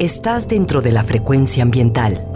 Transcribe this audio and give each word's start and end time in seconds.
Estás 0.00 0.48
dentro 0.48 0.82
de 0.82 0.90
la 0.90 1.04
frecuencia 1.04 1.62
ambiental. 1.62 2.26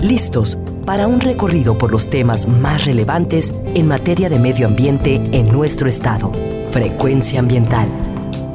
Listos 0.00 0.58
para 0.84 1.06
un 1.06 1.20
recorrido 1.20 1.78
por 1.78 1.92
los 1.92 2.10
temas 2.10 2.48
más 2.48 2.84
relevantes 2.84 3.54
en 3.76 3.86
materia 3.86 4.28
de 4.28 4.40
medio 4.40 4.66
ambiente 4.66 5.14
en 5.14 5.46
nuestro 5.52 5.88
estado. 5.88 6.32
Frecuencia 6.72 7.38
ambiental. 7.38 7.86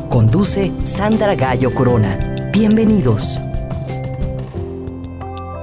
Conduce 0.09 0.73
Sandra 0.83 1.35
Gallo 1.35 1.73
Corona. 1.73 2.49
Bienvenidos. 2.51 3.39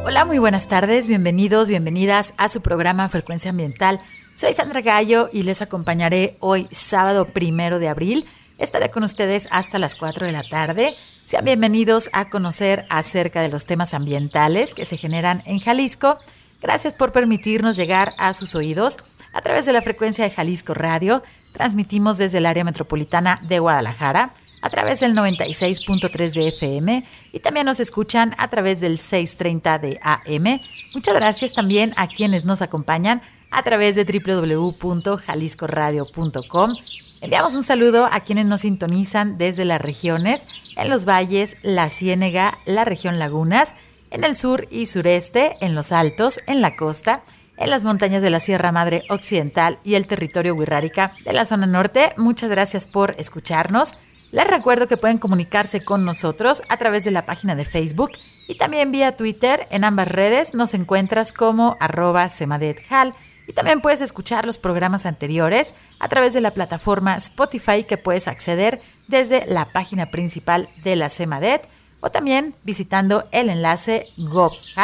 Hola, 0.06 0.24
muy 0.24 0.38
buenas 0.38 0.66
tardes, 0.66 1.08
bienvenidos, 1.08 1.68
bienvenidas 1.68 2.32
a 2.38 2.48
su 2.48 2.62
programa 2.62 3.06
Frecuencia 3.10 3.50
Ambiental. 3.50 4.00
Soy 4.34 4.54
Sandra 4.54 4.80
Gallo 4.80 5.28
y 5.30 5.42
les 5.42 5.60
acompañaré 5.60 6.38
hoy, 6.40 6.66
sábado 6.70 7.26
primero 7.26 7.80
de 7.80 7.88
abril. 7.88 8.24
Estaré 8.56 8.90
con 8.90 9.02
ustedes 9.04 9.46
hasta 9.50 9.78
las 9.78 9.94
4 9.94 10.24
de 10.24 10.32
la 10.32 10.42
tarde. 10.42 10.94
Sean 11.28 11.44
bienvenidos 11.44 12.08
a 12.14 12.30
conocer 12.30 12.86
acerca 12.88 13.42
de 13.42 13.50
los 13.50 13.66
temas 13.66 13.92
ambientales 13.92 14.72
que 14.72 14.86
se 14.86 14.96
generan 14.96 15.42
en 15.44 15.60
Jalisco. 15.60 16.18
Gracias 16.62 16.94
por 16.94 17.12
permitirnos 17.12 17.76
llegar 17.76 18.14
a 18.16 18.32
sus 18.32 18.54
oídos 18.54 18.96
a 19.34 19.42
través 19.42 19.66
de 19.66 19.74
la 19.74 19.82
frecuencia 19.82 20.24
de 20.24 20.30
Jalisco 20.30 20.72
Radio. 20.72 21.22
Transmitimos 21.52 22.16
desde 22.16 22.38
el 22.38 22.46
área 22.46 22.64
metropolitana 22.64 23.38
de 23.46 23.58
Guadalajara 23.58 24.32
a 24.62 24.70
través 24.70 25.00
del 25.00 25.14
96.3 25.14 26.32
de 26.32 26.48
FM 26.48 27.04
y 27.34 27.40
también 27.40 27.66
nos 27.66 27.78
escuchan 27.78 28.34
a 28.38 28.48
través 28.48 28.80
del 28.80 28.96
630 28.96 29.78
de 29.80 30.00
AM. 30.02 30.62
Muchas 30.94 31.14
gracias 31.14 31.52
también 31.52 31.92
a 31.98 32.06
quienes 32.06 32.46
nos 32.46 32.62
acompañan 32.62 33.20
a 33.50 33.62
través 33.62 33.96
de 33.96 34.04
www.jaliscoradio.com 34.04 36.74
Enviamos 37.20 37.56
un 37.56 37.64
saludo 37.64 38.08
a 38.10 38.20
quienes 38.20 38.46
nos 38.46 38.60
sintonizan 38.60 39.38
desde 39.38 39.64
las 39.64 39.80
regiones, 39.80 40.46
en 40.76 40.88
los 40.88 41.04
valles, 41.04 41.56
la 41.62 41.90
Ciénega, 41.90 42.56
la 42.64 42.84
región 42.84 43.18
Lagunas, 43.18 43.74
en 44.12 44.22
el 44.22 44.36
sur 44.36 44.66
y 44.70 44.86
sureste, 44.86 45.56
en 45.60 45.74
los 45.74 45.90
altos, 45.90 46.38
en 46.46 46.60
la 46.60 46.76
costa, 46.76 47.22
en 47.56 47.70
las 47.70 47.84
montañas 47.84 48.22
de 48.22 48.30
la 48.30 48.38
Sierra 48.38 48.70
Madre 48.70 49.02
Occidental 49.10 49.78
y 49.82 49.94
el 49.94 50.06
territorio 50.06 50.54
Huirrárica 50.54 51.12
de 51.24 51.32
la 51.32 51.44
zona 51.44 51.66
norte. 51.66 52.12
Muchas 52.16 52.50
gracias 52.50 52.86
por 52.86 53.16
escucharnos. 53.18 53.94
Les 54.30 54.46
recuerdo 54.46 54.86
que 54.86 54.96
pueden 54.96 55.18
comunicarse 55.18 55.84
con 55.84 56.04
nosotros 56.04 56.62
a 56.68 56.76
través 56.76 57.02
de 57.02 57.10
la 57.10 57.26
página 57.26 57.56
de 57.56 57.64
Facebook 57.64 58.12
y 58.46 58.56
también 58.58 58.92
vía 58.92 59.16
Twitter. 59.16 59.66
En 59.70 59.82
ambas 59.82 60.06
redes 60.06 60.54
nos 60.54 60.72
encuentras 60.72 61.32
como 61.32 61.76
arroba 61.80 62.28
semadethal 62.28 63.12
y 63.48 63.54
también 63.54 63.80
puedes 63.80 64.00
escuchar 64.02 64.46
los 64.46 64.58
programas 64.58 65.06
anteriores 65.06 65.74
a 65.98 66.08
través 66.08 66.34
de 66.34 66.42
la 66.42 66.52
plataforma 66.52 67.16
Spotify 67.16 67.82
que 67.82 67.96
puedes 67.96 68.28
acceder 68.28 68.78
desde 69.08 69.46
la 69.46 69.72
página 69.72 70.10
principal 70.10 70.68
de 70.84 70.94
la 70.94 71.08
CEMADET 71.08 71.66
o 72.00 72.10
también 72.10 72.54
visitando 72.62 73.26
el 73.32 73.48
enlace 73.48 74.06
gobhal.mx 74.18 74.74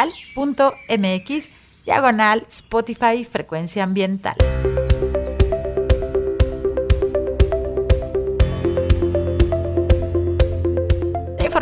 diagonal 1.84 2.46
Spotify 2.48 3.24
frecuencia 3.24 3.84
ambiental. 3.84 4.36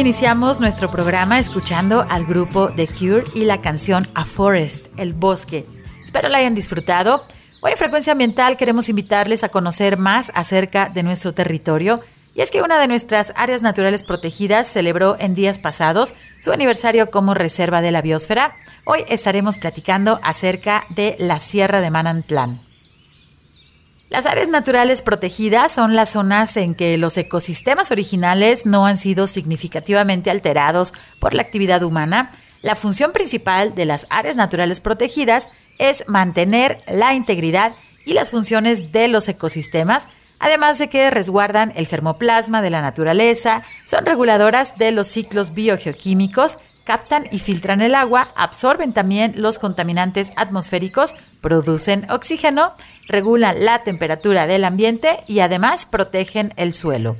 Iniciamos 0.00 0.60
nuestro 0.60 0.92
programa 0.92 1.40
escuchando 1.40 2.06
al 2.08 2.24
grupo 2.24 2.70
The 2.70 2.86
Cure 2.86 3.24
y 3.34 3.44
la 3.44 3.60
canción 3.60 4.06
A 4.14 4.24
Forest, 4.24 4.86
el 4.96 5.12
bosque. 5.12 5.66
Espero 6.04 6.28
la 6.28 6.38
hayan 6.38 6.54
disfrutado. 6.54 7.24
Hoy 7.60 7.72
en 7.72 7.78
Frecuencia 7.78 8.12
Ambiental 8.12 8.56
queremos 8.56 8.88
invitarles 8.88 9.42
a 9.42 9.48
conocer 9.48 9.98
más 9.98 10.30
acerca 10.36 10.88
de 10.88 11.02
nuestro 11.02 11.34
territorio. 11.34 12.00
Y 12.32 12.42
es 12.42 12.52
que 12.52 12.62
una 12.62 12.78
de 12.78 12.86
nuestras 12.86 13.32
áreas 13.34 13.62
naturales 13.62 14.04
protegidas 14.04 14.68
celebró 14.68 15.16
en 15.18 15.34
días 15.34 15.58
pasados 15.58 16.14
su 16.40 16.52
aniversario 16.52 17.10
como 17.10 17.34
Reserva 17.34 17.80
de 17.80 17.90
la 17.90 18.00
Biosfera. 18.00 18.54
Hoy 18.84 19.04
estaremos 19.08 19.58
platicando 19.58 20.20
acerca 20.22 20.84
de 20.90 21.16
la 21.18 21.40
Sierra 21.40 21.80
de 21.80 21.90
Manantlán. 21.90 22.67
Las 24.10 24.24
áreas 24.24 24.48
naturales 24.48 25.02
protegidas 25.02 25.70
son 25.70 25.94
las 25.94 26.12
zonas 26.12 26.56
en 26.56 26.74
que 26.74 26.96
los 26.96 27.18
ecosistemas 27.18 27.90
originales 27.90 28.64
no 28.64 28.86
han 28.86 28.96
sido 28.96 29.26
significativamente 29.26 30.30
alterados 30.30 30.94
por 31.20 31.34
la 31.34 31.42
actividad 31.42 31.82
humana. 31.82 32.30
La 32.62 32.74
función 32.74 33.12
principal 33.12 33.74
de 33.74 33.84
las 33.84 34.06
áreas 34.08 34.38
naturales 34.38 34.80
protegidas 34.80 35.50
es 35.78 36.04
mantener 36.08 36.78
la 36.88 37.12
integridad 37.12 37.74
y 38.06 38.14
las 38.14 38.30
funciones 38.30 38.92
de 38.92 39.08
los 39.08 39.28
ecosistemas, 39.28 40.08
además 40.38 40.78
de 40.78 40.88
que 40.88 41.10
resguardan 41.10 41.74
el 41.76 41.86
germoplasma 41.86 42.62
de 42.62 42.70
la 42.70 42.80
naturaleza, 42.80 43.62
son 43.84 44.06
reguladoras 44.06 44.76
de 44.76 44.90
los 44.90 45.06
ciclos 45.06 45.52
biogeoquímicos, 45.52 46.56
captan 46.88 47.26
y 47.30 47.38
filtran 47.38 47.82
el 47.82 47.94
agua, 47.94 48.28
absorben 48.34 48.94
también 48.94 49.34
los 49.36 49.58
contaminantes 49.58 50.32
atmosféricos, 50.36 51.14
producen 51.42 52.10
oxígeno, 52.10 52.72
regulan 53.08 53.62
la 53.62 53.82
temperatura 53.82 54.46
del 54.46 54.64
ambiente 54.64 55.18
y 55.26 55.40
además 55.40 55.84
protegen 55.84 56.54
el 56.56 56.72
suelo. 56.72 57.14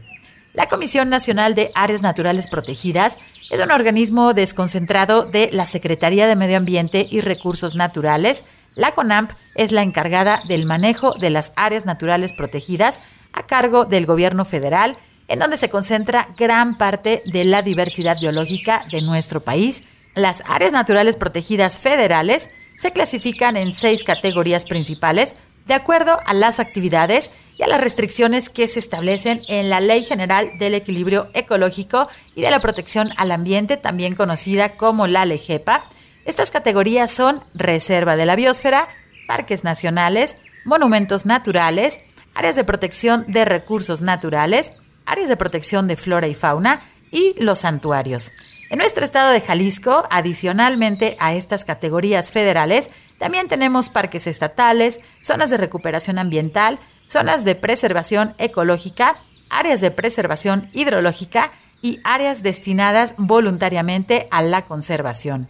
La 0.55 0.69
Comisión 0.69 1.11
Nacional 1.11 1.55
de 1.55 1.71
Áreas 1.75 2.01
Naturales 2.01 2.49
Protegidas 2.49 3.19
es 3.51 3.61
un 3.61 3.71
organismo 3.71 4.33
desconcentrado 4.33 5.27
de 5.27 5.51
la 5.53 5.67
Secretaría 5.67 6.27
de 6.27 6.35
Medio 6.35 6.57
Ambiente 6.57 7.07
y 7.11 7.21
Recursos 7.21 7.75
Naturales. 7.75 8.45
La 8.75 8.93
CONAMP 8.93 9.33
es 9.55 9.71
la 9.73 9.83
encargada 9.83 10.41
del 10.49 10.65
manejo 10.65 11.13
de 11.13 11.29
las 11.29 11.53
áreas 11.57 11.85
naturales 11.85 12.33
protegidas 12.33 13.03
a 13.35 13.43
cargo 13.43 13.85
del 13.85 14.07
gobierno 14.07 14.47
federal 14.47 14.97
en 15.29 15.39
donde 15.39 15.59
se 15.59 15.71
concentra 15.71 16.27
gran 16.37 16.77
parte 16.79 17.23
de 17.27 17.45
la 17.45 17.63
diversidad 17.63 18.19
biológica 18.19 18.81
de 18.91 19.03
nuestro 19.03 19.41
país. 19.41 19.83
Las 20.15 20.43
áreas 20.47 20.73
naturales 20.73 21.17
protegidas 21.17 21.79
federales 21.79 22.51
se 22.79 22.91
clasifican 22.91 23.57
en 23.57 23.75
seis 23.75 24.05
categorías 24.05 24.65
principales 24.65 25.37
de 25.67 25.75
acuerdo 25.75 26.19
a 26.25 26.33
las 26.33 26.61
actividades 26.61 27.31
y 27.59 27.63
a 27.63 27.67
las 27.67 27.81
restricciones 27.81 28.49
que 28.49 28.69
se 28.69 28.79
establecen 28.79 29.41
en 29.49 29.69
la 29.69 29.81
Ley 29.81 30.03
General 30.03 30.59
del 30.59 30.75
Equilibrio 30.75 31.29
Ecológico 31.35 32.09
y 32.35 32.41
de 32.41 32.51
la 32.51 32.61
Protección 32.61 33.11
al 33.17 33.33
Ambiente, 33.33 33.77
también 33.77 34.15
conocida 34.15 34.71
como 34.71 35.07
la 35.07 35.27
LEGEPA. 35.27 35.85
Estas 36.25 36.51
categorías 36.51 37.11
son 37.11 37.41
Reserva 37.55 38.17
de 38.17 38.27
la 38.27 38.37
Biosfera, 38.37 38.89
Parques 39.27 39.65
Nacionales, 39.65 40.37
Monumentos 40.65 41.27
Naturales, 41.27 42.01
Áreas 42.35 42.55
de 42.55 42.65
Protección 42.65 43.25
de 43.27 43.45
Recursos 43.45 44.03
Naturales, 44.03 44.79
áreas 45.09 45.29
de 45.29 45.37
protección 45.37 45.89
de 45.89 45.97
flora 45.97 46.29
y 46.29 46.35
fauna 46.35 46.81
y 47.11 47.35
los 47.43 47.61
santuarios. 47.61 48.33
En 48.71 48.79
nuestro 48.79 49.05
estado 49.05 49.33
de 49.33 49.41
Jalisco, 49.41 50.05
adicionalmente 50.11 51.17
a 51.19 51.35
estas 51.35 51.65
categorías 51.65 52.31
federales, 52.31 52.91
también 53.19 53.49
tenemos 53.49 53.89
parques 53.89 54.27
estatales, 54.27 55.01
zonas 55.23 55.51
de 55.51 55.57
recuperación 55.57 56.19
ambiental, 56.19 56.79
zonas 57.07 57.45
de 57.45 57.55
preservación 57.55 58.35
ecológica, 58.37 59.17
áreas 59.49 59.81
de 59.81 59.91
preservación 59.91 60.69
hidrológica 60.73 61.51
y 61.81 62.01
áreas 62.05 62.43
destinadas 62.43 63.15
voluntariamente 63.17 64.29
a 64.31 64.43
la 64.43 64.67
conservación. 64.67 65.49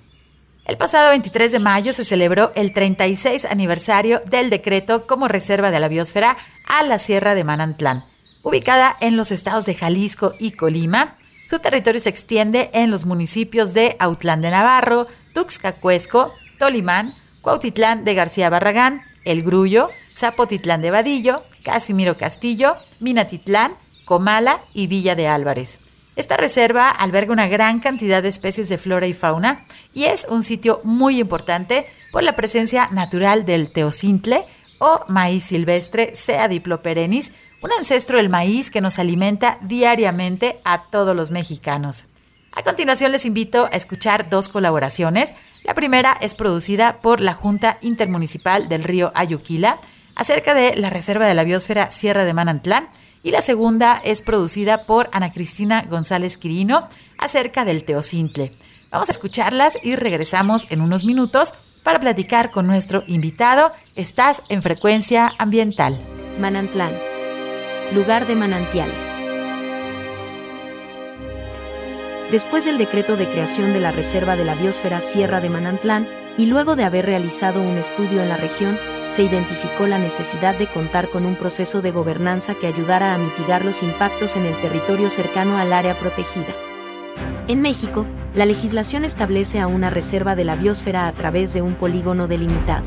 El 0.64 0.76
pasado 0.76 1.08
23 1.08 1.50
de 1.50 1.58
mayo 1.58 1.93
se 1.93 2.05
celebró 2.05 2.52
el 2.55 2.72
36 2.72 3.46
aniversario 3.46 4.20
del 4.26 4.50
decreto 4.50 5.06
como 5.06 5.26
reserva 5.26 5.70
de 5.70 5.81
la 5.81 5.88
biosfera 5.88 6.37
a 6.69 6.82
la 6.82 6.99
Sierra 6.99 7.34
de 7.34 7.43
Manantlán. 7.43 8.05
Ubicada 8.43 8.96
en 9.00 9.17
los 9.17 9.31
estados 9.31 9.67
de 9.67 9.75
Jalisco 9.75 10.35
y 10.38 10.52
Colima, 10.52 11.17
su 11.49 11.58
territorio 11.58 12.00
se 12.00 12.08
extiende 12.08 12.70
en 12.73 12.90
los 12.90 13.06
municipios 13.06 13.75
de 13.75 13.96
Autlán 13.99 14.43
de 14.43 14.50
Navarro, 14.50 15.06
Tuxcacuesco, 15.35 16.32
Tolimán, 16.58 17.14
Cuautitlán 17.40 18.05
de 18.05 18.14
García 18.14 18.50
Barragán, 18.50 19.02
El 19.25 19.43
Grullo, 19.43 19.90
Zapotitlán 20.14 20.82
de 20.82 20.90
Vadillo, 20.90 21.43
Casimiro 21.64 22.17
Castillo, 22.17 22.75
Minatitlán, 23.00 23.73
Comala 24.05 24.61
y 24.75 24.87
Villa 24.87 25.14
de 25.14 25.29
Álvarez. 25.29 25.81
Esta 26.17 26.37
reserva 26.37 26.91
alberga 26.91 27.32
una 27.32 27.46
gran 27.46 27.79
cantidad 27.79 28.23
de 28.23 28.29
especies 28.29 28.69
de 28.69 28.76
flora 28.76 29.06
y 29.06 29.14
fauna 29.14 29.64
y 29.94 30.05
es 30.05 30.26
un 30.29 30.43
sitio 30.43 30.81
muy 30.82 31.20
importante 31.20 31.87
por 32.11 32.25
la 32.25 32.34
presencia 32.34 32.88
natural 32.91 33.44
del 33.44 33.70
teocintle 33.70 34.43
o 34.79 35.01
maíz 35.09 35.45
silvestre 35.45 36.15
Sea 36.15 36.49
diploperennis, 36.49 37.33
un 37.63 37.73
ancestro 37.73 38.19
del 38.19 38.29
maíz 38.29 38.71
que 38.71 38.81
nos 38.81 38.99
alimenta 38.99 39.59
diariamente 39.63 40.61
a 40.65 40.83
todos 40.83 41.15
los 41.15 41.31
mexicanos. 41.31 42.07
A 42.53 42.63
continuación 42.63 43.13
les 43.13 43.27
invito 43.27 43.67
a 43.67 43.77
escuchar 43.77 44.31
dos 44.31 44.49
colaboraciones. 44.49 45.35
La 45.65 45.75
primera 45.75 46.17
es 46.21 46.35
producida 46.35 46.99
por 46.99 47.21
la 47.21 47.35
Junta 47.35 47.79
Intermunicipal 47.83 48.69
del 48.69 48.85
Río 48.85 49.13
Ayuquila 49.15 49.81
acerca 50.15 50.55
de 50.55 50.75
la 50.77 50.91
Reserva 50.91 51.27
de 51.27 51.35
la 51.35 51.45
Biosfera 51.45 51.91
Sierra 51.91 52.25
de 52.25 52.35
Manantlán 52.35 52.89
y 53.23 53.31
la 53.31 53.43
segunda 53.43 54.01
es 54.05 54.23
producida 54.23 54.87
por 54.87 55.09
Ana 55.13 55.32
Cristina 55.32 55.85
González 55.89 56.37
Quirino 56.37 56.82
acerca 57.19 57.65
del 57.65 57.85
Teocintle. 57.85 58.53
Vamos 58.91 59.08
a 59.08 59.13
escucharlas 59.13 59.79
y 59.82 59.97
regresamos 59.97 60.67
en 60.70 60.81
unos 60.81 61.05
minutos 61.05 61.53
para 61.89 62.01
platicar 62.01 62.51
con 62.51 62.67
nuestro 62.67 63.03
invitado. 63.07 63.73
Estás 63.97 64.43
en 64.51 64.61
Frecuencia 64.61 65.33
Ambiental. 65.39 65.99
Manantlán 66.39 66.93
lugar 67.95 68.27
de 68.27 68.37
manantiales. 68.37 69.17
Después 72.31 72.67
del 72.67 72.77
decreto 72.77 73.17
de 73.17 73.27
creación 73.27 73.73
de 73.73 73.81
la 73.81 73.91
Reserva 73.91 74.37
de 74.37 74.45
la 74.45 74.55
Biosfera 74.55 75.01
Sierra 75.01 75.41
de 75.41 75.49
Manantlán, 75.49 76.07
y 76.37 76.45
luego 76.45 76.77
de 76.77 76.85
haber 76.85 77.07
realizado 77.07 77.63
un 77.63 77.79
estudio 77.79 78.21
en 78.21 78.29
la 78.29 78.37
región, 78.37 78.77
se 79.09 79.23
identificó 79.23 79.87
la 79.87 79.97
necesidad 79.97 80.59
de 80.59 80.67
contar 80.67 81.09
con 81.09 81.25
un 81.25 81.37
proceso 81.37 81.81
de 81.81 81.91
gobernanza 81.91 82.55
que 82.55 82.67
ayudara 82.67 83.15
a 83.15 83.19
mitigar 83.19 83.65
los 83.65 83.83
impactos 83.83 84.37
en 84.37 84.45
el 84.45 84.61
territorio 84.61 85.09
cercano 85.09 85.57
al 85.57 85.73
área 85.73 85.99
protegida. 85.99 86.55
En 87.49 87.63
México, 87.63 88.05
la 88.39 88.47
legislación 88.47 89.05
establece 89.05 89.59
a 89.59 89.67
una 89.67 89.91
reserva 89.91 90.37
de 90.37 90.45
la 90.45 90.55
biosfera 90.55 91.09
a 91.09 91.13
través 91.13 91.53
de 91.53 91.61
un 91.61 91.75
polígono 91.75 92.29
delimitado. 92.29 92.87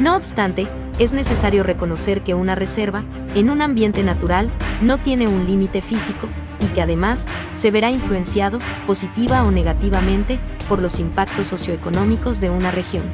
No 0.00 0.16
obstante, 0.16 0.66
es 0.98 1.12
necesario 1.12 1.62
reconocer 1.62 2.22
que 2.22 2.34
una 2.34 2.56
reserva, 2.56 3.04
en 3.36 3.48
un 3.48 3.62
ambiente 3.62 4.02
natural, 4.02 4.50
no 4.82 4.98
tiene 4.98 5.28
un 5.28 5.46
límite 5.46 5.80
físico 5.80 6.26
y 6.58 6.66
que 6.74 6.82
además 6.82 7.28
se 7.54 7.70
verá 7.70 7.92
influenciado, 7.92 8.58
positiva 8.88 9.44
o 9.44 9.52
negativamente, 9.52 10.40
por 10.68 10.82
los 10.82 10.98
impactos 10.98 11.46
socioeconómicos 11.46 12.40
de 12.40 12.50
una 12.50 12.72
región. 12.72 13.04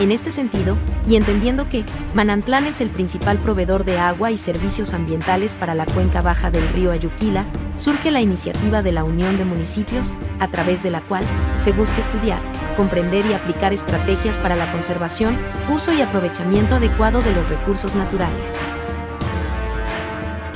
En 0.00 0.10
este 0.10 0.32
sentido, 0.32 0.76
y 1.06 1.14
entendiendo 1.14 1.68
que 1.68 1.84
Manantlán 2.14 2.66
es 2.66 2.80
el 2.80 2.90
principal 2.90 3.38
proveedor 3.38 3.84
de 3.84 3.98
agua 3.98 4.32
y 4.32 4.36
servicios 4.36 4.92
ambientales 4.92 5.54
para 5.54 5.76
la 5.76 5.86
cuenca 5.86 6.20
baja 6.20 6.50
del 6.50 6.68
río 6.70 6.90
Ayuquila, 6.90 7.46
surge 7.76 8.10
la 8.10 8.20
iniciativa 8.20 8.82
de 8.82 8.90
la 8.90 9.04
Unión 9.04 9.38
de 9.38 9.44
Municipios, 9.44 10.12
a 10.40 10.50
través 10.50 10.82
de 10.82 10.90
la 10.90 11.00
cual 11.00 11.24
se 11.58 11.70
busca 11.70 12.00
estudiar, 12.00 12.40
comprender 12.76 13.24
y 13.26 13.34
aplicar 13.34 13.72
estrategias 13.72 14.36
para 14.36 14.56
la 14.56 14.70
conservación, 14.72 15.36
uso 15.72 15.92
y 15.92 16.02
aprovechamiento 16.02 16.74
adecuado 16.74 17.22
de 17.22 17.32
los 17.32 17.48
recursos 17.48 17.94
naturales. 17.94 18.58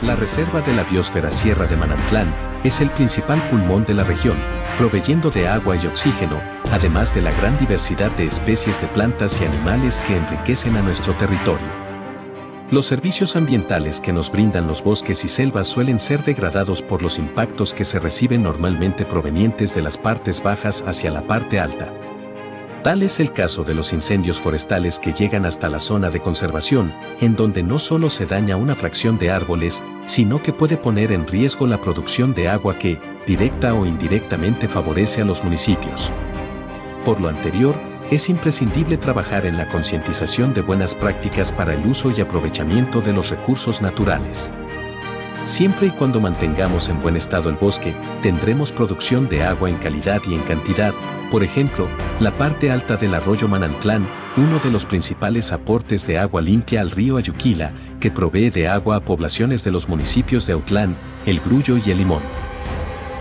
La 0.02 0.16
Reserva 0.16 0.62
de 0.62 0.74
la 0.74 0.82
Biosfera 0.82 1.30
Sierra 1.30 1.66
de 1.66 1.76
Manantlán 1.76 2.34
es 2.64 2.80
el 2.80 2.90
principal 2.90 3.40
pulmón 3.50 3.84
de 3.84 3.94
la 3.94 4.02
región, 4.02 4.36
proveyendo 4.78 5.30
de 5.30 5.46
agua 5.46 5.76
y 5.76 5.86
oxígeno, 5.86 6.40
además 6.70 7.14
de 7.14 7.22
la 7.22 7.32
gran 7.32 7.58
diversidad 7.58 8.10
de 8.12 8.26
especies 8.26 8.80
de 8.80 8.88
plantas 8.88 9.40
y 9.40 9.44
animales 9.44 10.00
que 10.00 10.16
enriquecen 10.16 10.76
a 10.76 10.82
nuestro 10.82 11.14
territorio. 11.14 11.66
Los 12.70 12.84
servicios 12.84 13.34
ambientales 13.34 13.98
que 13.98 14.12
nos 14.12 14.30
brindan 14.30 14.66
los 14.66 14.84
bosques 14.84 15.24
y 15.24 15.28
selvas 15.28 15.68
suelen 15.68 15.98
ser 15.98 16.22
degradados 16.22 16.82
por 16.82 17.02
los 17.02 17.18
impactos 17.18 17.72
que 17.72 17.86
se 17.86 17.98
reciben 17.98 18.42
normalmente 18.42 19.06
provenientes 19.06 19.74
de 19.74 19.80
las 19.80 19.96
partes 19.96 20.42
bajas 20.42 20.84
hacia 20.86 21.10
la 21.10 21.26
parte 21.26 21.60
alta. 21.60 21.90
Tal 22.82 23.02
es 23.02 23.20
el 23.20 23.32
caso 23.32 23.64
de 23.64 23.74
los 23.74 23.92
incendios 23.94 24.38
forestales 24.38 24.98
que 24.98 25.12
llegan 25.12 25.46
hasta 25.46 25.68
la 25.68 25.80
zona 25.80 26.10
de 26.10 26.20
conservación, 26.20 26.92
en 27.20 27.36
donde 27.36 27.62
no 27.62 27.78
solo 27.78 28.10
se 28.10 28.26
daña 28.26 28.56
una 28.56 28.76
fracción 28.76 29.18
de 29.18 29.30
árboles, 29.30 29.82
sino 30.04 30.42
que 30.42 30.52
puede 30.52 30.76
poner 30.76 31.10
en 31.10 31.26
riesgo 31.26 31.66
la 31.66 31.80
producción 31.80 32.34
de 32.34 32.50
agua 32.50 32.78
que, 32.78 33.00
directa 33.26 33.74
o 33.74 33.84
indirectamente, 33.84 34.68
favorece 34.68 35.22
a 35.22 35.24
los 35.24 35.42
municipios. 35.42 36.12
Por 37.08 37.22
lo 37.22 37.30
anterior, 37.30 37.74
es 38.10 38.28
imprescindible 38.28 38.98
trabajar 38.98 39.46
en 39.46 39.56
la 39.56 39.66
concientización 39.70 40.52
de 40.52 40.60
buenas 40.60 40.94
prácticas 40.94 41.50
para 41.50 41.72
el 41.72 41.86
uso 41.86 42.12
y 42.14 42.20
aprovechamiento 42.20 43.00
de 43.00 43.14
los 43.14 43.30
recursos 43.30 43.80
naturales. 43.80 44.52
Siempre 45.42 45.86
y 45.86 45.90
cuando 45.90 46.20
mantengamos 46.20 46.90
en 46.90 47.00
buen 47.00 47.16
estado 47.16 47.48
el 47.48 47.56
bosque, 47.56 47.96
tendremos 48.20 48.72
producción 48.72 49.26
de 49.26 49.42
agua 49.42 49.70
en 49.70 49.76
calidad 49.76 50.20
y 50.28 50.34
en 50.34 50.42
cantidad. 50.42 50.92
Por 51.30 51.42
ejemplo, 51.42 51.88
la 52.20 52.36
parte 52.36 52.70
alta 52.70 52.98
del 52.98 53.14
arroyo 53.14 53.48
Manantlán, 53.48 54.06
uno 54.36 54.58
de 54.58 54.70
los 54.70 54.84
principales 54.84 55.50
aportes 55.50 56.06
de 56.06 56.18
agua 56.18 56.42
limpia 56.42 56.82
al 56.82 56.90
río 56.90 57.16
Ayuquila, 57.16 57.72
que 58.00 58.10
provee 58.10 58.50
de 58.50 58.68
agua 58.68 58.96
a 58.96 59.00
poblaciones 59.00 59.64
de 59.64 59.70
los 59.70 59.88
municipios 59.88 60.46
de 60.46 60.52
Autlán, 60.52 60.98
El 61.24 61.40
Grullo 61.40 61.78
y 61.78 61.90
El 61.90 61.96
Limón. 61.96 62.47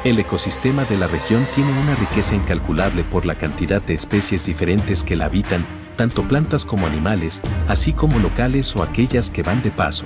El 0.03 0.19
ecosistema 0.19 0.85
de 0.85 0.95
la 0.95 1.07
región 1.07 1.47
tiene 1.53 1.71
una 1.71 1.95
riqueza 1.95 2.35
incalculable 2.35 3.03
por 3.03 3.25
la 3.25 3.35
cantidad 3.35 3.81
de 3.81 3.95
especies 3.95 4.45
diferentes 4.45 5.03
que 5.03 5.15
la 5.15 5.25
habitan, 5.25 5.65
tanto 5.95 6.27
plantas 6.27 6.65
como 6.65 6.85
animales, 6.85 7.41
así 7.67 7.93
como 7.93 8.19
locales 8.19 8.75
o 8.75 8.83
aquellas 8.83 9.31
que 9.31 9.43
van 9.43 9.61
de 9.61 9.71
paso. 9.71 10.05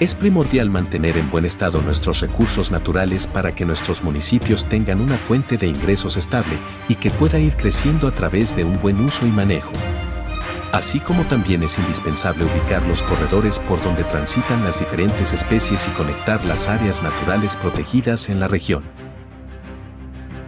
Es 0.00 0.14
primordial 0.14 0.70
mantener 0.70 1.18
en 1.18 1.30
buen 1.30 1.44
estado 1.44 1.82
nuestros 1.82 2.20
recursos 2.20 2.70
naturales 2.70 3.26
para 3.26 3.54
que 3.54 3.64
nuestros 3.64 4.02
municipios 4.02 4.66
tengan 4.68 5.00
una 5.00 5.16
fuente 5.16 5.56
de 5.56 5.66
ingresos 5.66 6.16
estable 6.16 6.56
y 6.88 6.94
que 6.94 7.10
pueda 7.10 7.38
ir 7.38 7.56
creciendo 7.56 8.08
a 8.08 8.14
través 8.14 8.56
de 8.56 8.64
un 8.64 8.80
buen 8.80 9.00
uso 9.00 9.26
y 9.26 9.30
manejo. 9.30 9.72
Así 10.74 10.98
como 10.98 11.22
también 11.22 11.62
es 11.62 11.78
indispensable 11.78 12.44
ubicar 12.44 12.84
los 12.88 13.00
corredores 13.04 13.60
por 13.60 13.80
donde 13.84 14.02
transitan 14.02 14.64
las 14.64 14.80
diferentes 14.80 15.32
especies 15.32 15.86
y 15.86 15.92
conectar 15.92 16.44
las 16.44 16.66
áreas 16.66 17.00
naturales 17.00 17.54
protegidas 17.54 18.28
en 18.28 18.40
la 18.40 18.48
región. 18.48 18.82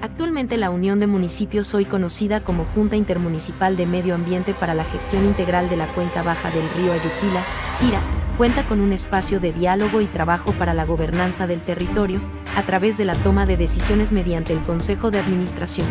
Actualmente 0.03 0.57
la 0.57 0.71
Unión 0.71 0.99
de 0.99 1.07
Municipios, 1.07 1.73
hoy 1.75 1.85
conocida 1.85 2.43
como 2.43 2.65
Junta 2.65 2.97
Intermunicipal 2.97 3.77
de 3.77 3.87
Medio 3.87 4.17
Ambiente 4.17 4.53
para 4.53 4.75
la 4.75 4.85
Gestión 4.85 5.25
Integral 5.25 5.71
de 5.71 5.77
la 5.77 5.87
Cuenca 5.95 6.25
Baja 6.25 6.51
del 6.51 6.69
Río 6.71 6.93
Ayuquila, 6.93 7.45
GIRA, 7.79 8.01
cuenta 8.37 8.65
con 8.65 8.81
un 8.81 8.93
espacio 8.93 9.39
de 9.39 9.53
diálogo 9.53 10.01
y 10.01 10.07
trabajo 10.07 10.51
para 10.55 10.75
la 10.75 10.85
gobernanza 10.85 11.47
del 11.47 11.61
territorio, 11.61 12.21
a 12.57 12.63
través 12.63 12.97
de 12.97 13.05
la 13.05 13.15
toma 13.15 13.47
de 13.47 13.57
decisiones 13.57 14.11
mediante 14.11 14.53
el 14.53 14.63
Consejo 14.65 15.13
de 15.13 15.21
Administración. 15.21 15.87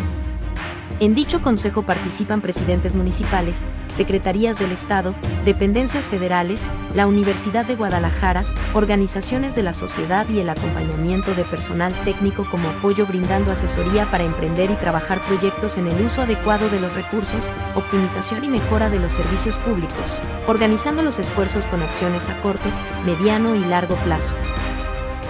En 0.98 1.14
dicho 1.14 1.42
consejo 1.42 1.82
participan 1.82 2.40
presidentes 2.40 2.94
municipales, 2.94 3.66
secretarías 3.94 4.58
del 4.58 4.72
Estado, 4.72 5.14
dependencias 5.44 6.08
federales, 6.08 6.68
la 6.94 7.06
Universidad 7.06 7.66
de 7.66 7.76
Guadalajara, 7.76 8.46
organizaciones 8.72 9.54
de 9.54 9.62
la 9.62 9.74
sociedad 9.74 10.26
y 10.30 10.38
el 10.38 10.48
acompañamiento 10.48 11.34
de 11.34 11.44
personal 11.44 11.92
técnico 12.06 12.46
como 12.50 12.70
apoyo 12.70 13.04
brindando 13.06 13.50
asesoría 13.50 14.10
para 14.10 14.24
emprender 14.24 14.70
y 14.70 14.74
trabajar 14.76 15.20
proyectos 15.26 15.76
en 15.76 15.86
el 15.88 16.02
uso 16.02 16.22
adecuado 16.22 16.70
de 16.70 16.80
los 16.80 16.94
recursos, 16.94 17.50
optimización 17.74 18.44
y 18.44 18.48
mejora 18.48 18.88
de 18.88 18.98
los 18.98 19.12
servicios 19.12 19.58
públicos, 19.58 20.22
organizando 20.46 21.02
los 21.02 21.18
esfuerzos 21.18 21.66
con 21.66 21.82
acciones 21.82 22.30
a 22.30 22.40
corto, 22.40 22.70
mediano 23.04 23.54
y 23.54 23.60
largo 23.66 23.96
plazo. 23.96 24.34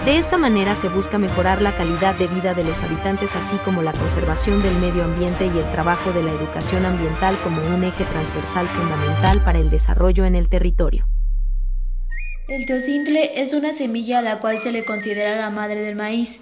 De 0.05 0.17
esta 0.17 0.37
manera 0.37 0.75
se 0.75 0.87
busca 0.87 1.17
mejorar 1.17 1.61
la 1.61 1.75
calidad 1.75 2.15
de 2.15 2.27
vida 2.27 2.53
de 2.53 2.63
los 2.63 2.81
habitantes 2.81 3.35
así 3.35 3.57
como 3.57 3.81
la 3.81 3.91
conservación 3.91 4.61
del 4.63 4.75
medio 4.75 5.03
ambiente 5.03 5.45
y 5.45 5.57
el 5.57 5.69
trabajo 5.71 6.13
de 6.13 6.23
la 6.23 6.31
educación 6.31 6.85
ambiental 6.85 7.37
como 7.43 7.61
un 7.61 7.83
eje 7.83 8.05
transversal 8.05 8.67
fundamental 8.67 9.43
para 9.43 9.59
el 9.59 9.69
desarrollo 9.69 10.25
en 10.25 10.35
el 10.35 10.47
territorio. 10.47 11.07
El 12.47 12.65
teocintle 12.65 13.41
es 13.41 13.53
una 13.53 13.73
semilla 13.73 14.19
a 14.19 14.21
la 14.21 14.39
cual 14.39 14.61
se 14.61 14.71
le 14.71 14.85
considera 14.85 15.35
la 15.35 15.49
madre 15.49 15.81
del 15.81 15.97
maíz. 15.97 16.39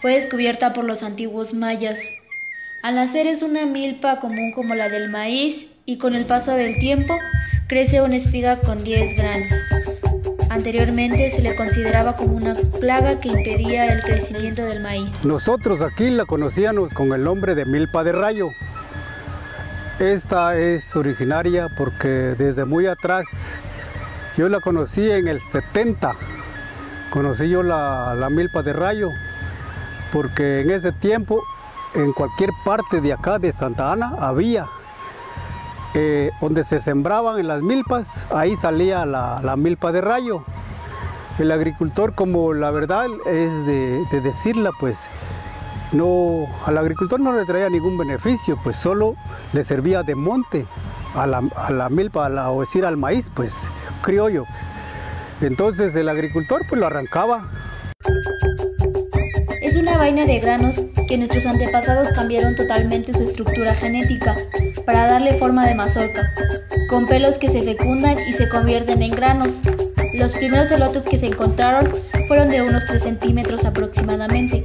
Fue 0.00 0.14
descubierta 0.14 0.72
por 0.72 0.84
los 0.84 1.04
antiguos 1.04 1.54
mayas. 1.54 2.00
Al 2.82 2.96
nacer 2.96 3.28
es 3.28 3.42
una 3.42 3.66
milpa 3.66 4.18
común 4.18 4.50
como 4.52 4.74
la 4.74 4.88
del 4.88 5.08
maíz 5.08 5.68
y 5.84 5.98
con 5.98 6.16
el 6.16 6.26
paso 6.26 6.52
del 6.52 6.76
tiempo 6.80 7.16
crece 7.68 8.02
una 8.02 8.16
espiga 8.16 8.60
con 8.60 8.82
10 8.82 9.16
granos. 9.16 9.48
Anteriormente 10.56 11.28
se 11.28 11.42
le 11.42 11.54
consideraba 11.54 12.16
como 12.16 12.34
una 12.34 12.54
plaga 12.80 13.18
que 13.18 13.28
impedía 13.28 13.92
el 13.92 14.02
crecimiento 14.02 14.64
del 14.64 14.80
maíz. 14.80 15.12
Nosotros 15.22 15.82
aquí 15.82 16.08
la 16.08 16.24
conocíamos 16.24 16.94
con 16.94 17.12
el 17.12 17.22
nombre 17.22 17.54
de 17.54 17.66
milpa 17.66 18.02
de 18.04 18.12
rayo. 18.12 18.48
Esta 19.98 20.56
es 20.56 20.96
originaria 20.96 21.68
porque 21.76 22.08
desde 22.08 22.64
muy 22.64 22.86
atrás, 22.86 23.26
yo 24.38 24.48
la 24.48 24.60
conocí 24.60 25.10
en 25.10 25.28
el 25.28 25.40
70, 25.40 26.16
conocí 27.10 27.50
yo 27.50 27.62
la, 27.62 28.14
la 28.14 28.30
milpa 28.30 28.62
de 28.62 28.72
rayo, 28.72 29.10
porque 30.10 30.62
en 30.62 30.70
ese 30.70 30.90
tiempo 30.90 31.42
en 31.94 32.14
cualquier 32.14 32.48
parte 32.64 33.02
de 33.02 33.12
acá 33.12 33.38
de 33.38 33.52
Santa 33.52 33.92
Ana 33.92 34.14
había 34.18 34.66
eh, 35.94 36.30
donde 36.40 36.64
se 36.64 36.78
sembraban 36.78 37.38
en 37.38 37.48
las 37.48 37.62
milpas, 37.62 38.28
ahí 38.30 38.56
salía 38.56 39.06
la, 39.06 39.54
milpa 39.56 39.92
de 39.92 40.00
rayo. 40.00 40.44
El 41.38 41.50
agricultor, 41.50 42.14
como 42.14 42.54
la 42.54 42.70
verdad 42.70 43.06
es 43.26 43.66
de, 43.66 44.20
decirla, 44.22 44.70
pues 44.78 45.10
no, 45.92 46.46
al 46.64 46.78
agricultor 46.78 47.20
no 47.20 47.32
le 47.32 47.44
traía 47.44 47.68
ningún 47.68 47.98
beneficio, 47.98 48.58
pues 48.62 48.76
solo 48.76 49.16
le 49.52 49.64
servía 49.64 50.02
de 50.02 50.14
monte 50.14 50.66
a 51.14 51.26
la, 51.26 51.88
milpa, 51.90 52.28
o 52.50 52.60
decir 52.60 52.84
al 52.84 52.96
maíz, 52.96 53.30
pues 53.34 53.70
criollo. 54.02 54.44
Entonces 55.40 55.94
el 55.96 56.08
agricultor 56.08 56.62
pues 56.68 56.80
lo 56.80 56.86
arrancaba. 56.86 57.44
Vaina 59.96 60.26
de 60.26 60.38
granos 60.40 60.84
que 61.08 61.16
nuestros 61.16 61.46
antepasados 61.46 62.10
cambiaron 62.10 62.54
totalmente 62.54 63.12
su 63.12 63.22
estructura 63.22 63.74
genética 63.74 64.36
para 64.84 65.06
darle 65.06 65.34
forma 65.34 65.66
de 65.66 65.74
mazorca, 65.74 66.32
con 66.90 67.06
pelos 67.06 67.38
que 67.38 67.50
se 67.50 67.62
fecundan 67.62 68.18
y 68.20 68.32
se 68.34 68.48
convierten 68.48 69.02
en 69.02 69.12
granos. 69.12 69.62
Los 70.14 70.34
primeros 70.34 70.70
elotes 70.70 71.04
que 71.04 71.18
se 71.18 71.26
encontraron 71.26 71.90
fueron 72.28 72.50
de 72.50 72.62
unos 72.62 72.86
3 72.86 73.02
centímetros 73.02 73.64
aproximadamente. 73.64 74.64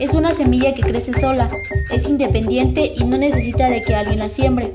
Es 0.00 0.14
una 0.14 0.34
semilla 0.34 0.74
que 0.74 0.82
crece 0.82 1.12
sola, 1.12 1.48
es 1.90 2.08
independiente 2.08 2.92
y 2.96 3.04
no 3.04 3.18
necesita 3.18 3.68
de 3.68 3.82
que 3.82 3.94
alguien 3.94 4.18
la 4.18 4.28
siembre. 4.28 4.72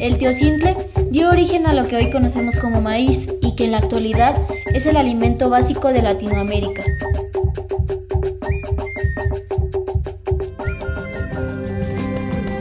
El 0.00 0.18
teocintle 0.18 0.76
dio 1.10 1.30
origen 1.30 1.66
a 1.66 1.72
lo 1.72 1.86
que 1.86 1.96
hoy 1.96 2.10
conocemos 2.10 2.56
como 2.56 2.82
maíz 2.82 3.28
y 3.40 3.56
que 3.56 3.64
en 3.64 3.72
la 3.72 3.78
actualidad 3.78 4.36
es 4.74 4.86
el 4.86 4.96
alimento 4.96 5.48
básico 5.48 5.88
de 5.88 6.02
Latinoamérica. 6.02 6.82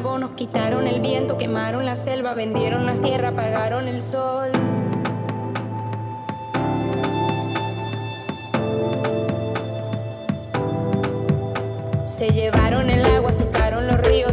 Nos 0.00 0.30
quitaron 0.30 0.86
el 0.86 1.00
viento, 1.00 1.36
quemaron 1.36 1.84
la 1.84 1.94
selva, 1.94 2.32
vendieron 2.34 2.86
la 2.86 2.94
tierra, 2.94 3.28
apagaron 3.28 3.86
el 3.86 4.00
sol. 4.00 4.50
Se 12.04 12.30
llevaron 12.30 12.88
el 12.90 13.04
agua, 13.04 13.30
secaron 13.30 13.86
los 13.86 13.98
ríos, 13.98 14.29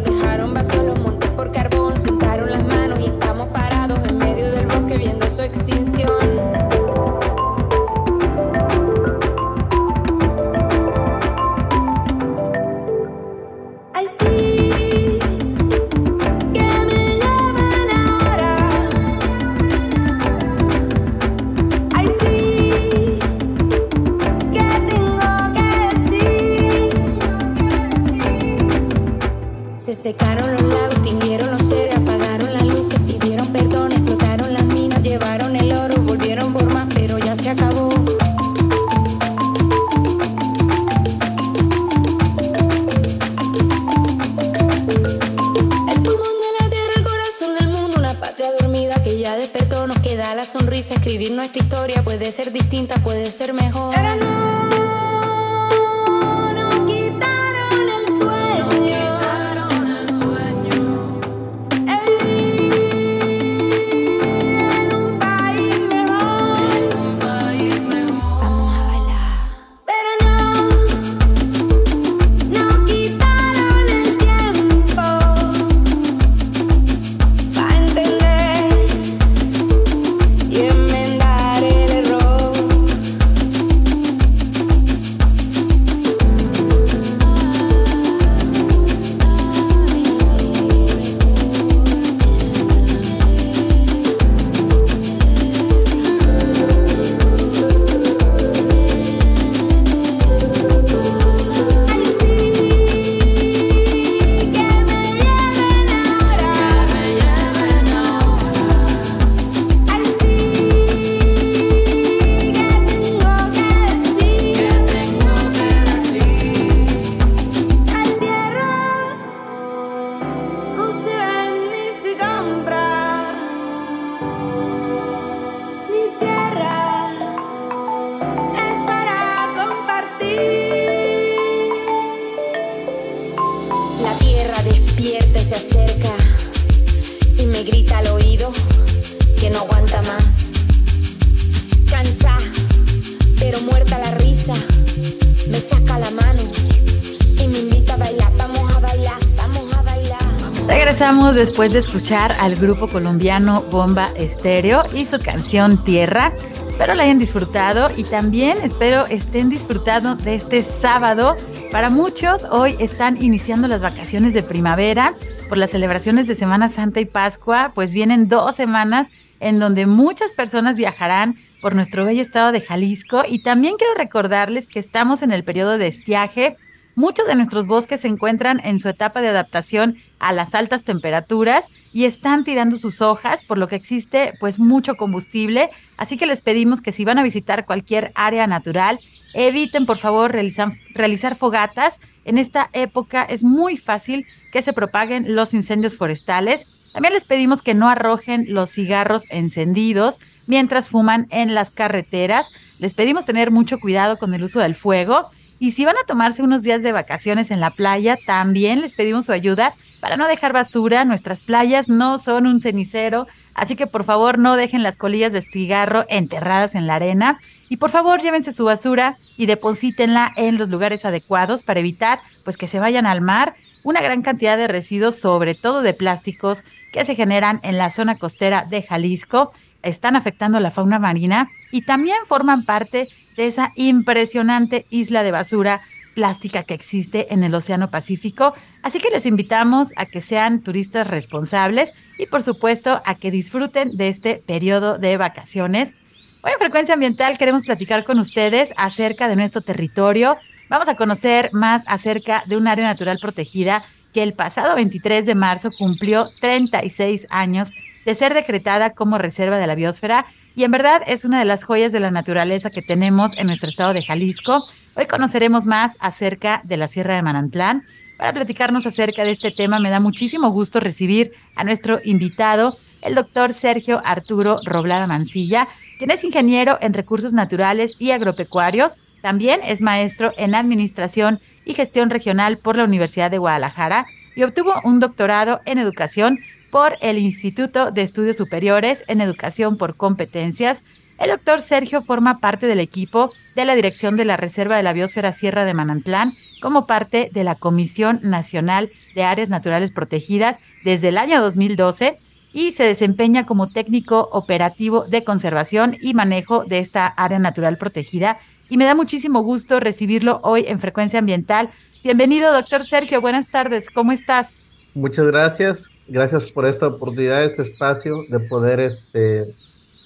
después 151.37 151.71
de 151.71 151.79
escuchar 151.79 152.31
al 152.31 152.55
grupo 152.55 152.87
colombiano 152.87 153.61
Bomba 153.69 154.09
Estéreo 154.15 154.83
y 154.95 155.05
su 155.05 155.19
canción 155.19 155.83
Tierra. 155.83 156.33
Espero 156.67 156.95
la 156.95 157.03
hayan 157.03 157.19
disfrutado 157.19 157.91
y 157.95 158.05
también 158.05 158.57
espero 158.63 159.05
estén 159.05 159.47
disfrutando 159.47 160.15
de 160.15 160.33
este 160.33 160.63
sábado. 160.63 161.35
Para 161.71 161.91
muchos 161.91 162.47
hoy 162.49 162.75
están 162.79 163.21
iniciando 163.21 163.67
las 163.67 163.83
vacaciones 163.83 164.33
de 164.33 164.41
primavera 164.41 165.13
por 165.47 165.59
las 165.59 165.69
celebraciones 165.69 166.25
de 166.25 166.33
Semana 166.33 166.69
Santa 166.69 167.01
y 167.01 167.05
Pascua, 167.05 167.71
pues 167.75 167.93
vienen 167.93 168.29
dos 168.29 168.55
semanas 168.55 169.09
en 169.39 169.59
donde 169.59 169.85
muchas 169.85 170.33
personas 170.33 170.75
viajarán 170.75 171.35
por 171.61 171.75
nuestro 171.75 172.03
bello 172.03 172.23
estado 172.23 172.51
de 172.51 172.61
Jalisco 172.61 173.21
y 173.27 173.43
también 173.43 173.75
quiero 173.77 173.93
recordarles 173.93 174.67
que 174.67 174.79
estamos 174.79 175.21
en 175.21 175.31
el 175.31 175.43
periodo 175.43 175.77
de 175.77 175.85
estiaje 175.85 176.57
Muchos 176.97 177.27
de 177.27 177.35
nuestros 177.35 177.67
bosques 177.67 178.01
se 178.01 178.07
encuentran 178.07 178.59
en 178.63 178.79
su 178.79 178.89
etapa 178.89 179.21
de 179.21 179.27
adaptación 179.27 179.97
a 180.17 180.33
las 180.33 180.55
altas 180.55 180.83
temperaturas 180.83 181.67
y 181.93 182.05
están 182.05 182.43
tirando 182.43 182.75
sus 182.75 183.03
hojas, 183.03 183.43
por 183.43 183.59
lo 183.59 183.67
que 183.67 183.75
existe 183.75 184.33
pues 184.39 184.57
mucho 184.57 184.95
combustible, 184.95 185.69
así 185.95 186.17
que 186.17 186.25
les 186.25 186.41
pedimos 186.41 186.81
que 186.81 186.91
si 186.91 187.05
van 187.05 187.19
a 187.19 187.23
visitar 187.23 187.67
cualquier 187.67 188.11
área 188.15 188.47
natural, 188.47 188.99
eviten 189.35 189.85
por 189.85 189.99
favor 189.99 190.31
realizar, 190.31 190.71
realizar 190.95 191.35
fogatas. 191.35 192.01
En 192.25 192.39
esta 192.39 192.71
época 192.73 193.21
es 193.21 193.43
muy 193.43 193.77
fácil 193.77 194.25
que 194.51 194.63
se 194.63 194.73
propaguen 194.73 195.35
los 195.35 195.53
incendios 195.53 195.97
forestales. 195.97 196.67
También 196.93 197.13
les 197.13 197.25
pedimos 197.25 197.61
que 197.61 197.75
no 197.75 197.87
arrojen 197.89 198.47
los 198.49 198.71
cigarros 198.71 199.25
encendidos 199.29 200.19
mientras 200.47 200.89
fuman 200.89 201.27
en 201.29 201.53
las 201.53 201.71
carreteras. 201.71 202.49
Les 202.79 202.95
pedimos 202.95 203.27
tener 203.27 203.51
mucho 203.51 203.77
cuidado 203.77 204.17
con 204.17 204.33
el 204.33 204.41
uso 204.41 204.61
del 204.61 204.73
fuego 204.73 205.29
y 205.59 205.71
si 205.71 205.85
van 205.85 205.97
a 205.97 206.05
tomarse 206.05 206.43
unos 206.43 206.61
días 206.61 206.83
de 206.83 206.91
vacaciones 206.91 207.49
en 207.51 207.59
la 207.59 207.71
playa, 207.71 208.17
también 208.25 208.81
les 208.81 208.93
pedimos 208.93 209.25
su 209.25 209.31
ayuda 209.31 209.73
para 209.99 210.15
no 210.15 210.27
dejar 210.27 210.53
basura. 210.53 211.03
Nuestras 211.03 211.41
playas 211.41 211.89
no 211.89 212.19
son 212.19 212.45
un 212.45 212.61
cenicero, 212.61 213.27
así 213.55 213.75
que 213.75 213.87
por 213.87 214.03
favor 214.03 214.37
no 214.37 214.55
dejen 214.55 214.83
las 214.83 214.97
colillas 214.97 215.33
de 215.33 215.41
cigarro 215.41 216.05
enterradas 216.09 216.75
en 216.75 216.85
la 216.85 216.95
arena. 216.95 217.39
Y 217.69 217.77
por 217.77 217.89
favor 217.89 218.21
llévense 218.21 218.51
su 218.51 218.65
basura 218.65 219.17
y 219.35 219.47
deposítenla 219.47 220.31
en 220.35 220.57
los 220.57 220.69
lugares 220.69 221.05
adecuados 221.05 221.63
para 221.63 221.79
evitar 221.79 222.19
pues 222.45 222.55
que 222.55 222.67
se 222.67 222.79
vayan 222.79 223.05
al 223.05 223.21
mar 223.21 223.55
una 223.83 224.01
gran 224.01 224.21
cantidad 224.21 224.57
de 224.57 224.67
residuos, 224.67 225.19
sobre 225.19 225.55
todo 225.55 225.81
de 225.81 225.93
plásticos, 225.93 226.65
que 226.91 227.05
se 227.05 227.15
generan 227.15 227.59
en 227.63 227.77
la 227.77 227.89
zona 227.89 228.15
costera 228.15 228.65
de 228.69 228.81
Jalisco, 228.81 229.53
están 229.81 230.15
afectando 230.15 230.59
la 230.59 230.71
fauna 230.71 230.99
marina 230.99 231.49
y 231.71 231.83
también 231.83 232.17
forman 232.25 232.63
parte 232.63 233.07
de 233.37 233.47
esa 233.47 233.71
impresionante 233.75 234.85
isla 234.89 235.23
de 235.23 235.31
basura 235.31 235.81
plástica 236.15 236.63
que 236.63 236.73
existe 236.73 237.31
en 237.31 237.43
el 237.43 237.53
Océano 237.53 237.91
Pacífico. 237.91 238.53
Así 238.81 238.99
que 238.99 239.11
les 239.11 239.27
invitamos 239.27 239.93
a 239.95 240.07
que 240.07 240.19
sean 240.19 240.61
turistas 240.61 241.05
responsables 241.05 241.93
y 242.17 242.25
por 242.25 242.41
supuesto 242.41 242.99
a 243.05 243.13
que 243.13 243.29
disfruten 243.29 243.95
de 243.95 244.07
este 244.09 244.41
periodo 244.45 244.97
de 244.97 245.15
vacaciones. 245.15 245.95
Hoy 246.41 246.51
en 246.53 246.57
Frecuencia 246.57 246.95
Ambiental 246.95 247.37
queremos 247.37 247.63
platicar 247.63 248.03
con 248.03 248.17
ustedes 248.17 248.73
acerca 248.77 249.27
de 249.27 249.35
nuestro 249.35 249.61
territorio. 249.61 250.37
Vamos 250.69 250.87
a 250.87 250.95
conocer 250.95 251.51
más 251.53 251.83
acerca 251.87 252.41
de 252.47 252.57
un 252.57 252.67
área 252.67 252.85
natural 252.85 253.19
protegida 253.21 253.83
que 254.11 254.23
el 254.23 254.33
pasado 254.33 254.73
23 254.75 255.25
de 255.27 255.35
marzo 255.35 255.69
cumplió 255.77 256.29
36 256.41 257.27
años 257.29 257.73
de 258.05 258.15
ser 258.15 258.33
decretada 258.33 258.95
como 258.95 259.19
reserva 259.19 259.59
de 259.59 259.67
la 259.67 259.75
biosfera 259.75 260.25
y 260.57 260.63
en 260.63 260.71
verdad 260.71 261.03
es 261.05 261.23
una 261.23 261.37
de 261.37 261.45
las 261.45 261.63
joyas 261.63 261.91
de 261.91 261.99
la 261.99 262.09
naturaleza 262.09 262.71
que 262.71 262.81
tenemos 262.81 263.37
en 263.37 263.45
nuestro 263.45 263.69
estado 263.69 263.93
de 263.93 264.01
Jalisco. 264.01 264.65
Hoy 264.95 265.05
conoceremos 265.05 265.67
más 265.67 265.95
acerca 265.99 266.61
de 266.63 266.77
la 266.77 266.87
Sierra 266.87 267.15
de 267.15 267.21
Manantlán. 267.21 267.83
Para 268.17 268.33
platicarnos 268.33 268.87
acerca 268.87 269.23
de 269.23 269.29
este 269.29 269.51
tema 269.51 269.79
me 269.79 269.91
da 269.91 269.99
muchísimo 269.99 270.49
gusto 270.49 270.79
recibir 270.79 271.31
a 271.55 271.63
nuestro 271.63 271.99
invitado, 272.03 272.75
el 273.03 273.13
doctor 273.13 273.53
Sergio 273.53 274.01
Arturo 274.03 274.59
Roblada 274.65 275.05
Mancilla, 275.05 275.67
quien 275.99 276.09
es 276.09 276.23
ingeniero 276.23 276.79
en 276.81 276.95
recursos 276.95 277.33
naturales 277.33 277.93
y 277.99 278.09
agropecuarios. 278.09 278.95
También 279.21 279.59
es 279.63 279.83
maestro 279.83 280.31
en 280.37 280.55
administración 280.55 281.37
y 281.65 281.75
gestión 281.75 282.09
regional 282.09 282.57
por 282.63 282.77
la 282.77 282.85
Universidad 282.85 283.29
de 283.29 283.37
Guadalajara 283.37 284.07
y 284.35 284.41
obtuvo 284.41 284.73
un 284.83 284.99
doctorado 284.99 285.61
en 285.65 285.77
educación 285.77 286.39
por 286.71 286.97
el 287.01 287.17
Instituto 287.17 287.91
de 287.91 288.01
Estudios 288.01 288.37
Superiores 288.37 289.03
en 289.07 289.21
Educación 289.21 289.77
por 289.77 289.95
Competencias. 289.95 290.83
El 291.19 291.29
doctor 291.29 291.61
Sergio 291.61 292.01
forma 292.01 292.39
parte 292.39 292.67
del 292.67 292.79
equipo 292.79 293.31
de 293.55 293.65
la 293.65 293.75
dirección 293.75 294.17
de 294.17 294.25
la 294.25 294.37
Reserva 294.37 294.77
de 294.77 294.83
la 294.83 294.93
Biosfera 294.93 295.33
Sierra 295.33 295.65
de 295.65 295.73
Manantlán 295.73 296.35
como 296.61 296.85
parte 296.85 297.29
de 297.33 297.43
la 297.43 297.55
Comisión 297.55 298.19
Nacional 298.23 298.89
de 299.15 299.23
Áreas 299.23 299.49
Naturales 299.49 299.91
Protegidas 299.91 300.59
desde 300.83 301.09
el 301.09 301.17
año 301.17 301.41
2012 301.41 302.19
y 302.53 302.71
se 302.71 302.83
desempeña 302.83 303.45
como 303.45 303.69
técnico 303.69 304.29
operativo 304.31 305.05
de 305.05 305.23
conservación 305.23 305.97
y 306.01 306.13
manejo 306.13 306.63
de 306.65 306.79
esta 306.79 307.07
área 307.07 307.39
natural 307.39 307.77
protegida. 307.77 308.39
Y 308.69 308.77
me 308.77 308.85
da 308.85 308.95
muchísimo 308.95 309.41
gusto 309.41 309.79
recibirlo 309.79 310.39
hoy 310.43 310.65
en 310.67 310.79
Frecuencia 310.79 311.19
Ambiental. 311.19 311.69
Bienvenido, 312.03 312.51
doctor 312.51 312.83
Sergio. 312.83 313.21
Buenas 313.21 313.49
tardes. 313.49 313.89
¿Cómo 313.89 314.11
estás? 314.11 314.53
Muchas 314.93 315.27
gracias 315.27 315.96
gracias 316.07 316.47
por 316.47 316.65
esta 316.65 316.87
oportunidad, 316.87 317.43
este 317.43 317.63
espacio 317.63 318.23
de 318.29 318.39
poder 318.39 318.79
este, 318.79 319.53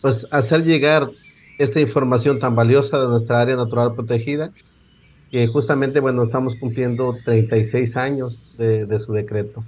pues, 0.02 0.26
hacer 0.32 0.64
llegar 0.64 1.10
esta 1.58 1.80
información 1.80 2.40
tan 2.40 2.56
valiosa 2.56 3.00
de 3.00 3.08
nuestra 3.08 3.42
área 3.42 3.56
natural 3.56 3.94
protegida, 3.94 4.50
que 5.30 5.48
justamente, 5.48 6.00
bueno, 6.00 6.24
estamos 6.24 6.56
cumpliendo 6.56 7.16
36 7.24 7.96
años 7.96 8.58
de, 8.58 8.86
de 8.86 9.00
su 9.00 9.14
decreto. 9.14 9.64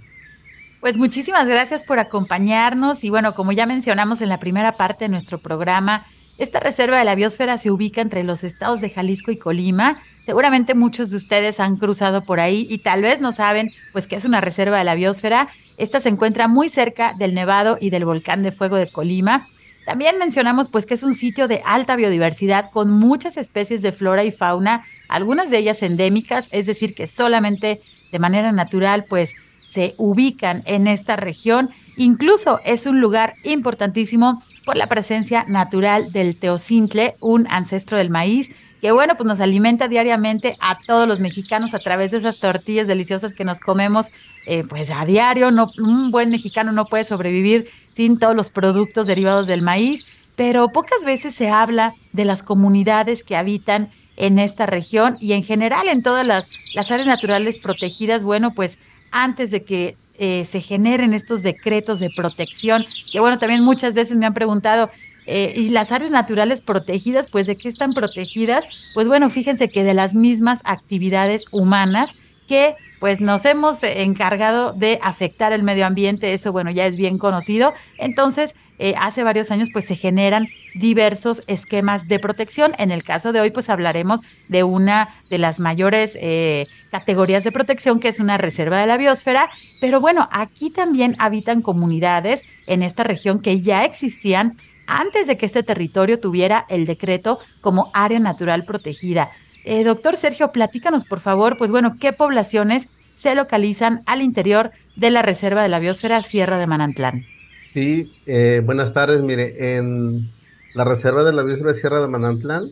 Pues 0.82 0.98
muchísimas 0.98 1.48
gracias 1.48 1.86
por 1.86 2.00
acompañarnos 2.00 3.06
y 3.06 3.10
bueno, 3.10 3.34
como 3.34 3.54
ya 3.54 3.66
mencionamos 3.66 4.22
en 4.22 4.30
la 4.30 4.38
primera 4.38 4.76
parte 4.76 5.06
de 5.06 5.10
nuestro 5.10 5.38
programa, 5.38 6.06
esta 6.38 6.60
reserva 6.60 6.98
de 6.98 7.06
la 7.06 7.16
biosfera 7.16 7.58
se 7.58 7.70
ubica 7.70 8.02
entre 8.02 8.24
los 8.24 8.44
estados 8.44 8.82
de 8.82 8.90
Jalisco 8.90 9.32
y 9.32 9.38
Colima. 9.38 10.02
Seguramente 10.26 10.74
muchos 10.74 11.12
de 11.12 11.18
ustedes 11.18 11.60
han 11.60 11.78
cruzado 11.78 12.26
por 12.26 12.40
ahí 12.40 12.66
y 12.70 12.80
tal 12.80 13.04
vez 13.04 13.22
no 13.22 13.32
saben 13.32 13.70
pues 13.92 14.08
que 14.08 14.16
es 14.16 14.26
una 14.26 14.42
reserva 14.42 14.78
de 14.78 14.84
la 14.84 14.96
biosfera. 14.96 15.48
Esta 15.78 16.00
se 16.00 16.10
encuentra 16.10 16.48
muy 16.48 16.70
cerca 16.70 17.14
del 17.14 17.36
Nevado 17.36 17.78
y 17.80 17.92
del 17.92 18.06
volcán 18.06 18.42
de 18.42 18.52
fuego 18.52 18.78
de 18.78 18.92
Colima. 18.92 19.48
También 19.86 20.18
mencionamos 20.18 20.70
pues 20.70 20.86
que 20.86 20.94
es 20.96 21.04
un 21.04 21.14
sitio 21.14 21.48
de 21.48 21.62
alta 21.66 21.96
biodiversidad 21.96 22.72
con 22.72 22.90
muchas 22.90 23.38
especies 23.38 23.82
de 23.82 23.92
flora 23.92 24.24
y 24.24 24.32
fauna, 24.32 24.86
algunas 25.10 25.50
de 25.50 25.58
ellas 25.58 25.84
endémicas, 25.84 26.48
es 26.52 26.66
decir, 26.66 26.96
que 26.96 27.06
solamente 27.06 27.82
de 28.12 28.20
manera 28.20 28.52
natural 28.52 29.06
pues 29.08 29.34
se 29.68 29.94
ubican 29.98 30.64
en 30.66 30.88
esta 30.88 31.16
región. 31.16 31.70
Incluso 31.96 32.60
es 32.66 32.86
un 32.86 33.00
lugar 33.00 33.36
importantísimo 33.44 34.42
por 34.66 34.78
la 34.78 34.88
presencia 34.88 35.46
natural 35.48 36.12
del 36.12 36.36
teocintle, 36.38 37.16
un 37.22 37.48
ancestro 37.50 37.98
del 37.98 38.10
maíz, 38.10 38.52
que 38.82 38.92
bueno, 38.92 39.16
pues 39.16 39.26
nos 39.28 39.40
alimenta 39.40 39.88
diariamente 39.88 40.58
a 40.60 40.78
todos 40.86 41.08
los 41.08 41.22
mexicanos 41.22 41.74
a 41.74 41.80
través 41.80 42.12
de 42.12 42.18
esas 42.18 42.40
tortillas 42.40 42.86
deliciosas 42.86 43.34
que 43.34 43.46
nos 43.46 43.62
comemos 43.62 44.12
eh, 44.46 44.66
pues 44.68 44.92
a 44.92 45.06
diario. 45.06 45.48
Un 45.78 46.12
buen 46.12 46.30
mexicano 46.30 46.74
no 46.74 46.86
puede 46.88 47.06
sobrevivir 47.06 47.70
sin 47.94 48.20
todos 48.20 48.36
los 48.36 48.50
productos 48.50 49.08
derivados 49.08 49.48
del 49.48 49.62
maíz, 49.62 50.06
pero 50.36 50.68
pocas 50.68 51.06
veces 51.06 51.34
se 51.34 51.50
habla 51.50 51.94
de 52.12 52.26
las 52.26 52.44
comunidades 52.44 53.24
que 53.24 53.38
habitan 53.38 53.90
en 54.18 54.38
esta 54.38 54.66
región 54.66 55.16
y 55.22 55.32
en 55.32 55.44
general 55.44 55.88
en 55.88 56.04
todas 56.04 56.26
las 56.26 56.92
áreas 56.92 57.08
naturales 57.08 57.60
protegidas. 57.60 58.22
Bueno, 58.22 58.52
pues 58.52 58.80
antes 59.12 59.50
de 59.50 59.64
que 59.64 59.96
eh, 60.18 60.46
se 60.46 60.62
generen 60.62 61.14
estos 61.14 61.44
decretos 61.44 62.00
de 62.00 62.10
protección, 62.16 62.86
que 63.12 63.20
bueno, 63.20 63.38
también 63.38 63.64
muchas 63.64 63.94
veces 63.94 64.18
me 64.18 64.26
han 64.26 64.34
preguntado, 64.34 64.90
eh, 65.26 65.54
y 65.56 65.70
las 65.70 65.92
áreas 65.92 66.12
naturales 66.12 66.62
protegidas, 66.62 67.28
pues 67.32 67.48
de 67.48 67.56
qué 67.56 67.70
están 67.70 67.94
protegidas? 67.94 68.66
Pues 68.94 69.08
bueno, 69.08 69.30
fíjense 69.30 69.70
que 69.70 69.84
de 69.84 69.94
las 69.94 70.14
mismas 70.14 70.62
actividades 70.66 71.46
humanas 71.52 72.16
que 72.48 72.76
pues 73.00 73.20
nos 73.20 73.44
hemos 73.46 73.84
encargado 73.84 74.72
de 74.72 75.00
afectar 75.02 75.52
el 75.52 75.64
medio 75.64 75.86
ambiente, 75.86 76.34
eso 76.34 76.52
bueno, 76.54 76.72
ya 76.72 76.86
es 76.86 76.96
bien 76.96 77.18
conocido. 77.18 77.74
Entonces, 77.98 78.56
eh, 78.80 78.96
hace 79.00 79.24
varios 79.24 79.52
años 79.52 79.70
pues 79.72 79.86
se 79.86 79.96
generan 79.96 80.48
diversos 80.76 81.44
esquemas 81.48 82.08
de 82.08 82.20
protección. 82.20 82.74
En 82.78 82.92
el 82.92 83.04
caso 83.04 83.32
de 83.32 83.42
hoy 83.42 83.52
pues 83.52 83.70
hablaremos 83.70 84.22
de 84.48 84.64
una 84.64 85.10
de 85.30 85.38
las 85.38 85.60
mayores 85.60 86.18
eh, 86.22 86.68
categorías 86.92 87.44
de 87.44 87.52
protección 87.52 88.00
que 88.00 88.08
es 88.08 88.20
una 88.20 88.38
reserva 88.38 88.80
de 88.80 88.88
la 88.88 88.98
biosfera. 88.98 89.50
Pero 89.80 90.00
bueno, 90.00 90.28
aquí 90.32 90.70
también 90.70 91.16
habitan 91.20 91.62
comunidades 91.62 92.44
en 92.68 92.84
esta 92.84 93.04
región 93.04 93.42
que 93.42 93.62
ya 93.62 93.86
existían 93.86 94.58
antes 94.88 95.28
de 95.28 95.38
que 95.38 95.46
este 95.46 95.64
territorio 95.64 96.20
tuviera 96.20 96.66
el 96.70 96.86
decreto 96.86 97.40
como 97.62 97.90
área 97.94 98.20
natural 98.20 98.66
protegida. 98.66 99.32
Eh, 99.66 99.84
doctor 99.84 100.18
Sergio, 100.18 100.50
platícanos 100.50 101.06
por 101.06 101.20
favor, 101.20 101.58
pues 101.58 101.72
bueno, 101.72 101.98
¿qué 102.00 102.12
poblaciones 102.12 102.90
se 103.16 103.36
localizan 103.36 104.04
al 104.06 104.22
interior 104.22 104.72
de 104.96 105.12
la 105.12 105.22
Reserva 105.22 105.64
de 105.64 105.70
la 105.70 105.80
Biosfera 105.80 106.22
Sierra 106.22 106.58
de 106.58 106.68
Manantlán? 106.68 107.33
Sí, 107.74 108.14
eh, 108.28 108.62
buenas 108.64 108.94
tardes. 108.94 109.24
Mire, 109.24 109.78
en 109.78 110.30
la 110.76 110.84
Reserva 110.84 111.24
de 111.24 111.34
la 111.34 111.42
Biosfera 111.42 111.74
Sierra 111.74 112.02
de 112.02 112.08
Manantlán 112.08 112.70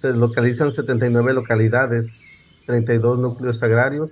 se 0.00 0.12
localizan 0.12 0.70
79 0.70 1.34
localidades, 1.34 2.06
32 2.64 3.18
núcleos 3.18 3.60
agrarios 3.64 4.10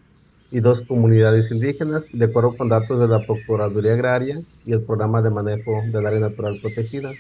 y 0.51 0.59
dos 0.59 0.81
comunidades 0.81 1.53
indígenas, 1.53 2.03
de 2.13 2.25
acuerdo 2.25 2.57
con 2.57 2.69
datos 2.69 2.99
de 2.99 3.07
la 3.07 3.25
Procuraduría 3.25 3.93
Agraria 3.93 4.41
y 4.67 4.73
el 4.73 4.83
Programa 4.83 5.23
de 5.23 5.31
Manejo 5.31 5.83
del 5.93 6.05
Área 6.05 6.19
Natural 6.19 6.59
Protegida. 6.61 7.13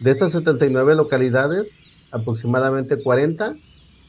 De 0.00 0.10
estas 0.10 0.32
79 0.32 0.94
localidades, 0.94 1.68
aproximadamente 2.12 2.96
40 2.96 3.56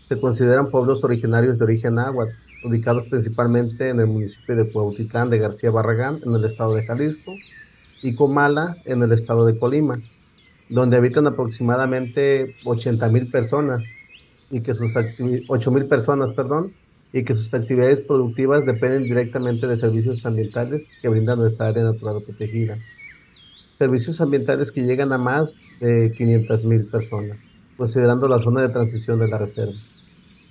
se 0.07 0.19
consideran 0.19 0.69
pueblos 0.69 1.03
originarios 1.03 1.57
de 1.57 1.65
origen 1.65 1.95
náhuatl, 1.95 2.31
ubicados 2.63 3.05
principalmente 3.09 3.89
en 3.89 3.99
el 3.99 4.07
municipio 4.07 4.55
de 4.55 4.71
Cuautitlán 4.71 5.29
de 5.29 5.39
García 5.39 5.71
Barragán, 5.71 6.19
en 6.25 6.33
el 6.35 6.45
estado 6.45 6.73
de 6.73 6.85
Jalisco, 6.85 7.33
y 8.01 8.15
Comala, 8.15 8.77
en 8.85 9.03
el 9.03 9.11
estado 9.11 9.45
de 9.45 9.57
Colima, 9.57 9.95
donde 10.69 10.97
habitan 10.97 11.27
aproximadamente 11.27 12.55
80 12.65 13.09
mil 13.09 13.29
personas 13.29 13.83
y 14.51 14.61
que 14.61 14.73
sus 14.73 14.93
8 15.47 15.71
mil 15.71 15.85
personas, 15.85 16.33
perdón, 16.33 16.73
y 17.11 17.23
que 17.23 17.35
sus 17.35 17.53
actividades 17.53 18.01
productivas 18.01 18.65
dependen 18.65 19.03
directamente 19.03 19.67
de 19.67 19.75
servicios 19.75 20.25
ambientales 20.25 20.91
que 21.01 21.09
brinda 21.09 21.35
nuestra 21.35 21.67
área 21.67 21.83
natural 21.83 22.21
protegida. 22.23 22.77
Servicios 23.77 24.21
ambientales 24.21 24.71
que 24.71 24.81
llegan 24.81 25.11
a 25.13 25.17
más 25.17 25.57
de 25.79 26.11
500 26.15 26.65
mil 26.65 26.85
personas, 26.85 27.37
considerando 27.77 28.27
la 28.27 28.39
zona 28.39 28.61
de 28.61 28.69
transición 28.69 29.19
de 29.19 29.27
la 29.27 29.37
reserva. 29.37 29.73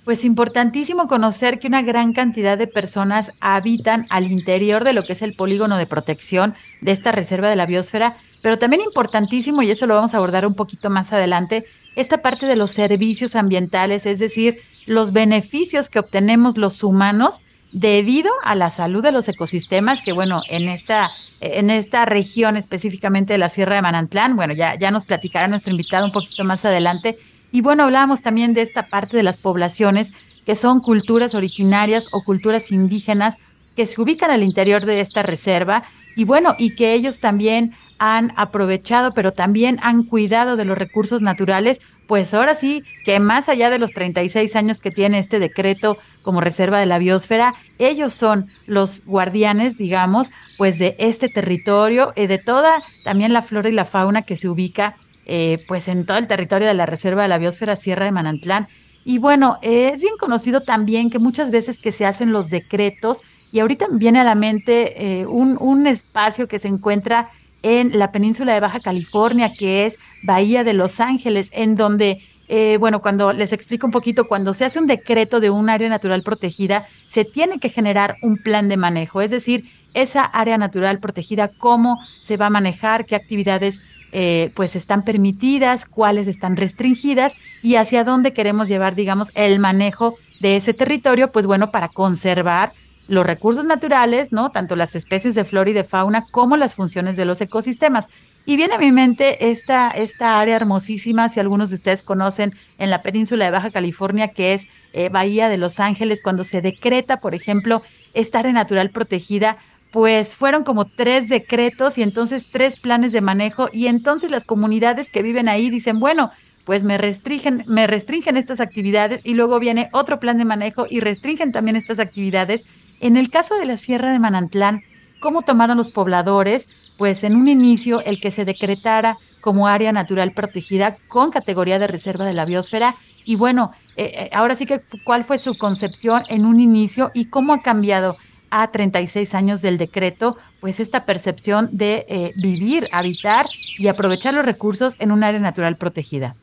Pues 0.09 0.25
importantísimo 0.25 1.07
conocer 1.07 1.59
que 1.59 1.67
una 1.67 1.83
gran 1.83 2.13
cantidad 2.13 2.57
de 2.57 2.65
personas 2.65 3.31
habitan 3.41 4.07
al 4.09 4.31
interior 4.31 4.83
de 4.83 4.93
lo 4.93 5.05
que 5.05 5.13
es 5.13 5.21
el 5.21 5.33
polígono 5.33 5.77
de 5.77 5.85
protección 5.85 6.55
de 6.81 6.93
esta 6.93 7.11
reserva 7.11 7.47
de 7.47 7.55
la 7.55 7.67
biosfera, 7.67 8.15
pero 8.41 8.57
también 8.57 8.81
importantísimo, 8.81 9.61
y 9.61 9.69
eso 9.69 9.85
lo 9.85 9.93
vamos 9.93 10.15
a 10.15 10.17
abordar 10.17 10.47
un 10.47 10.55
poquito 10.55 10.89
más 10.89 11.13
adelante, 11.13 11.67
esta 11.95 12.23
parte 12.23 12.47
de 12.47 12.55
los 12.55 12.71
servicios 12.71 13.35
ambientales, 13.35 14.07
es 14.07 14.17
decir, 14.17 14.57
los 14.87 15.13
beneficios 15.13 15.91
que 15.91 15.99
obtenemos 15.99 16.57
los 16.57 16.81
humanos 16.81 17.41
debido 17.71 18.31
a 18.43 18.55
la 18.55 18.71
salud 18.71 19.03
de 19.03 19.11
los 19.11 19.29
ecosistemas, 19.29 20.01
que 20.01 20.11
bueno, 20.11 20.41
en 20.49 20.69
esta, 20.69 21.11
en 21.39 21.69
esta 21.69 22.05
región 22.05 22.57
específicamente 22.57 23.33
de 23.33 23.37
la 23.37 23.49
Sierra 23.49 23.75
de 23.75 23.83
Manantlán, 23.83 24.35
bueno, 24.35 24.55
ya, 24.55 24.73
ya 24.73 24.89
nos 24.89 25.05
platicará 25.05 25.47
nuestro 25.47 25.69
invitado 25.69 26.03
un 26.03 26.11
poquito 26.11 26.43
más 26.43 26.65
adelante, 26.65 27.19
y 27.51 27.61
bueno, 27.61 27.83
hablábamos 27.83 28.21
también 28.21 28.53
de 28.53 28.61
esta 28.61 28.83
parte 28.83 29.17
de 29.17 29.23
las 29.23 29.37
poblaciones 29.37 30.13
que 30.45 30.55
son 30.55 30.79
culturas 30.81 31.35
originarias 31.35 32.07
o 32.11 32.23
culturas 32.23 32.71
indígenas 32.71 33.35
que 33.75 33.87
se 33.87 34.01
ubican 34.01 34.31
al 34.31 34.43
interior 34.43 34.85
de 34.85 34.99
esta 34.99 35.23
reserva. 35.23 35.83
Y 36.15 36.25
bueno, 36.25 36.55
y 36.57 36.75
que 36.75 36.93
ellos 36.93 37.19
también 37.19 37.71
han 37.97 38.33
aprovechado, 38.35 39.13
pero 39.13 39.31
también 39.31 39.79
han 39.81 40.03
cuidado 40.03 40.55
de 40.55 40.65
los 40.65 40.77
recursos 40.77 41.21
naturales, 41.21 41.81
pues 42.07 42.33
ahora 42.33 42.55
sí 42.55 42.83
que 43.03 43.19
más 43.19 43.49
allá 43.49 43.69
de 43.69 43.77
los 43.77 43.93
36 43.93 44.55
años 44.55 44.81
que 44.81 44.89
tiene 44.89 45.19
este 45.19 45.39
decreto 45.39 45.97
como 46.23 46.41
reserva 46.41 46.79
de 46.79 46.85
la 46.85 46.97
biosfera, 46.97 47.55
ellos 47.77 48.13
son 48.13 48.45
los 48.65 49.05
guardianes, 49.05 49.77
digamos, 49.77 50.29
pues 50.57 50.79
de 50.79 50.95
este 50.97 51.29
territorio 51.29 52.13
y 52.15 52.27
de 52.27 52.37
toda 52.37 52.83
también 53.03 53.33
la 53.33 53.41
flora 53.41 53.69
y 53.69 53.73
la 53.73 53.85
fauna 53.85 54.23
que 54.23 54.37
se 54.37 54.49
ubica 54.49 54.95
eh, 55.31 55.63
pues 55.67 55.87
en 55.87 56.07
todo 56.07 56.17
el 56.17 56.25
territorio 56.25 56.67
de 56.67 56.73
la 56.73 56.87
Reserva 56.87 57.21
de 57.21 57.27
la 57.27 57.37
Biosfera 57.37 57.75
Sierra 57.75 58.05
de 58.05 58.11
Manantlán. 58.11 58.67
Y 59.05 59.19
bueno, 59.19 59.59
es 59.61 60.01
bien 60.01 60.15
conocido 60.19 60.61
también 60.61 61.11
que 61.11 61.19
muchas 61.19 61.51
veces 61.51 61.77
que 61.77 61.91
se 61.91 62.07
hacen 62.07 62.31
los 62.31 62.49
decretos, 62.49 63.21
y 63.51 63.59
ahorita 63.59 63.85
viene 63.91 64.19
a 64.19 64.23
la 64.23 64.33
mente 64.33 65.19
eh, 65.19 65.27
un, 65.27 65.85
espacio 65.85 66.47
que 66.47 66.57
se 66.57 66.67
encuentra 66.67 67.29
en 67.61 67.99
la 67.99 68.11
península 68.11 68.55
de 68.55 68.59
Baja 68.59 68.79
California, 68.79 69.53
que 69.53 69.85
es 69.85 69.99
Bahía 70.23 70.63
de 70.63 70.73
Los 70.73 70.99
Ángeles, 70.99 71.51
en 71.53 71.75
donde 71.75 72.23
eh, 72.47 72.77
bueno, 72.79 72.99
cuando 72.99 73.31
les 73.31 73.53
explico 73.53 73.85
un 73.85 73.91
poquito, 73.91 74.27
cuando 74.27 74.55
se 74.55 74.65
hace 74.65 74.79
un 74.79 74.87
decreto 74.87 75.39
de 75.39 75.51
un 75.51 75.69
área 75.69 75.89
natural 75.89 76.23
protegida, 76.23 76.87
se 77.07 77.23
tiene 77.23 77.59
que 77.59 77.69
generar 77.69 78.17
un 78.23 78.37
plan 78.37 78.67
de 78.67 78.77
manejo, 78.77 79.21
es 79.21 79.29
decir, 79.29 79.69
esa 79.93 80.25
área 80.25 80.57
natural 80.57 80.99
protegida, 80.99 81.49
cómo 81.49 81.99
se 82.23 82.37
va 82.37 82.47
a 82.47 82.49
manejar, 82.49 83.05
qué 83.05 83.15
actividades 83.15 83.83
eh, 84.11 84.51
pues 84.55 84.75
están 84.75 85.03
permitidas, 85.03 85.85
cuáles 85.85 86.27
están 86.27 86.57
restringidas 86.57 87.35
y 87.61 87.75
hacia 87.75 88.03
dónde 88.03 88.33
queremos 88.33 88.67
llevar, 88.67 88.95
digamos, 88.95 89.31
el 89.35 89.59
manejo 89.59 90.15
de 90.39 90.57
ese 90.57 90.73
territorio, 90.73 91.31
pues 91.31 91.45
bueno, 91.45 91.71
para 91.71 91.89
conservar 91.89 92.73
los 93.07 93.25
recursos 93.25 93.65
naturales, 93.65 94.31
¿no? 94.31 94.51
Tanto 94.51 94.75
las 94.75 94.95
especies 94.95 95.35
de 95.35 95.43
flora 95.43 95.69
y 95.69 95.73
de 95.73 95.83
fauna 95.83 96.25
como 96.31 96.57
las 96.57 96.75
funciones 96.75 97.17
de 97.17 97.25
los 97.25 97.41
ecosistemas. 97.41 98.07
Y 98.45 98.55
viene 98.55 98.75
a 98.75 98.79
mi 98.79 98.91
mente 98.91 99.49
esta, 99.51 99.89
esta 99.89 100.39
área 100.39 100.55
hermosísima, 100.55 101.27
si 101.29 101.39
algunos 101.39 101.69
de 101.69 101.75
ustedes 101.75 102.03
conocen, 102.03 102.53
en 102.77 102.89
la 102.89 103.01
península 103.01 103.45
de 103.45 103.51
Baja 103.51 103.71
California, 103.71 104.29
que 104.29 104.53
es 104.53 104.67
eh, 104.93 105.09
Bahía 105.09 105.49
de 105.49 105.57
Los 105.57 105.79
Ángeles, 105.79 106.21
cuando 106.23 106.43
se 106.43 106.61
decreta, 106.61 107.19
por 107.19 107.35
ejemplo, 107.35 107.81
esta 108.13 108.39
área 108.39 108.53
natural 108.53 108.91
protegida, 108.91 109.57
pues 109.91 110.35
fueron 110.35 110.63
como 110.63 110.85
tres 110.85 111.29
decretos 111.29 111.97
y 111.97 112.03
entonces 112.03 112.47
tres 112.51 112.77
planes 112.77 113.11
de 113.11 113.21
manejo 113.21 113.69
y 113.71 113.87
entonces 113.87 114.29
las 114.29 114.45
comunidades 114.45 115.09
que 115.09 115.23
viven 115.23 115.49
ahí 115.49 115.69
dicen, 115.69 115.99
bueno, 115.99 116.31
pues 116.65 116.83
me 116.83 116.99
restringen, 116.99 117.63
me 117.67 117.87
restringen 117.87 118.37
estas 118.37 118.59
actividades 118.59 119.21
y 119.23 119.33
luego 119.33 119.59
viene 119.59 119.89
otro 119.91 120.19
plan 120.19 120.37
de 120.37 120.45
manejo 120.45 120.85
y 120.87 120.99
restringen 120.99 121.51
también 121.51 121.75
estas 121.75 121.97
actividades. 121.97 122.65
En 122.99 123.17
el 123.17 123.31
caso 123.31 123.57
de 123.57 123.65
la 123.65 123.77
Sierra 123.77 124.11
de 124.11 124.19
Manantlán, 124.19 124.83
¿cómo 125.19 125.41
tomaron 125.41 125.77
los 125.77 125.89
pobladores? 125.89 126.69
Pues 126.97 127.23
en 127.23 127.35
un 127.35 127.47
inicio 127.47 128.01
el 128.01 128.19
que 128.19 128.29
se 128.29 128.45
decretara 128.45 129.17
como 129.41 129.67
área 129.67 129.91
natural 129.91 130.31
protegida 130.31 130.97
con 131.07 131.31
categoría 131.31 131.79
de 131.79 131.87
reserva 131.87 132.25
de 132.25 132.33
la 132.33 132.45
biosfera. 132.45 132.95
Y 133.25 133.35
bueno, 133.35 133.71
eh, 133.95 134.11
eh, 134.13 134.29
ahora 134.33 134.53
sí 134.53 134.65
que 134.65 134.81
cuál 135.05 135.23
fue 135.23 135.37
su 135.37 135.57
concepción 135.57 136.23
en 136.27 136.45
un 136.45 136.59
inicio 136.59 137.09
y 137.13 137.25
cómo 137.25 137.53
ha 137.53 137.61
cambiado 137.61 138.17
a 138.51 138.71
36 138.71 139.33
años 139.35 139.61
del 139.61 139.77
decreto, 139.77 140.37
pues 140.59 140.79
esta 140.79 141.05
percepción 141.05 141.69
de 141.71 142.05
eh, 142.09 142.33
vivir, 142.35 142.87
habitar 142.91 143.45
y 143.77 143.87
aprovechar 143.87 144.33
los 144.33 144.45
recursos 144.45 144.95
en 144.99 145.11
un 145.11 145.23
área 145.23 145.39
natural 145.39 145.75
protegida. 145.75 146.35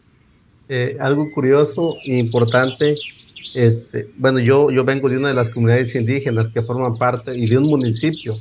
Eh, 0.68 0.96
algo 1.00 1.30
curioso 1.32 1.94
e 2.04 2.16
importante, 2.16 2.96
este, 3.54 4.08
bueno, 4.16 4.38
yo, 4.40 4.70
yo 4.70 4.84
vengo 4.84 5.08
de 5.08 5.18
una 5.18 5.28
de 5.28 5.34
las 5.34 5.52
comunidades 5.52 5.94
indígenas 5.94 6.52
que 6.52 6.62
forman 6.62 6.96
parte 6.98 7.36
y 7.36 7.46
de 7.46 7.58
un 7.58 7.66
municipio 7.68 8.34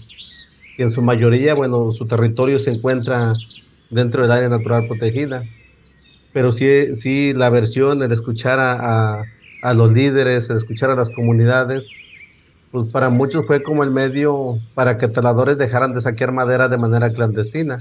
que 0.76 0.84
en 0.84 0.92
su 0.92 1.02
mayoría, 1.02 1.54
bueno, 1.54 1.92
su 1.94 2.06
territorio 2.08 2.60
se 2.60 2.72
encuentra 2.72 3.34
dentro 3.90 4.24
del 4.24 4.32
área 4.32 4.50
natural 4.50 4.86
protegida. 4.88 5.42
Pero 6.34 6.52
sí, 6.52 6.68
sí 7.02 7.32
la 7.34 7.50
versión, 7.50 8.04
el 8.04 8.12
escuchar 8.12 8.60
a, 8.60 9.24
a, 9.62 9.74
los 9.74 9.94
líderes, 9.94 10.50
el 10.50 10.58
escuchar 10.58 10.90
a 10.90 10.96
las 10.96 11.10
comunidades, 11.10 11.86
pues 12.76 12.92
para 12.92 13.10
muchos 13.10 13.46
fue 13.48 13.64
como 13.64 13.86
el 13.86 13.92
medio 13.92 14.58
para 14.74 14.98
que 14.98 15.08
taladores 15.08 15.58
dejaran 15.58 15.96
de 15.96 16.02
saquear 16.02 16.34
madera 16.34 16.68
de 16.68 16.78
manera 16.78 17.10
clandestina, 17.10 17.78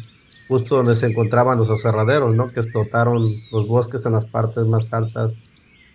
justo 0.47 0.77
donde 0.77 0.95
se 0.95 1.07
encontraban 1.07 1.59
los 1.59 1.69
aserraderos, 1.69 2.37
¿no? 2.37 2.53
Que 2.53 2.61
explotaron 2.61 3.29
los 3.51 3.67
bosques 3.67 4.07
en 4.07 4.13
las 4.13 4.25
partes 4.27 4.65
más 4.67 4.93
altas 4.93 5.35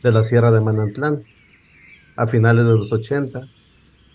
de 0.03 0.11
la 0.11 0.21
Sierra 0.23 0.51
de 0.51 0.59
Manantlán 0.59 1.23
a 2.17 2.27
finales 2.27 2.65
de 2.65 2.73
los 2.73 2.91
80. 2.91 3.47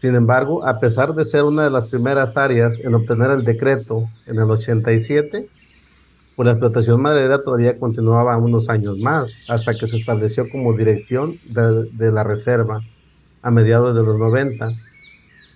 Sin 0.02 0.16
embargo, 0.16 0.66
a 0.66 0.78
pesar 0.78 1.14
de 1.14 1.24
ser 1.24 1.44
una 1.44 1.64
de 1.64 1.70
las 1.70 1.86
primeras 1.86 2.36
áreas 2.36 2.78
en 2.78 2.94
obtener 2.94 3.30
el 3.30 3.42
decreto 3.42 4.04
en 4.26 4.36
el 4.36 4.50
87, 4.50 5.48
pues 6.36 6.44
la 6.44 6.52
explotación 6.52 7.00
maderera 7.00 7.42
todavía 7.42 7.78
continuaba 7.78 8.36
unos 8.36 8.68
años 8.68 8.98
más, 8.98 9.32
hasta 9.48 9.72
que 9.78 9.86
se 9.86 9.96
estableció 9.96 10.46
como 10.50 10.74
dirección 10.74 11.38
de, 11.46 12.12
la 12.12 12.22
reserva 12.22 12.82
a 13.44 13.50
mediados 13.50 13.94
de 13.94 14.02
los 14.02 14.18
90, 14.18 14.72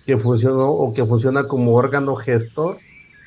que 0.05 0.17
funcionó 0.17 0.69
o 0.69 0.93
que 0.93 1.05
funciona 1.05 1.47
como 1.47 1.73
órgano 1.73 2.15
gestor 2.15 2.77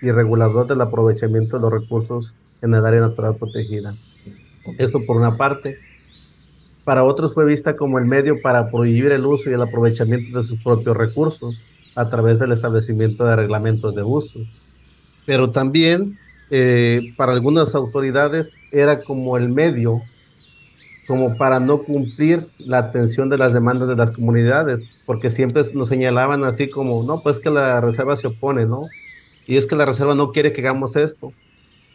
y 0.00 0.12
regulador 0.12 0.68
del 0.68 0.80
aprovechamiento 0.80 1.56
de 1.56 1.62
los 1.62 1.72
recursos 1.72 2.34
en 2.62 2.72
el 2.72 2.86
área 2.86 3.00
natural 3.00 3.34
protegida. 3.38 3.94
Eso 4.78 5.00
por 5.04 5.16
una 5.16 5.36
parte 5.36 5.78
para 6.84 7.02
otros 7.02 7.34
fue 7.34 7.44
vista 7.44 7.76
como 7.76 7.98
el 7.98 8.04
medio 8.04 8.40
para 8.40 8.70
prohibir 8.70 9.10
el 9.10 9.26
uso 9.26 9.50
y 9.50 9.52
el 9.52 9.62
aprovechamiento 9.62 10.38
de 10.38 10.44
sus 10.44 10.62
propios 10.62 10.96
recursos 10.96 11.60
a 11.96 12.08
través 12.08 12.38
del 12.38 12.52
establecimiento 12.52 13.24
de 13.24 13.34
reglamentos 13.34 13.94
de 13.94 14.02
uso. 14.04 14.38
Pero 15.26 15.50
también 15.50 16.18
eh, 16.50 17.14
para 17.16 17.32
algunas 17.32 17.74
autoridades 17.74 18.52
era 18.70 19.02
como 19.02 19.36
el 19.36 19.48
medio 19.48 20.02
como 21.06 21.36
para 21.36 21.60
no 21.60 21.82
cumplir 21.82 22.46
la 22.58 22.78
atención 22.78 23.28
de 23.28 23.38
las 23.38 23.52
demandas 23.52 23.88
de 23.88 23.96
las 23.96 24.12
comunidades, 24.12 24.84
porque 25.04 25.30
siempre 25.30 25.64
nos 25.74 25.88
señalaban 25.88 26.44
así 26.44 26.68
como, 26.68 27.02
no, 27.02 27.22
pues 27.22 27.40
que 27.40 27.50
la 27.50 27.80
reserva 27.80 28.16
se 28.16 28.28
opone, 28.28 28.66
¿no? 28.66 28.86
Y 29.46 29.56
es 29.56 29.66
que 29.66 29.74
la 29.74 29.84
reserva 29.84 30.14
no 30.14 30.30
quiere 30.30 30.52
que 30.52 30.60
hagamos 30.60 30.94
esto, 30.96 31.32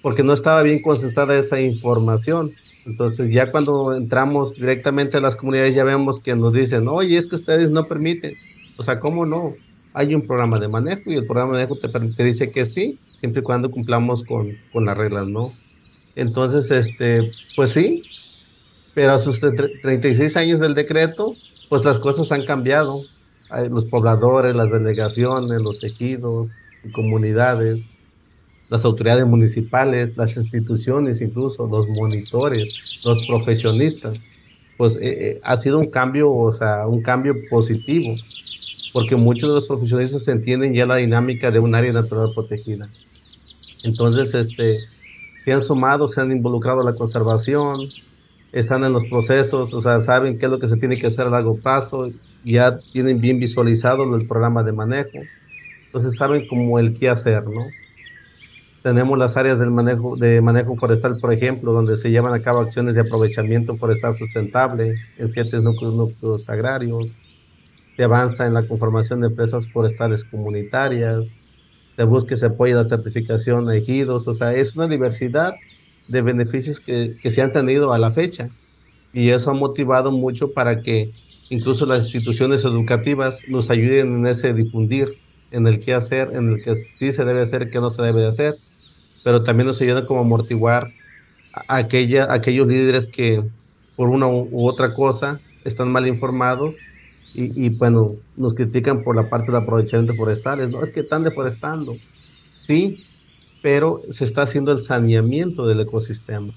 porque 0.02 0.24
no 0.24 0.34
estaba 0.34 0.62
bien 0.64 0.82
consensada 0.82 1.38
esa 1.38 1.60
información. 1.60 2.52
Entonces 2.86 3.30
ya 3.32 3.52
cuando 3.52 3.96
entramos 3.96 4.56
directamente 4.56 5.18
a 5.18 5.22
las 5.22 5.36
comunidades 5.36 5.76
ya 5.76 5.84
vemos 5.84 6.20
que 6.20 6.36
nos 6.36 6.54
dicen, 6.54 6.88
oye, 6.88 7.18
es 7.18 7.28
que 7.28 7.36
ustedes 7.36 7.70
no 7.70 7.86
permiten. 7.86 8.36
O 8.78 8.84
sea, 8.84 9.00
¿cómo 9.00 9.26
no? 9.26 9.54
Hay 9.94 10.14
un 10.14 10.22
programa 10.22 10.60
de 10.60 10.68
manejo 10.68 11.10
y 11.12 11.16
el 11.16 11.26
programa 11.26 11.58
de 11.58 11.66
manejo 11.66 11.80
te, 11.80 11.90
te 11.90 12.24
dice 12.24 12.52
que 12.52 12.66
sí, 12.66 13.00
siempre 13.20 13.42
y 13.42 13.44
cuando 13.44 13.72
cumplamos 13.72 14.24
con, 14.24 14.56
con 14.72 14.86
las 14.86 14.98
reglas, 14.98 15.28
¿no? 15.28 15.54
Entonces, 16.16 16.70
este, 16.72 17.32
pues 17.56 17.72
sí, 17.72 18.04
pero 18.98 19.14
a 19.14 19.20
sus 19.20 19.40
36 19.40 20.36
años 20.38 20.60
del 20.60 20.74
decreto, 20.74 21.30
pues 21.70 21.86
las 21.86 22.00
cosas 22.00 22.32
han 22.32 22.48
cambiado. 22.48 23.00
Los 23.70 23.86
pobladores, 23.86 24.56
las 24.56 24.72
delegaciones, 24.72 25.62
los 25.62 25.84
ejidos, 25.84 26.48
comunidades, 26.96 27.86
las 28.70 28.84
autoridades 28.84 29.28
municipales, 29.28 30.18
las 30.18 30.36
instituciones, 30.36 31.22
incluso 31.22 31.68
los 31.68 31.88
monitores, 31.90 33.00
los 33.06 33.24
profesionistas, 33.28 34.20
pues 34.78 34.96
eh, 34.96 35.00
eh, 35.04 35.40
ha 35.44 35.58
sido 35.58 35.78
un 35.78 35.92
cambio, 35.92 36.34
o 36.34 36.52
sea, 36.52 36.88
un 36.88 37.04
cambio 37.04 37.36
positivo, 37.52 38.16
porque 38.94 39.16
muchos 39.16 39.48
de 39.48 39.56
los 39.58 39.68
profesionistas 39.68 40.28
entienden 40.28 40.74
ya 40.74 40.88
la 40.88 40.96
dinámica 40.96 41.52
de 41.52 41.60
un 41.60 41.76
área 41.76 41.94
natural 41.94 42.32
protegida. 42.34 42.86
Entonces, 43.84 44.34
este, 44.34 44.80
se 45.46 45.54
han 45.54 45.62
sumado, 45.62 46.08
se 46.08 46.20
han 46.20 46.32
involucrado 46.32 46.80
en 46.80 46.88
la 46.88 46.96
conservación, 46.96 47.90
están 48.52 48.84
en 48.84 48.94
los 48.94 49.06
procesos, 49.06 49.74
o 49.74 49.82
sea, 49.82 50.00
saben 50.02 50.40
qué 50.40 50.46
es 50.46 50.52
lo 50.52 50.60
que 50.60 50.68
se 50.68 50.78
tiene 50.78 50.98
que 50.98 51.08
hacer 51.08 51.28
a 51.28 51.30
largo 51.30 51.58
plazo, 51.62 52.10
ya 52.44 52.78
tienen 52.94 53.20
bien 53.20 53.40
visualizado 53.40 54.16
el 54.16 54.28
programa 54.28 54.64
de 54.64 54.72
manejo, 54.72 55.20
entonces 55.88 56.18
saben 56.18 56.48
como 56.48 56.80
el 56.80 56.98
qué 56.98 57.10
hacer, 57.10 57.44
¿no? 57.44 57.66
Tenemos 58.84 59.18
las 59.18 59.36
áreas 59.36 59.60
del 59.60 59.72
manejo, 59.72 60.16
de 60.16 60.42
manejo 60.42 60.76
forestal, 60.76 61.18
por 61.20 61.34
ejemplo, 61.34 61.74
donde 61.74 61.98
se 61.98 62.10
llevan 62.10 62.34
a 62.34 62.40
cabo 62.40 62.62
acciones 62.62 62.96
de 62.96 63.02
aprovechamiento 63.02 63.76
forestal 63.76 64.18
sustentable 64.18 64.94
en 65.18 65.32
siete 65.34 65.60
núcleos, 65.60 65.96
núcleos 65.96 66.48
agrarios. 66.48 67.12
Se 67.98 68.04
avanza 68.04 68.46
en 68.46 68.54
la 68.54 68.66
conformación 68.66 69.20
de 69.22 69.28
empresas 69.28 69.68
forestales 69.68 70.24
comunitarias. 70.24 71.26
Se 71.98 72.04
busca 72.04 72.36
y 72.36 72.38
se 72.38 72.46
apoya 72.46 72.76
la 72.76 72.86
certificación 72.86 73.66
de 73.66 73.80
ejidos. 73.80 74.26
O 74.26 74.32
sea, 74.32 74.54
es 74.54 74.76
una 74.76 74.88
diversidad 74.88 75.56
de 76.08 76.22
beneficios 76.22 76.80
que, 76.80 77.16
que 77.22 77.32
se 77.32 77.42
han 77.42 77.52
tenido 77.52 77.94
a 77.94 77.98
la 77.98 78.12
fecha. 78.12 78.50
Y 79.14 79.30
eso 79.30 79.50
ha 79.50 79.54
motivado 79.54 80.12
mucho 80.12 80.52
para 80.52 80.82
que 80.82 81.12
incluso 81.50 81.86
las 81.86 82.06
instituciones 82.06 82.64
educativas 82.64 83.40
nos 83.48 83.70
ayuden 83.70 84.18
en 84.18 84.28
ese 84.28 84.54
difundir 84.54 85.18
en 85.52 85.68
el 85.68 85.80
qué 85.80 85.94
hacer, 85.94 86.30
en 86.34 86.52
el 86.52 86.64
que 86.64 86.76
sí 86.76 87.12
se 87.12 87.26
debe 87.26 87.42
hacer, 87.42 87.68
qué 87.68 87.80
no 87.80 87.90
se 87.90 88.02
debe 88.02 88.28
hacer, 88.28 88.56
pero 89.24 89.44
también 89.44 89.68
nos 89.68 89.82
ayuda 89.82 90.06
como 90.06 90.20
a 90.22 90.24
amortiguar 90.24 90.92
a 91.54 91.78
aquella, 91.78 92.32
aquellos 92.32 92.68
líderes 92.68 93.08
que 93.08 93.44
por 93.96 94.10
una 94.10 94.28
u, 94.28 94.68
otra 94.68 94.94
cosa 94.94 95.40
están 95.64 95.92
mal 95.92 96.08
informados 96.08 96.76
y, 97.34 97.66
y, 97.66 97.70
bueno, 97.70 98.16
nos 98.36 98.54
critican 98.54 99.04
por 99.04 99.16
la 99.16 99.30
parte 99.30 99.52
de 99.52 99.58
aprovechamiento 99.58 100.16
forestales, 100.16 100.70
no, 100.70 100.84
es 100.84 100.92
que 100.92 101.02
están 101.02 101.24
deforestando, 101.24 101.96
sí, 102.56 103.06
pero 103.62 104.02
se 104.10 104.26
está 104.26 104.44
haciendo 104.44 104.72
el 104.72 104.82
saneamiento 104.82 105.66
del 105.66 105.82
ecosistema. 105.82 106.54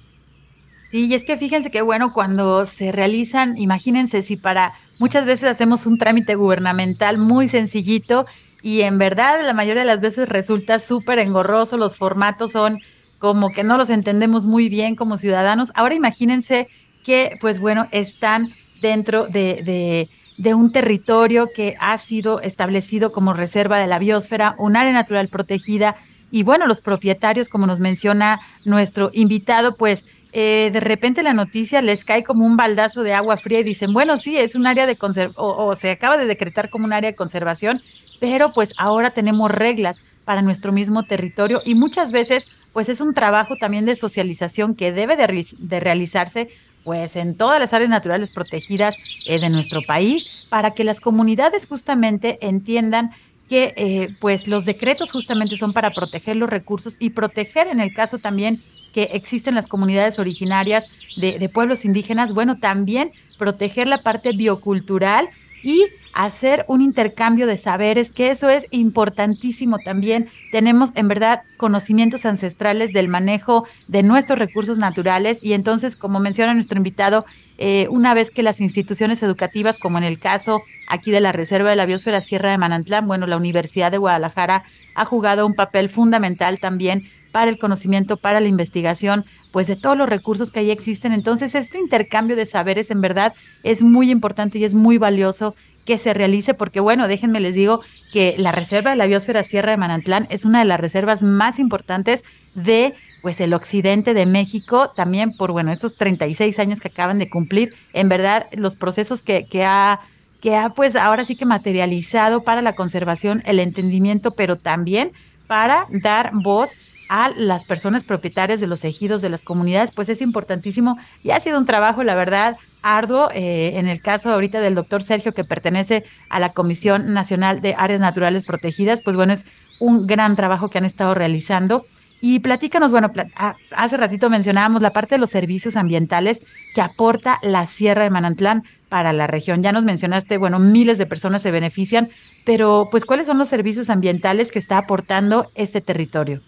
Sí, 0.85 1.07
y 1.07 1.15
es 1.15 1.25
que 1.25 1.37
fíjense 1.37 1.71
que 1.71 1.83
bueno, 1.83 2.13
cuando 2.13 2.67
se 2.67 2.91
realizan, 2.91 3.57
imagínense 3.57 4.23
si 4.23 4.37
para 4.37 4.75
muchas 4.99 5.25
veces 5.25 5.49
hacemos 5.49 5.87
un 5.87 5.99
trámite 5.99 6.35
gubernamental 6.35 7.19
muy 7.19 7.47
sencillito 7.47 8.25
y 8.63 8.81
en 8.83 8.99
verdad 8.99 9.41
la 9.45 9.55
mayoría 9.55 9.83
de 9.83 9.87
las 9.87 10.01
veces 10.01 10.29
resulta 10.29 10.81
súper 10.81 11.21
engorroso, 11.21 11.77
los 11.77 11.97
formatos 11.97 12.53
son 12.53 12.81
como 13.21 13.51
que 13.51 13.63
no 13.63 13.77
los 13.77 13.91
entendemos 13.91 14.47
muy 14.47 14.69
bien 14.69 14.97
como 14.97 15.17
ciudadanos. 15.17 15.71
Ahora 15.75 15.95
imagínense 15.95 16.69
que, 17.05 17.37
pues 17.41 17.61
bueno, 17.61 17.87
están 17.93 18.53
dentro 18.81 19.27
de, 19.27 20.09
de, 20.39 20.55
un 20.55 20.73
territorio 20.73 21.49
que 21.55 21.77
ha 21.81 21.97
sido 21.99 22.41
establecido 22.41 23.13
como 23.13 23.35
reserva 23.35 23.79
de 23.79 23.87
la 23.87 23.99
biosfera, 23.99 24.55
un 24.59 24.75
área 24.75 24.93
natural 24.93 25.29
protegida. 25.29 25.97
Y 26.31 26.43
bueno, 26.43 26.67
los 26.67 26.81
propietarios, 26.81 27.49
como 27.49 27.67
nos 27.67 27.81
menciona 27.81 28.41
nuestro 28.65 29.11
invitado, 29.13 29.77
pues 29.77 30.07
eh, 30.33 30.71
de 30.73 30.81
repente 30.81 31.25
la 31.25 31.33
noticia 31.33 31.83
les 31.83 32.05
cae 32.05 32.23
como 32.23 32.47
un 32.47 32.57
baldazo 32.57 33.03
de 33.03 33.15
agua 33.15 33.37
fría 33.37 33.61
y 33.61 33.65
dicen, 33.65 33.93
bueno, 33.93 34.17
sí, 34.17 34.37
es 34.37 34.55
un 34.55 34.67
área 34.67 34.87
de 34.87 34.97
conservación, 34.97 35.35
o, 35.45 35.75
se 35.75 35.91
acaba 35.91 36.17
de 36.17 36.27
decretar 36.27 36.71
como 36.71 36.85
un 36.85 36.93
área 36.93 37.11
de 37.11 37.17
conservación, 37.17 37.81
pero 38.21 38.51
pues 38.53 38.73
ahora 38.77 39.11
tenemos 39.11 39.51
reglas 39.51 40.05
para 40.25 40.43
nuestro 40.43 40.71
mismo 40.71 41.03
territorio 41.03 41.63
y 41.65 41.75
muchas 41.75 42.13
veces 42.13 42.47
pues 42.73 42.89
es 42.89 43.01
un 43.01 43.15
trabajo 43.15 43.57
también 43.57 43.87
de 43.87 43.97
socialización 43.97 44.77
que 44.77 44.93
debe 44.93 45.17
de, 45.17 45.81
realizarse 45.81 46.49
pues 46.85 47.17
en 47.17 47.37
todas 47.37 47.59
las 47.59 47.75
áreas 47.75 47.91
naturales 47.91 48.31
protegidas 48.31 48.97
eh, 49.27 49.41
de 49.41 49.51
nuestro 49.51 49.83
país 49.83 50.47
para 50.49 50.71
que 50.71 50.85
las 50.85 51.01
comunidades 51.01 51.67
justamente 51.67 52.39
entiendan 52.41 53.11
que 53.51 53.75
eh, 53.77 54.11
pues 54.21 54.47
los 54.47 54.65
decretos 54.65 55.11
justamente 55.11 55.57
son 55.57 55.73
para 55.73 55.91
proteger 55.91 56.37
los 56.37 56.49
recursos 56.49 56.95
y 57.01 57.11
proteger 57.11 57.67
en 57.67 57.81
el 57.81 57.93
caso 57.93 58.19
también 58.19 58.63
que 58.95 59.11
existen 59.13 59.57
las 59.57 59.67
comunidades 59.67 60.21
originarias 60.21 61.01
de, 61.17 61.49
pueblos 61.49 61.85
indígenas, 61.85 62.33
bueno, 62.33 62.59
también 62.61 63.11
proteger 63.39 63.89
la 63.89 63.99
parte 63.99 64.31
biocultural 64.31 65.29
y 65.65 65.85
hacer 66.15 66.65
un 66.69 66.81
intercambio 66.81 67.49
de 67.49 67.57
saberes, 67.57 68.13
que 68.13 68.31
eso 68.31 68.49
es 68.49 68.69
importantísimo 68.71 69.79
también. 69.79 70.29
Tenemos 70.53 70.91
en 70.95 71.09
verdad 71.09 71.43
conocimientos 71.57 72.27
ancestrales 72.27 72.93
del 72.93 73.09
manejo 73.09 73.67
de 73.89 74.05
nuestros 74.05 74.39
recursos 74.39 74.79
naturales 74.79 75.43
y 75.43 75.55
entonces, 75.55 75.97
como 75.97 76.21
menciona 76.21 76.55
nuestro 76.55 76.79
invitado, 76.79 77.25
eh, 77.63 77.89
una 77.91 78.15
vez 78.15 78.31
que 78.31 78.43
las 78.43 78.59
instituciones 78.63 79.23
educativas, 79.23 79.79
como 79.79 79.99
en 79.99 80.05
el 80.05 80.19
caso 80.19 80.63
aquí 80.89 81.11
de 81.11 81.21
la 81.21 81.31
Reserva 81.31 81.69
de 81.69 81.77
la 81.77 81.85
Biosfera 81.85 82.23
Sierra 82.23 82.51
de 82.51 82.57
Manantlán, 82.57 83.07
bueno, 83.07 83.27
la 83.27 83.37
Universidad 83.37 83.93
de 83.93 83.99
Guadalajara 83.99 84.63
ha 84.95 85.05
jugado 85.05 85.47
un 85.47 85.53
papel 85.53 85.91
fundamental 85.91 86.59
también 86.59 87.11
para 87.33 87.51
el 87.51 87.59
conocimiento, 87.59 88.17
para 88.17 88.41
la 88.41 88.49
investigación, 88.49 89.27
pues 89.53 89.67
de 89.67 89.77
todos 89.77 89.95
los 89.95 90.09
recursos 90.09 90.53
que 90.53 90.61
ahí 90.61 90.71
existen. 90.71 91.13
Entonces, 91.13 91.55
este 91.55 91.79
intercambio 91.79 92.35
de 92.35 92.47
saberes 92.47 92.91
en 92.91 93.03
verdad 93.03 93.35
es 93.63 93.83
muy 93.83 94.11
importante 94.11 94.59
y 94.59 94.65
es 94.65 94.73
muy 94.73 94.97
valioso 94.97 95.55
que 95.85 95.99
se 95.99 96.15
realice, 96.15 96.55
porque 96.55 96.81
bueno, 96.81 97.09
déjenme 97.09 97.41
les 97.41 97.55
digo 97.55 97.83
que 98.11 98.37
la 98.39 98.53
Reserva 98.53 98.93
de 98.93 98.97
la 98.97 99.07
Biosfera 99.07 99.43
Sierra 99.43 99.73
de 99.73 99.77
Manantlán 99.77 100.27
es 100.31 100.47
una 100.47 100.61
de 100.61 100.65
las 100.65 100.81
reservas 100.81 101.23
más 101.23 101.59
importantes 101.59 102.25
de 102.55 102.95
pues 103.23 103.41
el 103.41 103.55
occidente 103.55 104.15
de 104.15 104.27
México, 104.27 104.91
también 104.95 105.31
por 105.31 105.53
bueno, 105.53 105.73
estos 105.73 105.97
36 105.97 106.59
años 106.59 106.81
que 106.81 106.89
acaban 106.89 107.19
de 107.19 107.31
cumplir, 107.31 107.75
en 107.93 108.09
verdad 108.09 108.47
los 108.53 108.77
procesos 108.77 109.23
que, 109.23 109.47
que 109.47 109.65
ha 109.65 110.01
que 110.41 110.57
ha 110.57 110.71
pues 110.71 110.97
ahora 110.97 111.25
sí 111.25 111.37
que 111.37 111.45
materializado 111.45 112.41
para 112.43 112.63
la 112.63 112.75
conservación, 112.75 113.43
el 113.45 113.61
entendimiento, 113.61 114.31
pero 114.31 114.57
también 114.57 115.13
para 115.47 115.87
dar 115.91 116.31
voz 116.33 116.71
a 117.11 117.31
las 117.37 117.65
personas 117.65 118.05
propietarias 118.05 118.61
de 118.61 118.69
los 118.69 118.85
ejidos 118.85 119.21
de 119.21 119.29
las 119.29 119.43
comunidades, 119.43 119.91
pues 119.93 120.09
es 120.09 120.23
importantísimo 120.23 120.97
y 121.25 121.33
ha 121.33 121.41
sido 121.41 121.59
un 121.59 121.67
trabajo, 121.67 122.05
la 122.05 122.15
verdad, 122.15 122.57
arduo. 122.83 123.31
Eh, 123.35 123.73
en 123.75 123.89
el 123.89 124.01
caso 124.01 124.31
ahorita 124.31 124.61
del 124.61 124.77
doctor 124.77 125.03
Sergio, 125.03 125.35
que 125.35 125.45
pertenece 125.45 126.05
a 126.29 126.39
la 126.39 126.53
Comisión 126.53 127.13
Nacional 127.13 127.61
de 127.61 127.75
Áreas 127.77 128.01
Naturales 128.01 128.45
Protegidas, 128.45 129.03
pues 129.03 129.17
bueno, 129.17 129.33
es 129.33 129.45
un 129.81 130.07
gran 130.07 130.37
trabajo 130.37 130.71
que 130.71 130.79
han 130.79 130.85
estado 130.85 131.15
realizando. 131.15 131.83
Y 132.21 132.41
platícanos, 132.41 132.91
bueno, 132.91 133.11
ah, 133.37 133.57
hace 133.71 133.97
ratito 133.97 134.29
mencionábamos 134.29 134.83
la 134.83 134.93
parte 134.93 135.15
de 135.15 135.19
los 135.19 135.31
servicios 135.31 135.77
ambientales 135.77 136.43
que 136.75 136.83
aporta 136.83 137.39
la 137.43 137.67
Sierra 137.67 138.05
de 138.05 138.11
Manantlán 138.11 138.63
para 138.91 139.13
la 139.13 139.27
región. 139.27 139.63
Ya 139.63 139.73
nos 139.73 139.85
mencionaste, 139.85 140.37
bueno, 140.37 140.59
miles 140.59 140.99
de 140.99 141.07
personas 141.07 141.43
se 141.43 141.51
benefician, 141.51 142.09
pero 142.45 142.89
pues 142.91 143.07
¿cuáles 143.07 143.27
son 143.27 143.39
los 143.39 143.49
servicios 143.49 143.89
ambientales 143.89 144.53
que 144.53 144.59
está 144.59 144.77
aportando 144.77 145.51
este 145.55 145.81
territorio? 145.81 146.43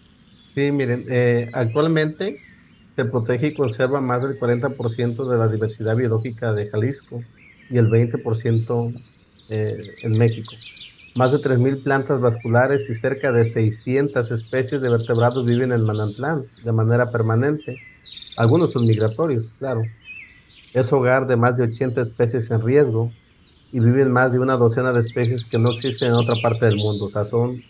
Sí, 0.53 0.71
miren, 0.71 1.05
eh, 1.09 1.49
actualmente 1.53 2.37
se 2.95 3.05
protege 3.05 3.47
y 3.47 3.53
conserva 3.53 3.99
más 4.01 4.21
del 4.21 4.39
40% 4.39 5.27
de 5.27 5.37
la 5.37 5.47
diversidad 5.47 5.95
biológica 5.95 6.53
de 6.53 6.69
Jalisco 6.69 7.23
y 7.71 7.77
el 7.77 7.87
20% 7.87 9.01
eh, 9.49 9.71
en 10.03 10.17
México. 10.17 10.53
Más 11.15 11.31
de 11.31 11.37
3.000 11.37 11.83
plantas 11.83 12.19
vasculares 12.19 12.89
y 12.89 12.95
cerca 12.95 13.31
de 13.31 13.47
600 13.47 14.31
especies 14.31 14.81
de 14.81 14.89
vertebrados 14.89 15.47
viven 15.47 15.71
en 15.71 15.85
Manantlán 15.85 16.43
de 16.63 16.71
manera 16.71 17.11
permanente. 17.11 17.77
Algunos 18.35 18.71
son 18.71 18.85
migratorios, 18.87 19.45
claro. 19.59 19.83
Es 20.73 20.91
hogar 20.91 21.27
de 21.27 21.35
más 21.35 21.55
de 21.55 21.65
80 21.65 22.01
especies 22.01 22.49
en 22.49 22.63
riesgo 22.63 23.11
y 23.71 23.79
viven 23.79 24.11
más 24.11 24.31
de 24.31 24.39
una 24.39 24.57
docena 24.57 24.91
de 24.91 25.01
especies 25.01 25.47
que 25.47 25.59
no 25.59 25.73
existen 25.73 26.07
en 26.07 26.15
otra 26.15 26.35
parte 26.41 26.65
del 26.65 26.77
mundo. 26.77 27.05
O 27.05 27.09
sea, 27.09 27.25
son 27.25 27.61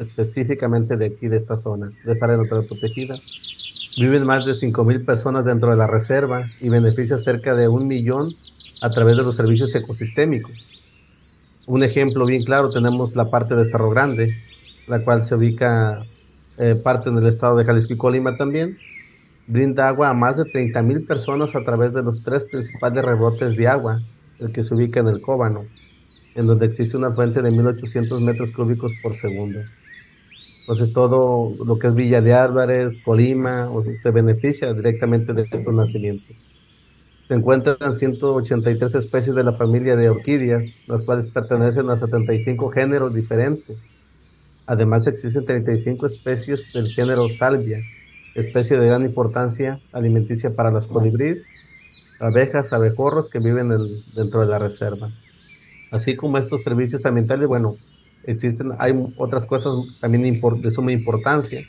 específicamente 0.00 0.96
de 0.96 1.06
aquí, 1.06 1.28
de 1.28 1.36
esta 1.36 1.56
zona, 1.56 1.92
de 2.04 2.12
esta 2.12 2.24
área 2.24 2.38
natural 2.38 2.66
protegida. 2.66 3.16
Viven 3.96 4.26
más 4.26 4.44
de 4.44 4.54
5.000 4.54 5.04
personas 5.04 5.44
dentro 5.44 5.70
de 5.70 5.76
la 5.76 5.86
reserva 5.86 6.42
y 6.60 6.68
beneficia 6.68 7.16
cerca 7.16 7.54
de 7.54 7.68
un 7.68 7.86
millón 7.86 8.28
a 8.82 8.90
través 8.90 9.16
de 9.16 9.22
los 9.22 9.36
servicios 9.36 9.72
ecosistémicos. 9.76 10.52
Un 11.68 11.82
ejemplo 11.82 12.24
bien 12.24 12.44
claro 12.44 12.70
tenemos 12.70 13.14
la 13.14 13.28
parte 13.28 13.54
de 13.54 13.66
Cerro 13.66 13.90
Grande, 13.90 14.32
la 14.86 15.04
cual 15.04 15.22
se 15.22 15.34
ubica 15.34 16.02
eh, 16.56 16.74
parte 16.82 17.10
en 17.10 17.18
el 17.18 17.26
estado 17.26 17.58
de 17.58 17.64
Jalisco 17.66 17.92
y 17.92 17.98
Colima 17.98 18.38
también. 18.38 18.78
Brinda 19.46 19.86
agua 19.86 20.08
a 20.08 20.14
más 20.14 20.34
de 20.38 20.44
30.000 20.44 21.06
personas 21.06 21.54
a 21.54 21.62
través 21.64 21.92
de 21.92 22.02
los 22.02 22.22
tres 22.22 22.44
principales 22.44 23.04
rebotes 23.04 23.54
de 23.54 23.68
agua, 23.68 24.00
el 24.40 24.50
que 24.50 24.64
se 24.64 24.74
ubica 24.74 25.00
en 25.00 25.08
el 25.08 25.20
Cóbano, 25.20 25.66
en 26.34 26.46
donde 26.46 26.64
existe 26.64 26.96
una 26.96 27.12
fuente 27.12 27.42
de 27.42 27.50
1.800 27.50 28.18
metros 28.22 28.52
cúbicos 28.52 28.94
por 29.02 29.14
segundo. 29.14 29.60
Entonces 30.60 30.94
todo 30.94 31.54
lo 31.62 31.78
que 31.78 31.88
es 31.88 31.94
Villa 31.94 32.22
de 32.22 32.32
Álvarez, 32.32 33.02
Colima, 33.04 33.68
se 34.02 34.10
beneficia 34.10 34.72
directamente 34.72 35.34
de 35.34 35.42
estos 35.42 35.74
nacimientos. 35.74 36.47
Se 37.28 37.34
encuentran 37.34 37.94
183 37.94 38.94
especies 38.94 39.36
de 39.36 39.44
la 39.44 39.52
familia 39.52 39.96
de 39.96 40.08
orquídeas, 40.08 40.72
las 40.86 41.02
cuales 41.02 41.26
pertenecen 41.26 41.90
a 41.90 41.96
75 41.96 42.70
géneros 42.70 43.14
diferentes. 43.14 43.84
Además 44.66 45.06
existen 45.06 45.44
35 45.44 46.06
especies 46.06 46.72
del 46.72 46.88
género 46.88 47.28
Salvia, 47.28 47.80
especie 48.34 48.78
de 48.78 48.86
gran 48.86 49.04
importancia 49.04 49.78
alimenticia 49.92 50.54
para 50.56 50.70
las 50.70 50.86
colibríes, 50.86 51.44
abejas, 52.18 52.72
abejorros 52.72 53.28
que 53.28 53.40
viven 53.40 53.74
dentro 54.14 54.40
de 54.40 54.46
la 54.46 54.58
reserva. 54.58 55.10
Así 55.90 56.16
como 56.16 56.38
estos 56.38 56.62
servicios 56.62 57.04
ambientales, 57.04 57.46
bueno, 57.46 57.76
existen, 58.24 58.72
hay 58.78 58.92
otras 59.18 59.44
cosas 59.44 59.74
también 60.00 60.40
de 60.62 60.70
suma 60.70 60.92
importancia. 60.92 61.60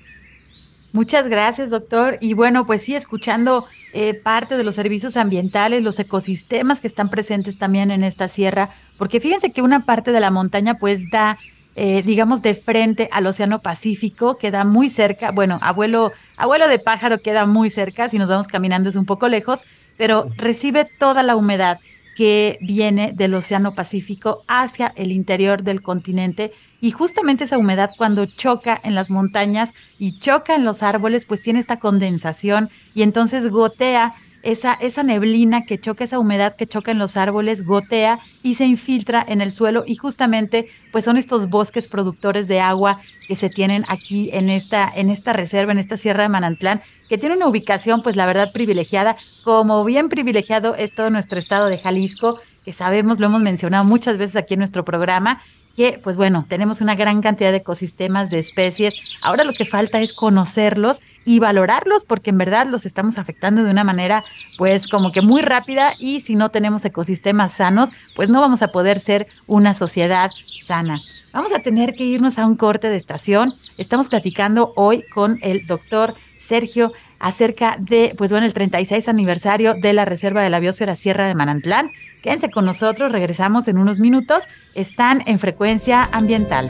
Muchas 0.92 1.28
gracias, 1.28 1.70
doctor. 1.70 2.18
Y 2.20 2.34
bueno, 2.34 2.66
pues 2.66 2.82
sí, 2.82 2.96
escuchando 2.96 3.66
eh, 3.94 4.16
parte 4.16 4.58
de 4.58 4.64
los 4.64 4.76
servicios 4.76 5.18
ambientales, 5.18 5.84
los 5.84 6.00
ecosistemas 6.00 6.80
que 6.80 6.88
están 6.88 7.10
presentes 7.10 7.58
también 7.58 7.92
en 7.92 8.04
esta 8.04 8.28
sierra, 8.28 8.72
porque 8.98 9.20
fíjense 9.20 9.52
que 9.52 9.62
una 9.62 9.86
parte 9.86 10.12
de 10.12 10.20
la 10.20 10.32
montaña 10.32 10.76
pues 10.80 11.10
da, 11.12 11.38
eh, 11.76 12.02
digamos, 12.04 12.42
de 12.42 12.56
frente 12.56 13.08
al 13.12 13.28
Océano 13.28 13.60
Pacífico, 13.60 14.38
queda 14.38 14.66
muy 14.66 14.90
cerca, 14.90 15.32
bueno, 15.32 15.60
abuelo, 15.62 16.12
abuelo 16.38 16.68
de 16.68 16.80
pájaro 16.80 17.20
queda 17.20 17.46
muy 17.46 17.70
cerca, 17.70 18.10
si 18.10 18.18
nos 18.18 18.30
vamos 18.30 18.48
caminando 18.48 18.90
es 18.90 18.96
un 18.96 19.06
poco 19.06 19.28
lejos, 19.28 19.60
pero 19.96 20.30
recibe 20.38 20.88
toda 20.98 21.22
la 21.22 21.36
humedad 21.36 21.80
que 22.16 22.58
viene 22.62 23.14
del 23.14 23.34
Océano 23.34 23.76
Pacífico 23.76 24.44
hacia 24.48 24.92
el 24.96 25.12
interior 25.12 25.64
del 25.64 25.82
continente 25.82 26.52
y 26.82 26.92
justamente 26.92 27.44
esa 27.44 27.58
humedad 27.58 27.90
cuando 27.98 28.26
choca 28.26 28.80
en 28.84 28.96
las 28.96 29.10
montañas 29.10 29.74
y 29.98 30.20
choca 30.20 30.56
en 30.56 30.66
los 30.66 30.84
árboles, 30.84 31.26
pues 31.26 31.42
tiene 31.42 31.60
esta 31.60 31.80
condensación 31.80 32.70
y 32.94 33.04
entonces 33.04 33.50
gotea 33.50 34.14
esa, 34.42 34.74
esa 34.74 35.04
neblina 35.04 35.66
que 35.66 35.80
choca, 35.80 36.04
esa 36.04 36.20
humedad 36.20 36.56
que 36.56 36.66
choca 36.66 36.92
en 36.92 37.00
los 37.00 37.18
árboles, 37.18 37.66
gotea 37.66 38.20
y 38.42 38.56
se 38.56 38.66
infiltra 38.66 39.26
en 39.28 39.42
el 39.42 39.52
suelo. 39.52 39.84
Y 39.86 39.96
justamente 39.96 40.70
pues 40.92 41.04
son 41.06 41.18
estos 41.18 41.50
bosques 41.50 41.88
productores 41.88 42.48
de 42.48 42.62
agua 42.62 43.00
que 43.28 43.36
se 43.36 43.50
tienen 43.50 43.86
aquí 43.90 44.30
en 44.34 44.50
esta, 44.50 44.92
en 44.94 45.10
esta 45.10 45.34
reserva, 45.34 45.72
en 45.72 45.80
esta 45.80 45.98
Sierra 45.98 46.24
de 46.24 46.30
Manantlán, 46.30 46.82
que 47.10 47.18
tiene 47.18 47.36
una 47.36 47.48
ubicación 47.48 48.02
pues 48.02 48.16
la 48.16 48.26
verdad 48.26 48.52
privilegiada, 48.54 49.18
como 49.44 49.84
bien 49.84 50.10
privilegiado 50.10 50.76
es 50.76 50.94
todo 50.96 51.10
nuestro 51.10 51.40
estado 51.40 51.68
de 51.68 51.78
Jalisco, 51.78 52.40
que 52.64 52.74
sabemos, 52.74 53.20
lo 53.20 53.28
hemos 53.28 53.42
mencionado 53.42 53.84
muchas 53.84 54.18
veces 54.18 54.36
aquí 54.36 54.54
en 54.54 54.60
nuestro 54.60 54.86
programa, 54.86 55.42
que, 55.80 55.98
pues 56.04 56.18
bueno, 56.18 56.46
tenemos 56.50 56.82
una 56.82 56.94
gran 56.94 57.22
cantidad 57.22 57.52
de 57.52 57.60
ecosistemas, 57.60 58.30
de 58.30 58.38
especies. 58.38 58.96
Ahora 59.22 59.46
lo 59.46 59.54
que 59.54 59.64
falta 59.64 60.02
es 60.02 60.12
conocerlos 60.12 61.00
y 61.24 61.40
valorarlos 61.40 62.04
porque 62.04 62.32
en 62.32 62.38
verdad 62.38 62.68
los 62.68 62.86
estamos 62.86 63.18
afectando 63.18 63.64
de 63.64 63.72
una 63.72 63.86
manera, 63.86 64.26
pues 64.58 64.90
como 64.90 65.14
que 65.14 65.22
muy 65.22 65.42
rápida 65.42 65.94
y 65.98 66.20
si 66.20 66.36
no 66.36 66.50
tenemos 66.52 66.84
ecosistemas 66.84 67.54
sanos, 67.54 67.92
pues 68.14 68.28
no 68.28 68.42
vamos 68.42 68.62
a 68.62 68.74
poder 68.74 69.00
ser 69.00 69.26
una 69.48 69.74
sociedad 69.74 70.30
sana. 70.62 71.00
Vamos 71.32 71.54
a 71.54 71.60
tener 71.60 71.96
que 71.96 72.04
irnos 72.04 72.40
a 72.40 72.46
un 72.46 72.58
corte 72.58 72.90
de 72.90 72.98
estación. 72.98 73.54
Estamos 73.78 74.10
platicando 74.10 74.74
hoy 74.76 75.06
con 75.14 75.40
el 75.44 75.66
doctor 75.66 76.14
Sergio 76.38 76.92
acerca 77.20 77.78
de, 77.80 78.14
pues 78.18 78.32
bueno, 78.32 78.46
el 78.46 78.54
36 78.54 79.08
aniversario 79.08 79.76
de 79.76 79.94
la 79.94 80.04
Reserva 80.04 80.44
de 80.44 80.50
la 80.50 80.60
Biosfera 80.60 80.98
Sierra 80.98 81.28
de 81.28 81.36
Manantlán. 81.36 81.92
Quédense 82.22 82.50
con 82.50 82.66
nosotros, 82.66 83.12
regresamos 83.12 83.68
en 83.68 83.78
unos 83.78 84.00
minutos. 84.00 84.44
Están 84.76 85.24
en 85.26 85.40
frecuencia 85.40 86.10
ambiental. 86.12 86.70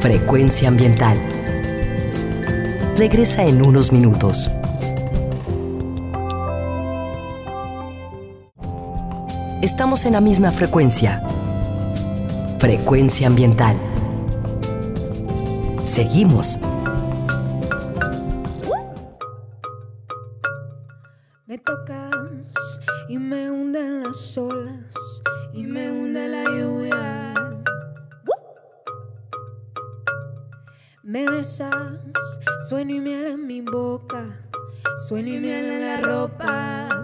Frecuencia 0.00 0.68
ambiental. 0.68 1.18
Regresa 2.96 3.44
en 3.44 3.60
unos 3.60 3.92
minutos. 3.92 4.50
Estamos 9.62 10.04
en 10.04 10.12
la 10.12 10.20
misma 10.20 10.52
frecuencia. 10.52 11.22
Frecuencia 12.58 13.26
ambiental. 13.26 13.76
Seguimos 15.84 16.60
Sueño 31.42 32.96
y 32.96 33.00
miel 33.00 33.26
en 33.26 33.46
mi 33.46 33.62
boca, 33.62 34.26
sueño 35.08 35.36
y 35.36 35.40
miel 35.40 35.64
en 35.64 35.86
la 35.86 36.00
ropa. 36.02 36.99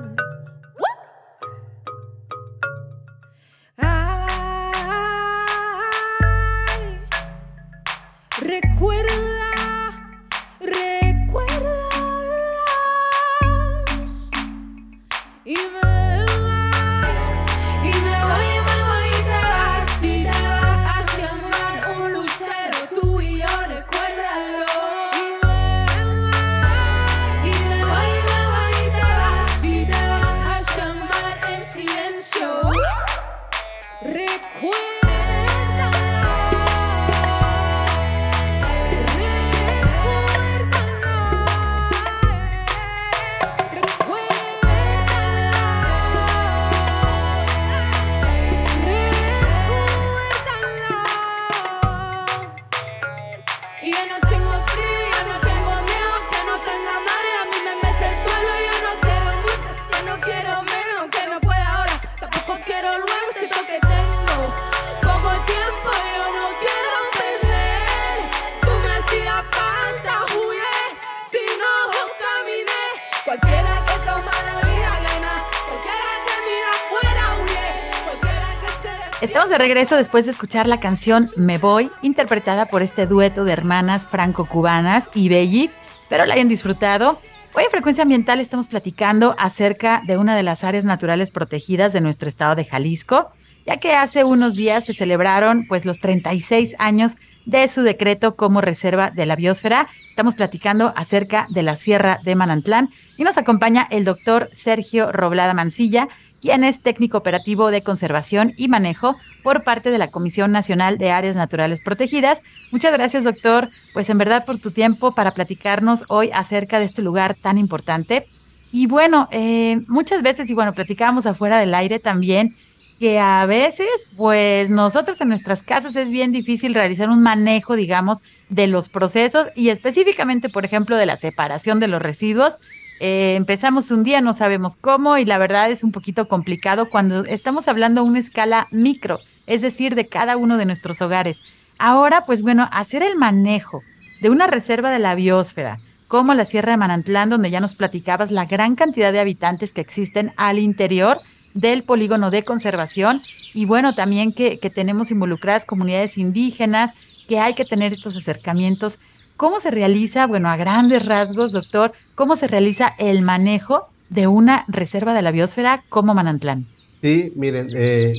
Estamos 79.23 79.49
de 79.49 79.57
regreso 79.57 79.97
después 79.97 80.27
de 80.27 80.31
escuchar 80.31 80.67
la 80.67 80.79
canción 80.79 81.31
Me 81.37 81.57
Voy, 81.57 81.91
interpretada 82.03 82.67
por 82.67 82.83
este 82.83 83.07
dueto 83.07 83.47
de 83.47 83.53
hermanas 83.53 84.07
franco-cubanas 84.07 85.11
y 85.14 85.31
Belli. 85.31 85.71
Espero 86.03 86.27
la 86.27 86.35
hayan 86.35 86.49
disfrutado. 86.49 87.19
Hoy 87.55 87.64
en 87.64 87.71
Frecuencia 87.71 88.03
Ambiental 88.03 88.41
estamos 88.41 88.69
platicando 88.69 89.35
acerca 89.39 90.03
de 90.07 90.19
una 90.19 90.37
de 90.37 90.43
las 90.43 90.64
áreas 90.64 90.85
naturales 90.85 91.31
protegidas 91.31 91.95
de 91.95 92.03
nuestro 92.03 92.29
estado 92.29 92.57
de 92.57 92.67
Jalisco, 92.67 93.33
ya 93.64 93.79
que 93.79 93.95
hace 93.95 94.23
unos 94.23 94.55
días 94.55 94.85
se 94.85 94.93
celebraron 94.93 95.67
pues 95.67 95.87
los 95.87 95.99
36 95.99 96.77
años 96.79 97.17
de 97.47 97.67
su 97.69 97.83
decreto 97.83 98.37
como 98.37 98.61
reserva 98.61 99.11
de 99.11 99.25
la 99.25 99.35
biosfera. 99.37 99.89
Estamos 100.11 100.35
platicando 100.35 100.93
acerca 100.95 101.47
de 101.49 101.62
la 101.62 101.77
Sierra 101.77 102.19
de 102.23 102.35
Manantlán 102.35 102.91
y 103.17 103.25
nos 103.25 103.39
acompaña 103.39 103.89
el 103.91 104.05
doctor 104.05 104.51
Sergio 104.53 105.11
Roblada 105.11 105.55
Mancilla, 105.55 106.09
quien 106.41 106.64
es 106.64 106.80
técnico 106.80 107.18
operativo 107.18 107.70
de 107.70 107.82
conservación 107.82 108.53
y 108.57 108.68
manejo 108.68 109.16
por 109.43 109.64
parte 109.64 109.91
de 109.91 109.99
la 109.99 110.09
Comisión 110.09 110.53
Nacional 110.53 110.99
de 110.99 111.11
Áreas 111.11 111.37
Naturales 111.37 111.80
Protegidas. 111.80 112.43
Muchas 112.70 112.93
gracias, 112.93 113.24
doctor, 113.24 113.68
pues 113.93 114.11
en 114.11 114.18
verdad 114.18 114.45
por 114.45 114.59
tu 114.59 114.70
tiempo 114.70 115.14
para 115.14 115.34
platicarnos 115.34 116.05
hoy 116.09 116.30
acerca 116.32 116.78
de 116.78 116.87
este 116.87 117.03
lugar 117.03 117.37
tan 117.41 117.59
importante. 117.59 118.26
Y 118.72 118.87
bueno, 118.87 119.28
eh, 119.30 119.80
muchas 119.87 120.22
veces, 120.22 120.51
y 120.51 120.55
bueno, 120.55 120.74
platicábamos 120.74 121.26
afuera 121.26 121.59
del 121.59 121.74
aire 121.74 121.99
también, 121.99 122.57
que 122.99 123.18
a 123.18 123.45
veces, 123.47 123.89
pues 124.16 124.70
nosotros 124.70 125.20
en 125.20 125.28
nuestras 125.28 125.62
casas 125.62 125.97
es 125.97 126.11
bien 126.11 126.32
difícil 126.32 126.74
realizar 126.74 127.11
un 127.11 127.22
manejo, 127.22 127.76
digamos, 127.76 128.22
de 128.49 128.66
los 128.66 128.89
procesos 128.89 129.49
y 129.55 129.68
específicamente, 129.68 130.49
por 130.49 130.64
ejemplo, 130.64 130.97
de 130.97 131.07
la 131.07 131.16
separación 131.16 131.78
de 131.78 131.89
los 131.89 132.01
residuos 132.01 132.59
eh, 133.01 133.35
empezamos 133.37 133.91
un 133.91 134.03
día, 134.03 134.21
no 134.21 134.33
sabemos 134.33 134.77
cómo 134.77 135.19
y 135.19 135.25
la 135.25 135.39
verdad 135.39 135.71
es 135.71 135.85
un 135.85 135.93
poquito 135.93 136.29
complicado 136.29 136.87
cuando 136.87 137.25
estamos 137.25 137.69
hablando 137.69 138.01
a 138.01 138.05
una 138.05 138.19
escala 138.19 138.69
micro, 138.71 139.21
es 139.47 139.63
decir, 139.63 139.95
de 139.95 140.07
cada 140.07 140.37
uno 140.37 140.57
de 140.57 140.65
nuestros 140.65 141.03
hogares. 141.03 141.43
Ahora, 141.79 142.25
pues 142.25 142.43
bueno, 142.43 142.69
hacer 142.73 143.03
el 143.03 143.17
manejo 143.17 143.83
de 144.21 144.31
una 144.31 144.47
reserva 144.47 144.91
de 144.91 144.99
la 144.99 145.15
biosfera, 145.15 145.79
como 146.09 146.33
la 146.35 146.45
Sierra 146.47 146.73
de 146.73 146.79
Manantlán, 146.79 147.29
donde 147.29 147.51
ya 147.51 147.61
nos 147.61 147.75
platicabas 147.75 148.31
la 148.31 148.47
gran 148.47 148.77
cantidad 148.77 149.13
de 149.13 149.21
habitantes 149.21 149.75
que 149.75 149.83
existen 149.83 150.33
al 150.37 150.59
interior 150.59 151.21
del 151.53 151.83
polígono 151.83 152.31
de 152.31 152.45
conservación 152.45 153.23
y 153.55 153.65
bueno, 153.65 153.95
también 153.95 154.33
que, 154.33 154.59
que 154.59 154.71
tenemos 154.71 155.11
involucradas 155.11 155.65
comunidades 155.65 156.19
indígenas, 156.19 156.93
que 157.29 157.41
hay 157.41 157.55
que 157.55 157.65
tener 157.65 157.93
estos 157.93 158.17
acercamientos 158.17 158.99
¿Cómo 159.37 159.61
se 159.61 159.70
realiza, 159.70 160.26
bueno, 160.26 160.49
a 160.49 160.57
grandes 160.57 161.05
rasgos, 161.05 161.53
doctor, 161.53 161.93
cómo 162.14 162.37
se 162.37 162.49
realiza 162.49 162.95
el 162.99 163.20
manejo 163.20 163.89
de 164.09 164.26
una 164.26 164.64
reserva 164.66 165.12
de 165.12 165.20
la 165.20 165.30
biosfera 165.30 165.84
como 165.91 166.14
Manantlán? 166.14 166.66
Sí, 167.03 167.32
miren, 167.37 167.68
eh, 167.76 168.14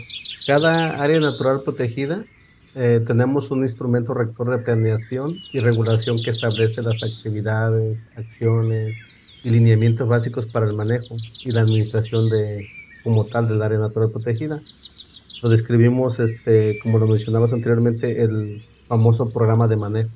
cada 0.45 0.93
área 0.93 1.19
natural 1.19 1.61
protegida 1.65 2.23
eh, 2.75 3.01
tenemos 3.07 3.49
un 3.49 3.63
instrumento 3.63 4.13
rector 4.13 4.55
de 4.55 4.63
planeación 4.63 5.31
y 5.51 5.59
regulación 5.59 6.21
que 6.23 6.29
establece 6.29 6.83
las 6.83 7.01
actividades, 7.01 7.99
acciones 8.15 8.95
y 9.43 9.49
lineamientos 9.49 10.07
básicos 10.07 10.45
para 10.45 10.67
el 10.67 10.75
manejo 10.75 11.15
y 11.43 11.51
la 11.51 11.61
administración 11.61 12.29
de, 12.29 12.67
como 13.03 13.25
tal 13.25 13.47
del 13.47 13.63
área 13.63 13.79
natural 13.79 14.11
protegida. 14.11 14.61
Lo 15.41 15.49
describimos, 15.49 16.19
este, 16.19 16.77
como 16.83 16.99
lo 16.99 17.07
mencionabas 17.07 17.53
anteriormente, 17.53 18.21
el 18.21 18.63
famoso 18.87 19.33
programa 19.33 19.67
de 19.67 19.77
manejo. 19.77 20.11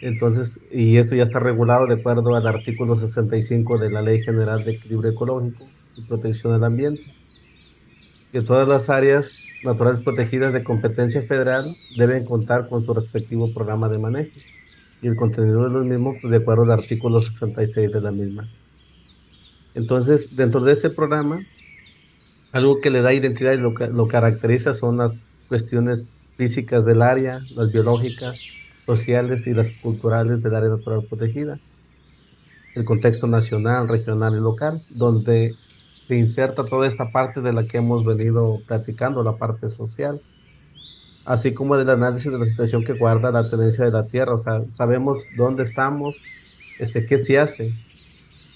Entonces, 0.00 0.58
y 0.70 0.96
esto 0.96 1.14
ya 1.14 1.24
está 1.24 1.40
regulado 1.40 1.86
de 1.86 1.94
acuerdo 1.94 2.34
al 2.36 2.46
artículo 2.46 2.94
65 2.96 3.78
de 3.78 3.90
la 3.90 4.02
Ley 4.02 4.22
General 4.22 4.64
de 4.64 4.72
Equilibrio 4.72 5.10
Ecológico 5.10 5.64
y 5.96 6.02
Protección 6.02 6.54
del 6.54 6.64
Ambiente, 6.64 7.02
que 8.30 8.42
todas 8.42 8.68
las 8.68 8.90
áreas 8.90 9.38
naturales 9.64 10.02
protegidas 10.02 10.52
de 10.52 10.62
competencia 10.62 11.22
federal 11.22 11.76
deben 11.96 12.24
contar 12.24 12.68
con 12.68 12.86
su 12.86 12.94
respectivo 12.94 13.52
programa 13.52 13.88
de 13.88 13.98
manejo 13.98 14.38
y 15.02 15.08
el 15.08 15.16
contenido 15.16 15.64
de 15.64 15.70
los 15.70 15.84
mismos 15.84 16.16
pues, 16.20 16.30
de 16.30 16.36
acuerdo 16.36 16.62
al 16.62 16.72
artículo 16.72 17.20
66 17.20 17.92
de 17.92 18.00
la 18.00 18.12
misma. 18.12 18.48
Entonces, 19.74 20.36
dentro 20.36 20.60
de 20.60 20.72
este 20.74 20.90
programa, 20.90 21.40
algo 22.52 22.80
que 22.80 22.90
le 22.90 23.02
da 23.02 23.12
identidad 23.12 23.52
y 23.52 23.58
lo, 23.58 23.70
lo 23.70 24.06
caracteriza 24.06 24.74
son 24.74 24.98
las 24.98 25.12
cuestiones 25.48 26.06
físicas 26.36 26.84
del 26.84 27.02
área, 27.02 27.40
las 27.56 27.72
biológicas, 27.72 28.38
sociales 28.88 29.46
y 29.46 29.52
las 29.52 29.68
culturales 29.82 30.42
del 30.42 30.54
área 30.54 30.70
natural 30.70 31.04
protegida, 31.06 31.58
el 32.74 32.86
contexto 32.86 33.26
nacional, 33.26 33.86
regional 33.86 34.34
y 34.34 34.40
local, 34.40 34.82
donde 34.88 35.54
se 36.06 36.16
inserta 36.16 36.64
toda 36.64 36.88
esta 36.88 37.12
parte 37.12 37.42
de 37.42 37.52
la 37.52 37.66
que 37.66 37.76
hemos 37.76 38.06
venido 38.06 38.62
platicando, 38.66 39.22
la 39.22 39.36
parte 39.36 39.68
social, 39.68 40.22
así 41.26 41.52
como 41.52 41.76
del 41.76 41.90
análisis 41.90 42.32
de 42.32 42.38
la 42.38 42.46
situación 42.46 42.82
que 42.82 42.94
guarda 42.94 43.30
la 43.30 43.50
tenencia 43.50 43.84
de 43.84 43.90
la 43.90 44.06
tierra, 44.06 44.32
o 44.32 44.38
sea, 44.38 44.62
sabemos 44.70 45.18
dónde 45.36 45.64
estamos, 45.64 46.14
este, 46.78 47.04
qué 47.04 47.18
se 47.18 47.38
hace, 47.38 47.74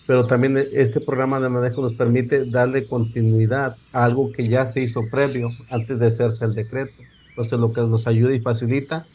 pero 0.07 0.27
también 0.27 0.57
este 0.73 1.01
programa 1.03 1.41
de 1.41 1.51
manejo 1.51 1.83
nos 1.83 1.93
permite 1.93 2.45
darle 2.51 2.87
continuidad 2.87 3.77
a 3.93 4.05
algo 4.05 4.33
que 4.33 4.49
ya 4.49 4.67
se 4.67 4.81
hizo 4.81 5.03
previo 5.11 5.51
antes 5.69 5.99
de 5.99 6.07
hacerse 6.07 6.47
el 6.47 6.55
decreto. 6.55 6.95
Entonces, 7.29 7.59
lo 7.59 7.73
que 7.73 7.83
nos 7.83 8.07
ayuda 8.07 8.35
y 8.35 8.41
facilita 8.41 9.07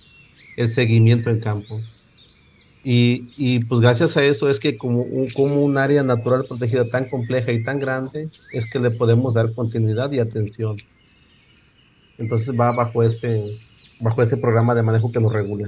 el 0.58 0.70
seguimiento 0.70 1.30
en 1.30 1.40
campo. 1.40 1.78
Y, 2.84 3.26
y, 3.38 3.60
pues 3.66 3.82
gracias 3.82 4.16
a 4.18 4.24
eso 4.24 4.50
es 4.50 4.60
que 4.60 4.78
como 4.78 5.02
un, 5.02 5.30
como 5.32 5.64
un 5.64 5.78
área 5.78 6.04
natural 6.04 6.46
protegida 6.48 6.90
tan 6.90 7.10
compleja 7.10 7.52
y 7.52 7.64
tan 7.64 7.80
grande, 7.80 8.30
es 8.54 8.70
que 8.70 8.80
le 8.80 8.92
podemos 8.92 9.34
dar 9.34 9.54
continuidad 9.54 10.12
y 10.12 10.20
atención. 10.20 10.78
Entonces 12.18 12.58
va 12.58 12.72
bajo 12.72 13.04
este, 13.04 13.40
bajo 14.00 14.22
este 14.22 14.38
programa 14.38 14.74
de 14.74 14.84
manejo 14.84 15.12
que 15.12 15.20
nos 15.20 15.34
regula. 15.34 15.68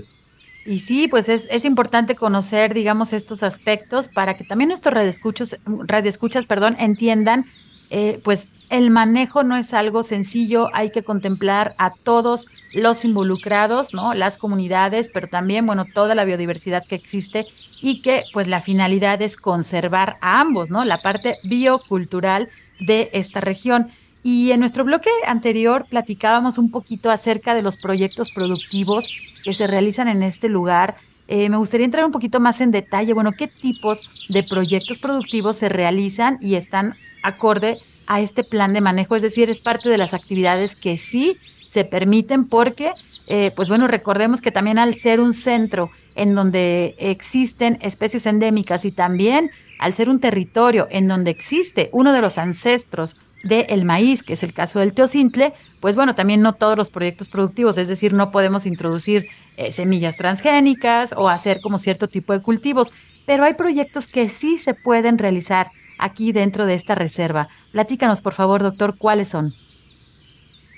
Y 0.66 0.80
sí, 0.80 1.08
pues 1.08 1.30
es, 1.30 1.48
es 1.52 1.66
importante 1.66 2.16
conocer, 2.16 2.74
digamos, 2.74 3.14
estos 3.14 3.44
aspectos 3.44 4.10
para 4.10 4.36
que 4.36 4.44
también 4.44 4.70
nuestros 4.70 4.94
radioescuchos, 4.94 5.56
radioescuchas 5.66 6.46
perdón, 6.46 6.76
entiendan 6.80 7.46
eh, 7.92 8.20
pues 8.24 8.50
el 8.70 8.92
manejo 8.92 9.44
no 9.44 9.58
es 9.58 9.74
algo 9.74 10.04
sencillo, 10.04 10.70
hay 10.74 10.92
que 10.92 11.04
contemplar 11.04 11.74
a 11.78 11.92
todos 11.92 12.46
los 12.74 13.04
involucrados, 13.04 13.94
¿no? 13.94 14.14
Las 14.14 14.38
comunidades, 14.38 15.10
pero 15.12 15.28
también, 15.28 15.66
bueno, 15.66 15.86
toda 15.86 16.14
la 16.14 16.24
biodiversidad 16.24 16.84
que 16.86 16.96
existe 16.96 17.48
y 17.82 18.02
que 18.02 18.24
pues 18.32 18.48
la 18.48 18.62
finalidad 18.62 19.22
es 19.22 19.38
conservar 19.38 20.18
a 20.22 20.40
ambos, 20.40 20.70
¿no? 20.70 20.86
La 20.86 21.00
parte 21.00 21.38
biocultural 21.44 22.50
de 22.80 23.10
esta 23.14 23.42
región. 23.42 23.88
Y 24.22 24.52
en 24.52 24.60
nuestro 24.60 24.84
bloque 24.84 25.10
anterior 25.26 25.86
platicábamos 25.90 26.58
un 26.58 26.72
poquito 26.72 27.10
acerca 27.10 27.56
de 27.56 27.62
los 27.62 27.78
proyectos 27.78 28.30
productivos 28.36 29.08
que 29.44 29.54
se 29.54 29.66
realizan 29.66 30.08
en 30.10 30.24
este 30.24 30.50
lugar. 30.50 30.96
Eh, 31.32 31.48
me 31.48 31.58
gustaría 31.58 31.86
entrar 31.86 32.04
un 32.06 32.12
poquito 32.12 32.40
más 32.40 32.60
en 32.60 32.72
detalle, 32.72 33.14
bueno, 33.14 33.34
qué 33.34 33.48
tipos 33.48 34.26
de 34.30 34.42
proyectos 34.42 34.98
productivos 34.98 35.58
se 35.58 35.70
realizan 35.70 36.40
y 36.42 36.56
están 36.56 36.96
acorde 37.22 37.78
a 38.08 38.20
este 38.20 38.44
plan 38.44 38.74
de 38.74 38.82
manejo, 38.82 39.16
es 39.16 39.22
decir, 39.22 39.48
es 39.48 39.62
parte 39.62 39.90
de 39.90 40.00
las 40.00 40.16
actividades 40.16 40.76
que 40.76 40.98
sí 40.98 41.38
se 41.70 41.86
permiten 41.86 42.48
porque, 42.48 42.94
eh, 43.28 43.52
pues 43.56 43.70
bueno, 43.70 43.88
recordemos 43.88 44.42
que 44.42 44.50
también 44.50 44.80
al 44.80 44.96
ser 44.96 45.20
un 45.20 45.34
centro 45.34 45.92
en 46.16 46.34
donde 46.34 46.96
existen 46.98 47.78
especies 47.82 48.26
endémicas 48.26 48.84
y 48.84 48.92
también 48.92 49.52
al 49.78 49.94
ser 49.94 50.10
un 50.10 50.20
territorio 50.20 50.88
en 50.90 51.08
donde 51.08 51.30
existe 51.30 51.92
uno 51.94 52.12
de 52.12 52.22
los 52.22 52.40
ancestros 52.40 53.16
del 53.44 53.86
maíz, 53.86 54.24
que 54.24 54.34
es 54.34 54.44
el 54.44 54.54
caso 54.54 54.80
del 54.80 54.94
teocintle, 54.94 55.54
pues 55.80 55.96
bueno, 55.96 56.16
también 56.16 56.42
no 56.42 56.54
todos 56.54 56.78
los 56.78 56.90
proyectos 56.90 57.30
productivos, 57.30 57.78
es 57.78 57.88
decir, 57.88 58.14
no 58.14 58.32
podemos 58.32 58.66
introducir 58.66 59.28
eh, 59.58 59.72
semillas 59.72 60.18
transgénicas 60.18 61.14
o 61.16 61.30
hacer 61.30 61.62
como 61.62 61.78
cierto 61.78 62.08
tipo 62.08 62.34
de 62.34 62.42
cultivos, 62.42 62.92
pero 63.26 63.44
hay 63.44 63.54
proyectos 63.54 64.08
que 64.08 64.30
sí 64.30 64.58
se 64.58 64.74
pueden 64.74 65.18
realizar 65.18 65.72
aquí 66.00 66.32
dentro 66.32 66.66
de 66.66 66.74
esta 66.74 66.96
reserva. 66.96 67.50
Platícanos, 67.72 68.22
por 68.22 68.34
favor, 68.34 68.64
doctor, 68.64 68.98
cuáles 68.98 69.30
son. 69.30 69.54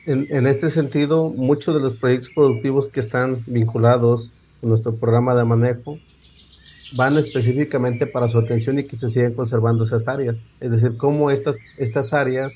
En, 0.08 0.48
este 0.48 0.72
sentido, 0.72 1.30
muchos 1.30 1.76
de 1.76 1.82
los 1.82 1.96
proyectos 1.98 2.32
productivos 2.34 2.90
que 2.90 3.00
están 3.00 3.44
vinculados 3.46 4.32
con 4.60 4.72
nuestro 4.72 4.96
programa 4.96 5.36
de 5.36 5.46
manejo 5.46 6.00
van 6.94 7.18
específicamente 7.18 8.08
para 8.08 8.28
su 8.28 8.38
atención 8.38 8.80
y 8.80 8.86
que 8.86 8.98
se 8.98 9.10
siguen 9.10 9.34
conservando 9.34 9.84
esas 9.84 10.08
áreas. 10.08 10.46
Es 10.60 10.72
decir, 10.72 10.98
cómo 10.98 11.32
estas, 11.32 11.58
estas 11.78 12.14
áreas 12.14 12.54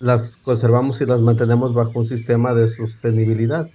las 0.00 0.36
conservamos 0.36 1.00
y 1.00 1.06
las 1.06 1.22
mantenemos 1.22 1.74
bajo 1.74 1.98
un 1.98 2.06
sistema 2.06 2.54
de 2.54 2.68
sostenibilidad. 2.68 3.68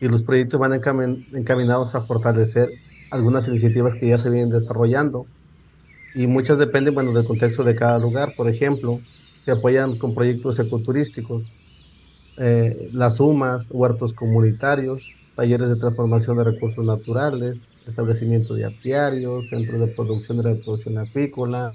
Y 0.00 0.08
los 0.08 0.22
proyectos 0.22 0.60
van 0.60 0.72
encaminados 0.72 1.94
a 1.94 2.02
fortalecer 2.02 2.68
algunas 3.10 3.48
iniciativas 3.48 3.94
que 3.94 4.08
ya 4.08 4.18
se 4.18 4.28
vienen 4.28 4.50
desarrollando. 4.50 5.26
Y 6.14 6.26
muchas 6.26 6.58
dependen, 6.58 6.94
bueno, 6.94 7.12
del 7.12 7.26
contexto 7.26 7.64
de 7.64 7.74
cada 7.74 7.98
lugar. 7.98 8.32
Por 8.36 8.48
ejemplo, 8.48 9.00
que 9.44 9.52
apoyan 9.52 9.96
con 9.98 10.14
proyectos 10.14 10.58
ecoturísticos, 10.58 11.50
eh, 12.36 12.90
las 12.92 13.20
UMAS, 13.20 13.66
huertos 13.70 14.12
comunitarios, 14.12 15.10
talleres 15.36 15.68
de 15.68 15.76
transformación 15.76 16.36
de 16.36 16.44
recursos 16.44 16.84
naturales, 16.84 17.58
establecimiento 17.86 18.54
de 18.54 18.64
apiarios, 18.66 19.48
centros 19.48 19.80
de 19.80 19.94
producción 19.94 20.38
y 20.38 20.42
reproducción 20.42 20.98
apícola. 20.98 21.70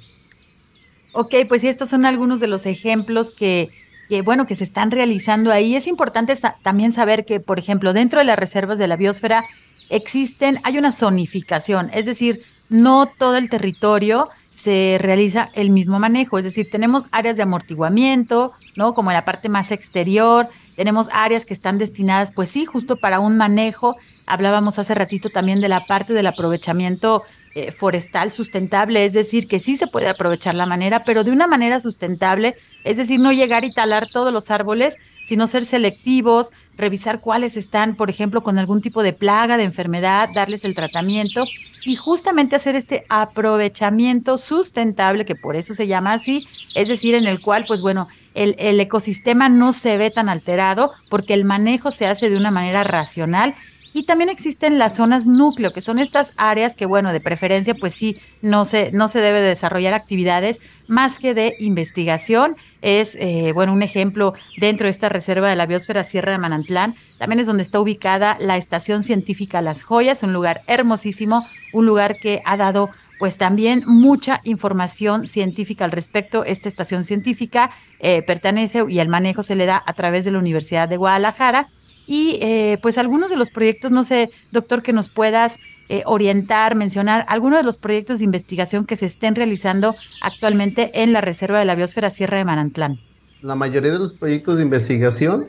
Ok, 1.14 1.36
pues 1.48 1.62
sí, 1.62 1.68
estos 1.68 1.90
son 1.90 2.06
algunos 2.06 2.40
de 2.40 2.48
los 2.48 2.66
ejemplos 2.66 3.32
que, 3.32 3.70
que 4.10 4.22
bueno, 4.22 4.46
que 4.46 4.56
se 4.56 4.64
están 4.64 4.92
realizando 4.92 5.52
ahí. 5.52 5.76
Es 5.76 5.88
importante 5.88 6.36
también 6.64 6.92
saber 6.92 7.26
que, 7.26 7.40
por 7.40 7.60
ejemplo, 7.60 7.94
dentro 7.94 8.20
de 8.20 8.26
las 8.26 8.38
reservas 8.38 8.78
de 8.78 8.88
la 8.88 8.96
biosfera 8.96 9.46
existen, 9.90 10.60
hay 10.64 10.78
una 10.78 10.92
zonificación, 10.92 11.90
es 11.94 12.06
decir, 12.06 12.42
no 12.70 13.08
todo 13.08 13.38
el 13.38 13.50
territorio 13.50 14.30
se 14.54 14.98
realiza 15.00 15.50
el 15.54 15.70
mismo 15.70 16.00
manejo, 16.00 16.38
es 16.38 16.44
decir, 16.44 16.70
tenemos 16.70 17.06
áreas 17.12 17.38
de 17.38 17.44
amortiguamiento, 17.44 18.52
¿no? 18.76 18.92
Como 18.92 19.10
en 19.10 19.16
la 19.16 19.24
parte 19.24 19.48
más 19.48 19.72
exterior, 19.72 20.48
tenemos 20.80 21.10
áreas 21.12 21.46
que 21.46 21.54
están 21.54 21.78
destinadas, 21.78 22.32
pues 22.32 22.48
sí, 22.48 22.64
justo 22.64 22.96
para 22.96 23.20
un 23.20 23.36
manejo. 23.36 23.98
Hablábamos 24.26 24.80
hace 24.80 24.96
ratito 24.96 25.30
también 25.30 25.60
de 25.60 25.68
la 25.68 25.84
parte 25.84 26.14
del 26.14 26.26
aprovechamiento 26.26 27.24
eh, 27.54 27.74
forestal 27.74 28.32
sustentable, 28.32 29.04
es 29.04 29.12
decir, 29.12 29.50
que 29.50 29.60
sí 29.60 29.76
se 29.76 29.88
puede 29.88 30.08
aprovechar 30.08 30.56
la 30.56 30.66
manera, 30.66 31.04
pero 31.04 31.26
de 31.26 31.32
una 31.32 31.48
manera 31.48 31.82
sustentable, 31.82 32.56
es 32.86 32.96
decir, 32.96 33.20
no 33.20 33.34
llegar 33.34 33.66
y 33.66 33.74
talar 33.74 34.08
todos 34.08 34.32
los 34.32 34.52
árboles, 34.52 34.96
sino 35.26 35.48
ser 35.48 35.66
selectivos, 35.66 36.52
revisar 36.78 37.20
cuáles 37.20 37.58
están, 37.58 37.98
por 37.98 38.10
ejemplo, 38.10 38.42
con 38.42 38.58
algún 38.58 38.82
tipo 38.82 39.04
de 39.04 39.12
plaga, 39.12 39.58
de 39.58 39.64
enfermedad, 39.64 40.30
darles 40.34 40.64
el 40.64 40.76
tratamiento 40.76 41.44
y 41.84 41.96
justamente 41.98 42.56
hacer 42.56 42.78
este 42.78 43.04
aprovechamiento 43.10 44.38
sustentable, 44.38 45.26
que 45.26 45.36
por 45.36 45.58
eso 45.58 45.74
se 45.74 45.88
llama 45.88 46.14
así, 46.14 46.46
es 46.74 46.88
decir, 46.88 47.16
en 47.16 47.28
el 47.28 47.42
cual, 47.42 47.66
pues 47.68 47.82
bueno, 47.82 48.08
el, 48.34 48.56
el 48.60 48.80
ecosistema 48.80 49.50
no 49.50 49.74
se 49.74 49.98
ve 49.98 50.12
tan 50.12 50.30
alterado 50.30 50.92
porque 51.10 51.34
el 51.34 51.46
manejo 51.46 51.92
se 51.92 52.08
hace 52.08 52.30
de 52.30 52.38
una 52.38 52.52
manera 52.52 52.84
racional 52.84 53.56
y 53.92 54.04
también 54.04 54.30
existen 54.30 54.78
las 54.78 54.96
zonas 54.96 55.26
núcleo, 55.26 55.72
que 55.72 55.82
son 55.82 55.98
estas 55.98 56.34
áreas 56.38 56.76
que, 56.76 56.86
bueno, 56.86 57.12
de 57.12 57.20
preferencia, 57.20 57.74
pues 57.74 57.94
sí, 57.94 58.18
no 58.42 58.64
se, 58.66 58.92
no 58.92 59.08
se 59.08 59.20
debe 59.20 59.42
desarrollar 59.42 59.94
actividades 59.94 60.62
más 60.88 61.18
que 61.18 61.34
de 61.34 61.56
investigación. 61.60 62.56
Es, 62.82 63.16
eh, 63.20 63.52
bueno, 63.54 63.74
un 63.74 63.82
ejemplo 63.82 64.34
dentro 64.58 64.86
de 64.86 64.92
esta 64.92 65.10
reserva 65.10 65.50
de 65.50 65.56
la 65.56 65.66
biosfera 65.66 66.04
Sierra 66.04 66.32
de 66.32 66.38
Manantlán. 66.38 66.96
También 67.18 67.40
es 67.40 67.48
donde 67.48 67.64
está 67.64 67.80
ubicada 67.80 68.38
la 68.40 68.58
Estación 68.58 69.02
Científica 69.02 69.62
Las 69.62 69.84
Joyas, 69.84 70.22
un 70.22 70.34
lugar 70.34 70.62
hermosísimo, 70.68 71.48
un 71.74 71.86
lugar 71.88 72.16
que 72.20 72.42
ha 72.46 72.58
dado 72.58 72.90
pues 73.20 73.38
también 73.38 73.84
mucha 73.86 74.42
información 74.46 75.28
científica 75.28 75.86
al 75.86 75.92
respecto. 75.92 76.44
Esta 76.46 76.70
estación 76.70 77.04
científica 77.04 77.70
eh, 78.00 78.24
pertenece 78.24 78.84
y 78.88 79.00
el 79.00 79.10
manejo 79.10 79.44
se 79.44 79.56
le 79.56 79.66
da 79.66 79.84
a 79.86 79.94
través 79.94 80.26
de 80.26 80.32
la 80.32 80.40
Universidad 80.40 80.90
de 80.90 80.98
Guadalajara 80.98 81.68
y 82.08 82.40
eh, 82.42 82.80
pues 82.82 82.98
algunos 82.98 83.30
de 83.30 83.36
los 83.36 83.52
proyectos, 83.52 83.92
no 83.92 84.04
sé, 84.04 84.32
doctor, 84.52 84.82
que 84.82 84.94
nos 84.94 85.10
puedas 85.10 85.60
eh, 85.90 86.02
orientar, 86.06 86.76
mencionar 86.76 87.26
algunos 87.28 87.60
de 87.60 87.64
los 87.64 87.78
proyectos 87.78 88.20
de 88.20 88.26
investigación 88.26 88.86
que 88.86 88.96
se 88.96 89.06
estén 89.06 89.36
realizando 89.36 89.96
actualmente 90.22 91.04
en 91.04 91.14
la 91.14 91.22
Reserva 91.22 91.60
de 91.60 91.66
la 91.66 91.76
Biosfera 91.76 92.10
Sierra 92.10 92.38
de 92.38 92.46
Manantlán. 92.46 92.98
La 93.42 93.56
mayoría 93.56 93.92
de 93.92 94.00
los 94.00 94.14
proyectos 94.14 94.58
de 94.58 94.64
investigación 94.64 95.48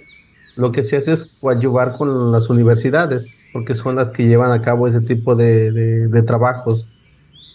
lo 0.56 0.72
que 0.72 0.82
se 0.82 0.96
hace 0.96 1.12
es 1.12 1.26
coadyuvar 1.40 1.96
con 1.96 2.30
las 2.30 2.50
universidades, 2.50 3.24
porque 3.52 3.74
son 3.74 3.96
las 3.96 4.10
que 4.10 4.26
llevan 4.26 4.52
a 4.52 4.62
cabo 4.62 4.86
ese 4.88 5.00
tipo 5.00 5.34
de, 5.34 6.22
trabajos 6.26 6.88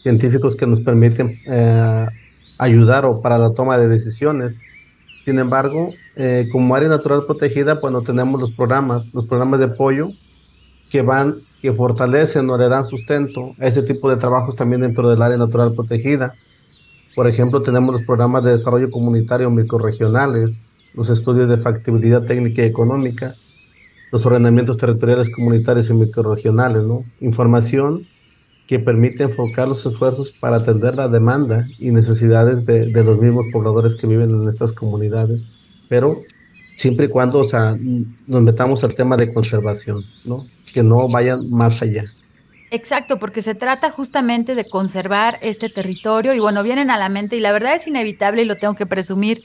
científicos 0.06 0.56
que 0.56 0.68
nos 0.68 0.82
permiten 0.82 1.36
eh, 1.48 2.06
ayudar 2.60 3.06
o 3.06 3.22
para 3.24 3.40
la 3.40 3.56
toma 3.56 3.80
de 3.80 3.88
decisiones. 3.88 4.54
Sin 5.26 5.40
embargo, 5.40 5.92
eh, 6.16 6.48
como 6.52 6.76
área 6.76 6.90
natural 6.90 7.24
protegida, 7.26 7.76
pues 7.76 7.92
no 7.92 8.04
tenemos 8.04 8.40
los 8.40 8.56
programas, 8.56 9.12
los 9.16 9.26
programas 9.26 9.60
de 9.62 9.66
apoyo 9.66 10.10
que 10.92 11.02
van, 11.02 11.38
que 11.60 11.74
fortalecen 11.74 12.48
o 12.52 12.56
le 12.56 12.70
dan 12.70 12.86
sustento 12.86 13.56
a 13.60 13.66
ese 13.66 13.82
tipo 13.82 14.08
de 14.08 14.18
trabajos 14.18 14.56
también 14.56 14.82
dentro 14.82 15.10
del 15.10 15.24
área 15.24 15.38
natural 15.38 15.74
protegida. 15.74 16.36
Por 17.16 17.28
ejemplo, 17.28 17.64
tenemos 17.64 17.96
los 17.96 18.04
programas 18.04 18.44
de 18.44 18.52
desarrollo 18.52 18.92
comunitario 18.92 19.50
microregionales, 19.50 20.56
los 20.94 21.10
estudios 21.10 21.50
de 21.50 21.58
factibilidad 21.58 22.22
técnica 22.26 22.62
y 22.62 22.66
económica, 22.66 23.34
los 24.12 24.24
ordenamientos 24.24 24.78
territoriales 24.78 25.32
comunitarios 25.36 25.90
y 25.90 25.94
microregionales, 25.94 26.84
¿no? 26.84 27.04
Información 27.22 28.06
que 28.68 28.80
permite 28.80 29.24
enfocar 29.24 29.68
los 29.68 29.86
esfuerzos 29.86 30.32
para 30.32 30.58
atender 30.58 30.96
la 30.96 31.08
demanda 31.08 31.64
y 31.78 31.92
necesidades 31.92 32.66
de, 32.66 32.88
de 32.88 33.04
los 33.04 33.20
mismos 33.20 33.46
pobladores 33.52 33.96
que 33.96 34.08
viven 34.08 34.32
en 34.32 34.50
estas 34.50 34.74
comunidades 34.74 35.48
pero 35.88 36.22
siempre 36.78 37.06
y 37.06 37.10
cuando, 37.10 37.40
o 37.40 37.46
sea, 37.46 37.76
nos 38.28 38.42
metamos 38.42 38.84
al 38.84 38.94
tema 38.94 39.18
de 39.18 39.34
conservación, 39.34 39.98
¿no? 40.24 40.46
Que 40.74 40.84
no 40.84 41.08
vayan 41.08 41.50
más 41.50 41.82
allá. 41.82 42.04
Exacto, 42.72 43.20
porque 43.20 43.42
se 43.42 43.56
trata 43.56 43.92
justamente 43.92 44.56
de 44.56 44.66
conservar 44.66 45.38
este 45.42 45.70
territorio 45.70 46.34
y 46.34 46.40
bueno, 46.40 46.64
vienen 46.64 46.90
a 46.90 46.98
la 46.98 47.10
mente 47.10 47.38
y 47.38 47.40
la 47.40 47.52
verdad 47.52 47.76
es 47.76 47.88
inevitable 47.88 48.42
y 48.42 48.46
lo 48.46 48.56
tengo 48.56 48.76
que 48.76 48.86
presumir. 48.86 49.44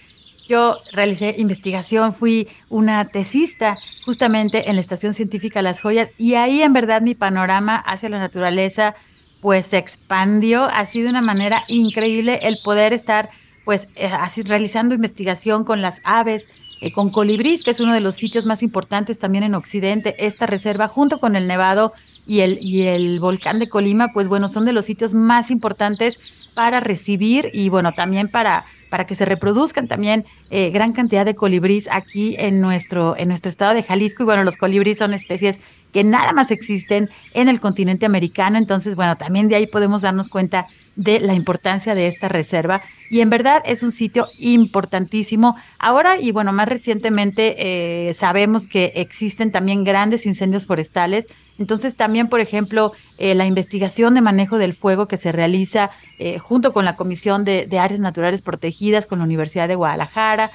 Yo 0.48 0.78
realicé 0.92 1.36
investigación, 1.38 2.12
fui 2.12 2.48
una 2.68 3.08
tesista 3.08 3.76
justamente 4.04 4.68
en 4.68 4.74
la 4.74 4.80
Estación 4.80 5.14
Científica 5.14 5.62
Las 5.62 5.80
Joyas 5.80 6.10
y 6.18 6.34
ahí 6.34 6.62
en 6.62 6.72
verdad 6.72 7.02
mi 7.02 7.14
panorama 7.14 7.76
hacia 7.76 8.08
la 8.08 8.18
naturaleza 8.18 8.96
pues 9.41 9.66
se 9.66 9.78
expandió 9.78 10.64
así 10.64 11.03
de 11.03 11.09
una 11.09 11.22
manera 11.22 11.64
increíble 11.68 12.41
el 12.43 12.59
poder 12.62 12.93
estar 12.93 13.30
pues 13.64 13.88
eh, 13.97 14.07
así 14.07 14.43
realizando 14.43 14.95
investigación 14.95 15.64
con 15.64 15.80
las 15.82 16.01
aves, 16.03 16.49
eh, 16.80 16.93
con 16.93 17.11
Colibrís, 17.11 17.62
que 17.62 17.70
es 17.70 17.80
uno 17.80 17.95
de 17.95 18.01
los 18.01 18.16
sitios 18.16 18.47
más 18.47 18.62
importantes 18.62 19.18
también 19.18 19.45
en 19.45 19.55
Occidente, 19.55 20.16
esta 20.18 20.47
reserva 20.47 20.88
junto 20.88 21.20
con 21.20 21.36
el 21.36 21.47
Nevado 21.47 21.93
y 22.26 22.41
el, 22.41 22.59
y 22.61 22.82
el 22.82 23.20
volcán 23.20 23.59
de 23.59 23.68
Colima, 23.68 24.12
pues 24.12 24.28
bueno, 24.28 24.49
son 24.49 24.64
de 24.64 24.72
los 24.72 24.86
sitios 24.86 25.14
más 25.14 25.51
importantes 25.51 26.20
para 26.55 26.80
recibir 26.80 27.51
y 27.53 27.68
bueno, 27.68 27.93
también 27.93 28.28
para, 28.28 28.64
para 28.91 29.05
que 29.05 29.14
se 29.14 29.24
reproduzcan 29.24 29.88
también 29.88 30.24
eh, 30.51 30.70
gran 30.70 30.93
cantidad 30.93 31.24
de 31.24 31.34
colibrís 31.34 31.88
aquí 31.91 32.36
en 32.38 32.61
nuestro, 32.61 33.16
en 33.16 33.28
nuestro 33.28 33.49
estado 33.49 33.74
de 33.74 33.82
Jalisco. 33.82 34.22
Y 34.22 34.26
bueno, 34.26 34.45
los 34.45 34.57
colibrís 34.57 34.99
son 34.99 35.14
especies 35.14 35.61
que 35.91 36.05
nada 36.05 36.32
más 36.32 36.51
existen 36.51 37.09
en 37.34 37.49
el 37.49 37.61
continente 37.61 38.07
americano. 38.07 38.59
Entonces, 38.59 38.97
bueno, 38.97 39.16
también 39.16 39.49
de 39.49 39.57
ahí 39.57 39.66
podemos 39.66 40.03
darnos 40.03 40.28
cuenta 40.28 40.66
de 40.97 41.20
la 41.20 41.34
importancia 41.34 41.95
de 41.95 42.07
esta 42.07 42.28
reserva 42.28 42.82
y 43.11 43.20
en 43.20 43.30
verdad 43.30 43.62
es 43.64 43.82
un 43.82 43.91
sitio 43.91 44.28
importantísimo. 44.38 45.57
Ahora 45.78 46.20
y 46.20 46.30
bueno, 46.30 46.53
más 46.53 46.68
recientemente 46.68 48.09
eh, 48.09 48.14
sabemos 48.14 48.66
que 48.66 48.93
existen 48.95 49.51
también 49.51 49.82
grandes 49.82 50.26
incendios 50.26 50.66
forestales, 50.66 51.26
entonces 51.59 51.97
también, 51.97 52.28
por 52.28 52.41
ejemplo, 52.41 52.93
eh, 53.18 53.34
la 53.34 53.47
investigación 53.47 54.14
de 54.14 54.20
manejo 54.20 54.59
del 54.59 54.74
fuego 54.74 55.09
que 55.09 55.16
se 55.16 55.32
realiza 55.32 55.91
eh, 56.18 56.38
junto 56.38 56.72
con 56.72 56.84
la 56.84 56.97
Comisión 56.97 57.45
de, 57.45 57.66
Áreas 57.78 58.01
Naturales 58.01 58.43
Protegidas 58.43 59.07
con 59.07 59.18
la 59.18 59.24
Universidad 59.24 59.68
de 59.68 59.74
Guadalajara, 59.74 60.51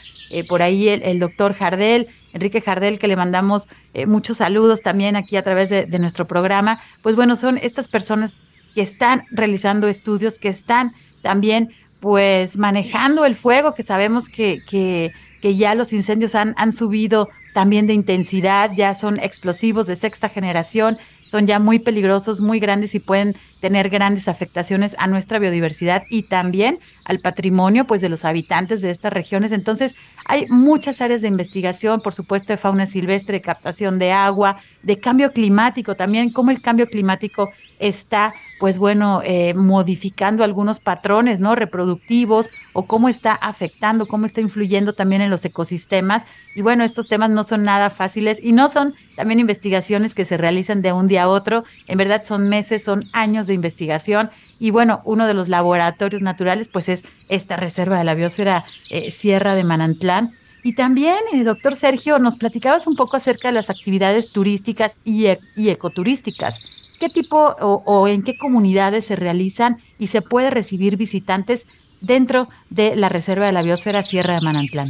por 0.48 0.62
ahí 0.62 0.90
el, 0.90 1.04
el, 1.04 1.20
doctor 1.20 1.54
Jardel. 1.54 2.08
Enrique 2.34 2.60
Jardel, 2.60 3.00
que 3.00 3.08
le 3.08 3.16
mandamos 3.16 3.70
muchos 4.08 4.38
saludos 4.38 4.82
también 4.82 5.16
aquí 5.16 5.38
a 5.38 5.44
través 5.44 5.70
de, 5.70 5.86
de 5.86 6.00
nuestro 6.00 6.26
programa, 6.26 6.82
pues 7.02 7.16
bueno, 7.16 7.38
son 7.38 7.58
estas 7.58 7.88
personas 7.88 8.36
que 8.76 8.82
están 8.82 9.24
realizando 9.32 9.88
estudios, 9.88 10.38
que 10.38 10.50
están 10.50 10.94
también 11.22 11.70
pues 12.02 12.58
manejando 12.58 13.26
el 13.26 13.34
fuego, 13.34 13.74
que 13.74 13.82
sabemos 13.82 14.30
que, 14.30 14.62
que, 14.68 15.12
que 15.42 15.56
ya 15.56 15.74
los 15.74 15.94
incendios 15.94 16.36
han, 16.36 16.54
han 16.58 16.72
subido 16.72 17.30
también 17.56 17.88
de 17.88 17.94
intensidad, 17.94 18.72
ya 18.76 18.94
son 18.94 19.18
explosivos 19.18 19.88
de 19.88 19.96
sexta 19.96 20.28
generación, 20.28 20.98
son 21.32 21.48
ya 21.48 21.60
muy 21.60 21.80
peligrosos, 21.80 22.42
muy 22.42 22.60
grandes 22.60 22.96
y 22.96 23.00
pueden 23.00 23.36
tener 23.60 23.90
grandes 23.90 24.28
afectaciones 24.28 24.96
a 25.00 25.08
nuestra 25.08 25.40
biodiversidad 25.40 26.04
y 26.10 26.24
también 26.24 26.80
al 27.04 27.20
patrimonio 27.20 27.88
pues 27.88 28.02
de 28.02 28.10
los 28.10 28.26
habitantes 28.26 28.82
de 28.82 28.92
estas 28.92 29.12
regiones. 29.12 29.52
Entonces, 29.52 29.96
hay 30.26 30.46
muchas 30.48 31.02
áreas 31.02 31.22
de 31.22 31.28
investigación, 31.28 32.02
por 32.02 32.14
supuesto, 32.14 32.54
de 32.54 32.58
fauna 32.58 32.86
silvestre, 32.86 33.38
de 33.38 33.42
captación 33.42 34.00
de 34.00 34.12
agua, 34.12 34.58
de 34.84 35.00
cambio 35.00 35.32
climático 35.34 35.96
también, 35.96 36.30
cómo 36.30 36.52
el 36.52 36.62
cambio 36.62 36.88
climático 36.88 37.50
está 37.80 38.34
pues 38.60 38.78
bueno, 38.78 39.22
eh, 39.24 39.54
modificando 39.54 40.44
algunos 40.44 40.80
patrones, 40.80 41.40
¿no? 41.40 41.56
Reproductivos 41.56 42.50
o 42.74 42.84
cómo 42.84 43.10
está 43.10 43.34
afectando, 43.34 44.06
cómo 44.06 44.26
está 44.26 44.42
influyendo 44.42 44.94
también 44.94 45.22
en 45.22 45.30
los 45.30 45.44
ecosistemas. 45.46 46.26
Y 46.56 46.62
bueno, 46.62 46.84
estos 46.84 47.08
temas 47.08 47.30
no 47.30 47.44
son 47.44 47.64
nada 47.64 47.90
fáciles 47.90 48.42
y 48.42 48.54
no 48.54 48.70
son 48.70 48.96
también 49.16 49.40
investigaciones 49.40 50.14
que 50.14 50.26
se 50.26 50.38
realizan 50.38 50.82
de 50.82 50.94
un 50.94 51.08
día 51.08 51.24
a 51.24 51.28
otro. 51.28 51.64
En 51.88 51.98
verdad 51.98 52.24
son 52.24 52.48
meses, 52.48 52.84
son 52.84 53.04
años 53.14 53.48
de 53.48 53.54
investigación. 53.54 54.30
Y 54.60 54.72
bueno, 54.72 55.02
uno 55.04 55.28
de 55.28 55.34
los 55.34 55.50
laboratorios 55.50 56.22
naturales, 56.22 56.70
pues 56.70 56.88
es 56.88 57.04
esta 57.28 57.58
reserva 57.58 57.98
de 57.98 58.06
la 58.06 58.16
biosfera 58.16 58.66
eh, 58.90 59.12
Sierra 59.12 59.56
de 59.56 59.64
Manantlán. 59.66 60.34
Y 60.64 60.74
también, 60.74 61.18
eh, 61.32 61.44
doctor 61.44 61.76
Sergio, 61.76 62.18
nos 62.18 62.38
platicabas 62.38 62.88
un 62.88 62.96
poco 62.96 63.18
acerca 63.18 63.50
de 63.50 63.54
las 63.54 63.70
actividades 63.70 64.32
turísticas 64.32 64.96
y, 65.04 65.28
e 65.28 65.40
y 65.56 65.70
ecoturísticas. 65.70 66.60
¿Qué 67.00 67.10
tipo 67.10 67.56
o, 67.60 68.08
en 68.08 68.24
qué 68.24 68.38
comunidades 68.38 69.06
se 69.06 69.16
realizan 69.16 69.78
y 70.00 70.08
se 70.08 70.22
puede 70.22 70.50
recibir 70.50 70.98
visitantes 70.98 71.68
dentro 72.02 72.48
de 72.70 72.96
la 72.96 73.10
Reserva 73.10 73.46
de 73.46 73.52
la 73.52 73.64
Biosfera 73.64 74.04
Sierra 74.04 74.36
de 74.36 74.42
Manantlán. 74.42 74.88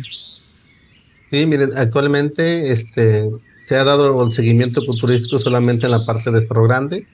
Sí, 1.30 1.46
miren, 1.46 1.78
actualmente 1.78 2.72
este, 2.72 3.30
se 3.68 3.76
ha 3.76 3.84
dado 3.84 4.24
el 4.24 4.34
seguimiento 4.34 4.82
turístico 4.82 5.40
solamente 5.40 5.86
en 5.86 5.92
la 5.92 6.06
parte 6.06 6.32
de 6.32 6.48
Cerro 6.48 6.64
Grande, 6.64 7.08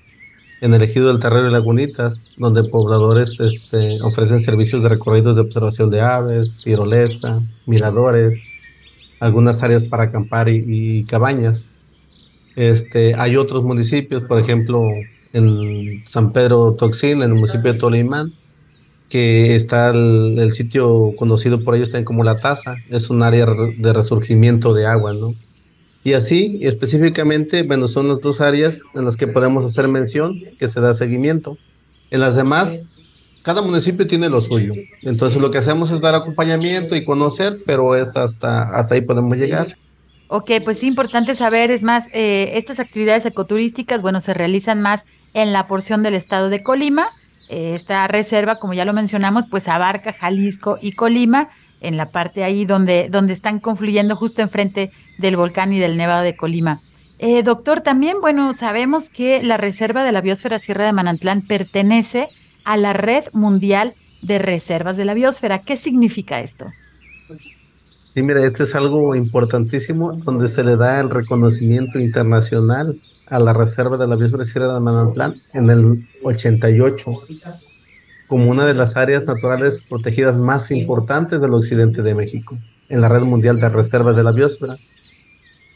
en 0.59 0.73
el 0.73 0.81
ejido 0.81 1.07
del 1.07 1.21
Terrero 1.21 1.47
y 1.47 1.51
Lagunitas, 1.51 2.33
donde 2.37 2.63
pobladores 2.63 3.39
este, 3.39 4.01
ofrecen 4.01 4.41
servicios 4.41 4.83
de 4.83 4.89
recorridos 4.89 5.35
de 5.35 5.41
observación 5.41 5.89
de 5.89 6.01
aves, 6.01 6.55
tirolesa, 6.63 7.41
miradores, 7.65 8.39
algunas 9.19 9.61
áreas 9.63 9.83
para 9.83 10.03
acampar 10.03 10.49
y 10.49 11.03
cabañas. 11.05 11.70
Este, 12.55 13.15
hay 13.15 13.37
otros 13.37 13.63
municipios, 13.63 14.23
por 14.23 14.39
ejemplo, 14.39 14.87
en 15.33 16.03
San 16.07 16.31
Pedro 16.33 16.75
Toxín, 16.75 17.21
en 17.21 17.31
el 17.31 17.35
municipio 17.35 17.73
de 17.73 17.79
Tolimán, 17.79 18.31
que 19.09 19.55
está 19.55 19.91
el, 19.91 20.37
el, 20.39 20.53
sitio 20.53 21.09
conocido 21.17 21.63
por 21.63 21.75
ellos 21.75 21.89
también 21.89 22.05
como 22.05 22.23
La 22.23 22.39
Taza, 22.39 22.75
es 22.89 23.09
un 23.09 23.23
área 23.23 23.45
de 23.45 23.93
resurgimiento 23.93 24.73
de 24.73 24.85
agua, 24.85 25.13
¿no? 25.13 25.35
Y 26.03 26.13
así, 26.13 26.59
específicamente, 26.61 27.63
bueno, 27.63 27.87
son 27.87 28.07
las 28.07 28.21
dos 28.21 28.41
áreas 28.41 28.79
en 28.95 29.05
las 29.05 29.17
que 29.17 29.27
podemos 29.27 29.65
hacer 29.65 29.87
mención 29.87 30.39
que 30.59 30.67
se 30.67 30.81
da 30.81 30.93
seguimiento. 30.93 31.57
En 32.09 32.21
las 32.21 32.35
demás, 32.35 32.71
cada 33.43 33.61
municipio 33.61 34.07
tiene 34.07 34.29
lo 34.29 34.41
suyo. 34.41 34.73
Entonces, 35.03 35.39
lo 35.39 35.51
que 35.51 35.59
hacemos 35.59 35.91
es 35.91 36.01
dar 36.01 36.15
acompañamiento 36.15 36.95
y 36.95 37.05
conocer, 37.05 37.59
pero 37.65 37.95
es 37.95 38.07
hasta, 38.15 38.63
hasta 38.63 38.95
ahí 38.95 39.01
podemos 39.01 39.37
llegar. 39.37 39.75
Ok, 40.33 40.49
pues 40.63 40.79
sí, 40.79 40.87
importante 40.87 41.35
saber, 41.35 41.71
es 41.71 41.83
más, 41.83 42.07
eh, 42.13 42.53
estas 42.55 42.79
actividades 42.79 43.25
ecoturísticas, 43.25 44.01
bueno, 44.01 44.21
se 44.21 44.33
realizan 44.33 44.81
más 44.81 45.05
en 45.33 45.51
la 45.51 45.67
porción 45.67 46.03
del 46.03 46.13
estado 46.13 46.49
de 46.49 46.61
Colima. 46.61 47.09
Eh, 47.49 47.73
esta 47.75 48.07
reserva, 48.07 48.55
como 48.55 48.71
ya 48.71 48.85
lo 48.85 48.93
mencionamos, 48.93 49.45
pues 49.47 49.67
abarca 49.67 50.13
Jalisco 50.13 50.79
y 50.81 50.93
Colima 50.93 51.49
en 51.81 51.97
la 51.97 52.11
parte 52.11 52.45
ahí 52.45 52.63
donde, 52.63 53.09
donde 53.09 53.33
están 53.33 53.59
confluyendo 53.59 54.15
justo 54.15 54.41
enfrente 54.41 54.89
del 55.17 55.35
volcán 55.35 55.73
y 55.73 55.79
del 55.79 55.97
Nevado 55.97 56.23
de 56.23 56.37
Colima. 56.37 56.79
Eh, 57.19 57.43
doctor, 57.43 57.81
también, 57.81 58.21
bueno, 58.21 58.53
sabemos 58.53 59.09
que 59.09 59.43
la 59.43 59.57
Reserva 59.57 60.05
de 60.05 60.13
la 60.13 60.21
Biosfera 60.21 60.59
Sierra 60.59 60.85
de 60.85 60.93
Manantlán 60.93 61.41
pertenece 61.41 62.29
a 62.63 62.77
la 62.77 62.93
Red 62.93 63.25
Mundial 63.33 63.95
de 64.21 64.39
Reservas 64.39 64.95
de 64.95 65.03
la 65.03 65.13
Biosfera. 65.13 65.63
¿Qué 65.63 65.75
significa 65.75 66.39
esto? 66.39 66.67
Sí, 68.13 68.21
mira, 68.21 68.45
esto 68.45 68.63
es 68.63 68.75
algo 68.75 69.15
importantísimo 69.15 70.11
donde 70.11 70.49
se 70.49 70.63
le 70.63 70.75
da 70.75 70.99
el 70.99 71.09
reconocimiento 71.09 71.97
internacional 71.97 72.97
a 73.27 73.39
la 73.39 73.53
Reserva 73.53 73.95
de 73.95 74.05
la 74.05 74.17
Biosfera 74.17 74.73
de 74.73 74.79
Manantlán 74.81 75.35
en 75.53 75.69
el 75.69 76.07
88 76.23 77.11
como 78.31 78.49
una 78.49 78.65
de 78.65 78.73
las 78.73 78.95
áreas 78.95 79.25
naturales 79.25 79.81
protegidas 79.89 80.37
más 80.37 80.71
importantes 80.71 81.41
del 81.41 81.53
occidente 81.53 82.01
de 82.01 82.15
México, 82.15 82.57
en 82.87 83.01
la 83.01 83.09
red 83.09 83.23
mundial 83.23 83.59
de 83.59 83.67
reservas 83.67 84.15
de 84.15 84.23
la 84.23 84.31
biosfera. 84.31 84.77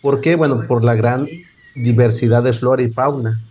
¿Por 0.01 0.21
qué? 0.21 0.37
Bueno, 0.37 0.65
por 0.65 0.81
la 0.81 0.95
gran 0.95 1.27
diversidad 1.75 2.43
de 2.43 2.53
flora 2.53 2.81
y 2.81 2.89
fauna, 2.89 3.41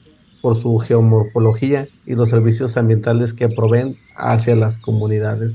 por 0.41 0.59
su 0.59 0.79
geomorfología 0.79 1.87
y 2.07 2.15
los 2.15 2.31
servicios 2.31 2.79
ambientales 2.79 3.35
que 3.35 3.47
proveen 3.51 3.95
hacia 4.17 4.57
las 4.57 4.79
comunidades. 4.79 5.55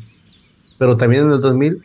Pero 0.78 0.96
también 0.96 1.24
en 1.24 1.32
el 1.32 1.42
2000 1.42 1.82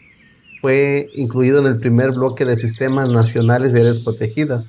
fue 0.65 1.11
incluido 1.15 1.59
en 1.59 1.67
el 1.67 1.79
primer 1.79 2.13
bloque 2.13 2.47
de 2.47 2.57
sistemas 2.57 3.11
nacionales 3.11 3.75
de 3.75 3.83
áreas 3.83 3.99
protegidas, 3.99 4.65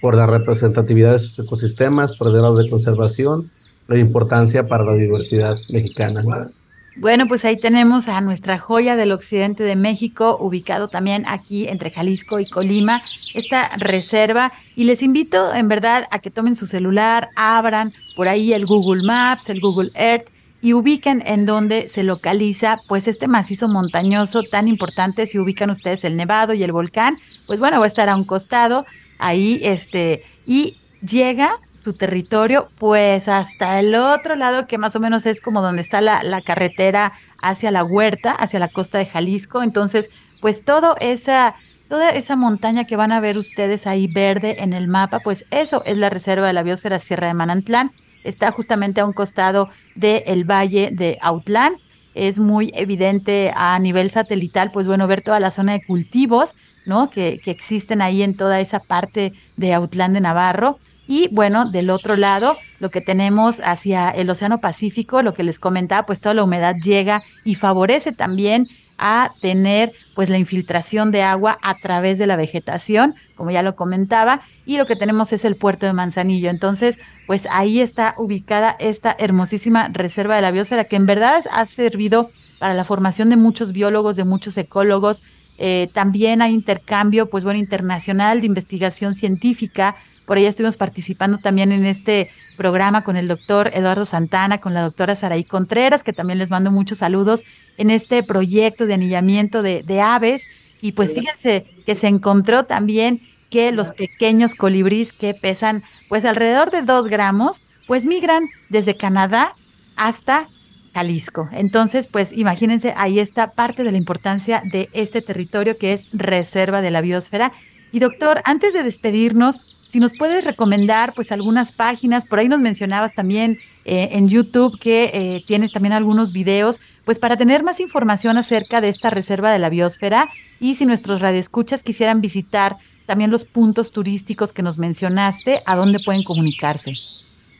por 0.00 0.16
la 0.16 0.26
representatividad 0.26 1.12
de 1.12 1.18
sus 1.18 1.38
ecosistemas, 1.38 2.16
por 2.16 2.28
el 2.28 2.38
grado 2.38 2.54
de 2.54 2.70
conservación 2.70 3.50
la 3.88 3.98
importancia 3.98 4.66
para 4.66 4.84
la 4.84 4.94
diversidad 4.94 5.58
mexicana. 5.68 6.48
Bueno, 6.96 7.28
pues 7.28 7.44
ahí 7.44 7.58
tenemos 7.58 8.08
a 8.08 8.22
nuestra 8.22 8.58
joya 8.58 8.96
del 8.96 9.12
occidente 9.12 9.64
de 9.64 9.76
México, 9.76 10.38
ubicado 10.40 10.88
también 10.88 11.24
aquí 11.28 11.68
entre 11.68 11.90
Jalisco 11.90 12.40
y 12.40 12.48
Colima, 12.48 13.02
esta 13.34 13.68
reserva. 13.76 14.50
Y 14.76 14.84
les 14.84 15.02
invito 15.02 15.54
en 15.54 15.68
verdad 15.68 16.06
a 16.10 16.20
que 16.20 16.30
tomen 16.30 16.54
su 16.54 16.66
celular, 16.66 17.28
abran 17.36 17.92
por 18.16 18.28
ahí 18.28 18.54
el 18.54 18.64
Google 18.64 19.02
Maps, 19.04 19.50
el 19.50 19.60
Google 19.60 19.90
Earth 19.94 20.30
y 20.62 20.74
ubiquen 20.74 21.22
en 21.26 21.44
donde 21.44 21.88
se 21.88 22.04
localiza 22.04 22.78
pues 22.86 23.08
este 23.08 23.26
macizo 23.26 23.68
montañoso 23.68 24.44
tan 24.44 24.68
importante. 24.68 25.26
Si 25.26 25.38
ubican 25.38 25.70
ustedes 25.70 26.04
el 26.04 26.16
Nevado 26.16 26.54
y 26.54 26.62
el 26.62 26.70
volcán, 26.70 27.18
pues 27.48 27.58
bueno, 27.58 27.80
va 27.80 27.84
a 27.84 27.88
estar 27.88 28.08
a 28.08 28.16
un 28.16 28.24
costado 28.24 28.86
ahí, 29.18 29.60
este, 29.62 30.22
y 30.46 30.78
llega 31.04 31.56
su 31.82 31.94
territorio, 31.94 32.68
pues 32.78 33.26
hasta 33.26 33.80
el 33.80 33.94
otro 33.96 34.36
lado, 34.36 34.68
que 34.68 34.78
más 34.78 34.94
o 34.94 35.00
menos 35.00 35.26
es 35.26 35.40
como 35.40 35.62
donde 35.62 35.82
está 35.82 36.00
la, 36.00 36.22
la, 36.22 36.40
carretera 36.40 37.12
hacia 37.42 37.72
la 37.72 37.82
huerta, 37.82 38.30
hacia 38.30 38.60
la 38.60 38.68
costa 38.68 38.98
de 38.98 39.06
Jalisco. 39.06 39.64
Entonces, 39.64 40.10
pues 40.40 40.64
todo 40.64 40.94
esa, 41.00 41.56
toda 41.88 42.10
esa 42.10 42.36
montaña 42.36 42.84
que 42.84 42.94
van 42.94 43.10
a 43.10 43.18
ver 43.18 43.36
ustedes 43.36 43.88
ahí 43.88 44.06
verde 44.06 44.62
en 44.62 44.74
el 44.74 44.86
mapa, 44.86 45.18
pues 45.18 45.44
eso 45.50 45.82
es 45.84 45.96
la 45.96 46.08
reserva 46.08 46.46
de 46.46 46.52
la 46.52 46.62
biosfera 46.62 47.00
Sierra 47.00 47.26
de 47.26 47.34
Manantlán. 47.34 47.90
Está 48.24 48.50
justamente 48.52 49.00
a 49.00 49.06
un 49.06 49.12
costado 49.12 49.68
del 49.94 50.44
valle 50.44 50.90
de 50.92 51.18
Autlán. 51.20 51.74
Es 52.14 52.38
muy 52.38 52.72
evidente 52.74 53.52
a 53.54 53.78
nivel 53.78 54.10
satelital, 54.10 54.70
pues 54.70 54.86
bueno, 54.86 55.06
ver 55.06 55.22
toda 55.22 55.40
la 55.40 55.50
zona 55.50 55.72
de 55.72 55.82
cultivos, 55.82 56.54
¿no? 56.84 57.08
Que, 57.08 57.40
que 57.42 57.50
existen 57.50 58.02
ahí 58.02 58.22
en 58.22 58.36
toda 58.36 58.60
esa 58.60 58.80
parte 58.80 59.32
de 59.56 59.72
Autlán 59.72 60.12
de 60.12 60.20
Navarro. 60.20 60.78
Y 61.08 61.28
bueno, 61.32 61.70
del 61.70 61.90
otro 61.90 62.16
lado, 62.16 62.56
lo 62.78 62.90
que 62.90 63.00
tenemos 63.00 63.60
hacia 63.64 64.10
el 64.10 64.30
Océano 64.30 64.60
Pacífico, 64.60 65.22
lo 65.22 65.34
que 65.34 65.42
les 65.42 65.58
comentaba, 65.58 66.06
pues 66.06 66.20
toda 66.20 66.34
la 66.34 66.44
humedad 66.44 66.74
llega 66.76 67.22
y 67.44 67.54
favorece 67.54 68.12
también 68.12 68.66
a 68.98 69.32
tener 69.40 69.92
pues 70.14 70.30
la 70.30 70.38
infiltración 70.38 71.10
de 71.10 71.22
agua 71.22 71.58
a 71.62 71.76
través 71.76 72.18
de 72.18 72.26
la 72.26 72.36
vegetación, 72.36 73.14
como 73.34 73.50
ya 73.50 73.62
lo 73.62 73.74
comentaba, 73.74 74.42
y 74.66 74.76
lo 74.76 74.86
que 74.86 74.96
tenemos 74.96 75.32
es 75.32 75.44
el 75.44 75.56
puerto 75.56 75.86
de 75.86 75.92
Manzanillo. 75.92 76.50
Entonces, 76.50 77.00
pues 77.26 77.48
ahí 77.50 77.80
está 77.80 78.14
ubicada 78.18 78.76
esta 78.78 79.14
hermosísima 79.18 79.88
reserva 79.88 80.36
de 80.36 80.42
la 80.42 80.50
biosfera 80.50 80.84
que 80.84 80.96
en 80.96 81.06
verdad 81.06 81.42
ha 81.50 81.66
servido 81.66 82.30
para 82.58 82.74
la 82.74 82.84
formación 82.84 83.28
de 83.30 83.36
muchos 83.36 83.72
biólogos, 83.72 84.16
de 84.16 84.24
muchos 84.24 84.56
ecólogos. 84.56 85.22
Eh, 85.58 85.88
también 85.92 86.42
hay 86.42 86.52
intercambio, 86.52 87.28
pues 87.28 87.44
bueno, 87.44 87.58
internacional 87.58 88.40
de 88.40 88.46
investigación 88.46 89.14
científica 89.14 89.96
por 90.32 90.38
ahí 90.38 90.46
estuvimos 90.46 90.78
participando 90.78 91.36
también 91.36 91.72
en 91.72 91.84
este 91.84 92.30
programa 92.56 93.04
con 93.04 93.18
el 93.18 93.28
doctor 93.28 93.70
Eduardo 93.74 94.06
Santana, 94.06 94.62
con 94.62 94.72
la 94.72 94.80
doctora 94.80 95.14
Saraí 95.14 95.44
Contreras, 95.44 96.02
que 96.02 96.14
también 96.14 96.38
les 96.38 96.48
mando 96.48 96.70
muchos 96.70 97.00
saludos 97.00 97.44
en 97.76 97.90
este 97.90 98.22
proyecto 98.22 98.86
de 98.86 98.94
anillamiento 98.94 99.62
de, 99.62 99.82
de 99.82 100.00
aves. 100.00 100.46
Y 100.80 100.92
pues 100.92 101.12
fíjense 101.12 101.66
que 101.84 101.94
se 101.94 102.06
encontró 102.06 102.64
también 102.64 103.20
que 103.50 103.72
los 103.72 103.92
pequeños 103.92 104.54
colibríes 104.54 105.12
que 105.12 105.34
pesan 105.34 105.82
pues 106.08 106.24
alrededor 106.24 106.70
de 106.70 106.80
dos 106.80 107.08
gramos, 107.08 107.62
pues 107.86 108.06
migran 108.06 108.44
desde 108.70 108.96
Canadá 108.96 109.54
hasta 109.96 110.48
Jalisco. 110.94 111.50
Entonces, 111.52 112.06
pues 112.06 112.32
imagínense, 112.32 112.94
ahí 112.96 113.18
está 113.18 113.52
parte 113.52 113.84
de 113.84 113.92
la 113.92 113.98
importancia 113.98 114.62
de 114.72 114.88
este 114.94 115.20
territorio 115.20 115.76
que 115.76 115.92
es 115.92 116.08
reserva 116.14 116.80
de 116.80 116.90
la 116.90 117.02
biosfera. 117.02 117.52
Y 117.92 117.98
doctor, 117.98 118.40
antes 118.46 118.72
de 118.72 118.82
despedirnos, 118.82 119.60
si 119.92 120.00
nos 120.00 120.14
puedes 120.16 120.42
recomendar 120.46 121.12
pues 121.12 121.32
algunas 121.32 121.72
páginas, 121.72 122.24
por 122.24 122.38
ahí 122.38 122.48
nos 122.48 122.60
mencionabas 122.60 123.12
también 123.12 123.58
eh, 123.84 124.08
en 124.12 124.26
YouTube 124.26 124.80
que 124.80 125.10
eh, 125.12 125.44
tienes 125.46 125.70
también 125.70 125.92
algunos 125.92 126.32
videos, 126.32 126.80
pues 127.04 127.18
para 127.18 127.36
tener 127.36 127.62
más 127.62 127.78
información 127.78 128.38
acerca 128.38 128.80
de 128.80 128.88
esta 128.88 129.10
reserva 129.10 129.52
de 129.52 129.58
la 129.58 129.68
biosfera 129.68 130.30
y 130.58 130.76
si 130.76 130.86
nuestros 130.86 131.20
radioescuchas 131.20 131.82
quisieran 131.82 132.22
visitar 132.22 132.76
también 133.04 133.30
los 133.30 133.44
puntos 133.44 133.90
turísticos 133.90 134.54
que 134.54 134.62
nos 134.62 134.78
mencionaste, 134.78 135.58
¿a 135.66 135.76
dónde 135.76 135.98
pueden 135.98 136.22
comunicarse? 136.22 136.94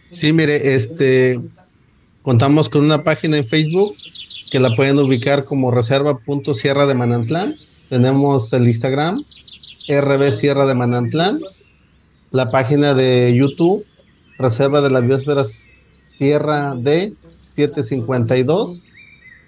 Sí, 0.08 0.32
mire, 0.32 0.74
este 0.74 1.38
contamos 2.22 2.70
con 2.70 2.82
una 2.82 3.04
página 3.04 3.36
en 3.36 3.46
Facebook 3.46 3.94
que 4.50 4.58
la 4.58 4.74
pueden 4.74 4.98
ubicar 4.98 5.44
como 5.44 5.70
reserva.sierra 5.70 6.86
de 6.86 6.94
Manantlán. 6.94 7.54
Tenemos 7.90 8.50
el 8.54 8.68
Instagram 8.68 9.20
RB 9.86 10.32
Sierra 10.32 10.64
de 10.64 10.74
Manantlán 10.74 11.38
la 12.32 12.50
página 12.50 12.94
de 12.94 13.34
YouTube, 13.34 13.84
Reserva 14.38 14.80
de 14.80 14.90
la 14.90 15.00
Biosfera 15.00 15.44
Sierra 15.44 16.74
D 16.74 17.12
752 17.54 18.82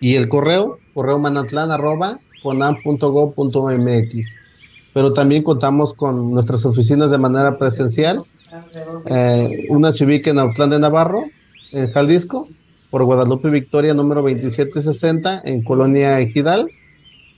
y 0.00 0.16
el 0.16 0.28
correo, 0.28 0.76
correo 0.92 1.18
manantlán 1.18 1.70
arroba 1.70 2.20
conam.go.mx. 2.42 4.34
Pero 4.92 5.12
también 5.12 5.42
contamos 5.42 5.94
con 5.94 6.28
nuestras 6.30 6.64
oficinas 6.66 7.10
de 7.10 7.18
manera 7.18 7.56
presencial. 7.56 8.22
Eh, 9.10 9.66
una 9.70 9.92
se 9.92 10.04
ubica 10.04 10.30
en 10.30 10.38
Autlán 10.38 10.70
de 10.70 10.78
Navarro, 10.78 11.24
en 11.72 11.90
Jalisco, 11.90 12.46
por 12.90 13.02
Guadalupe 13.04 13.48
Victoria 13.50 13.94
número 13.94 14.20
2760 14.22 15.42
en 15.44 15.64
Colonia 15.64 16.20
Ejidal, 16.20 16.68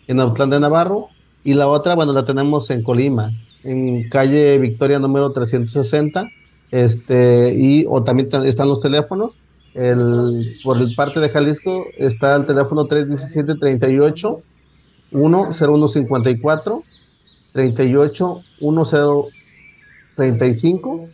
en 0.08 0.20
Autlán 0.20 0.50
de 0.50 0.60
Navarro. 0.60 1.08
Y 1.46 1.54
la 1.54 1.68
otra, 1.68 1.94
bueno, 1.94 2.12
la 2.12 2.24
tenemos 2.24 2.68
en 2.70 2.82
Colima, 2.82 3.30
en 3.62 4.08
calle 4.08 4.58
Victoria 4.58 4.98
número 4.98 5.30
360, 5.30 6.28
este, 6.72 7.54
y 7.56 7.84
o 7.88 8.02
también 8.02 8.28
están 8.44 8.68
los 8.68 8.80
teléfonos, 8.80 9.42
El, 9.72 10.44
por 10.64 10.78
el 10.78 10.92
parte 10.96 11.20
de 11.20 11.28
Jalisco 11.28 11.84
está 11.98 12.34
el 12.34 12.46
teléfono 12.46 12.88
317-38 12.88 14.42
10154 15.12 16.82
38 17.52 18.36
1035 18.60 21.08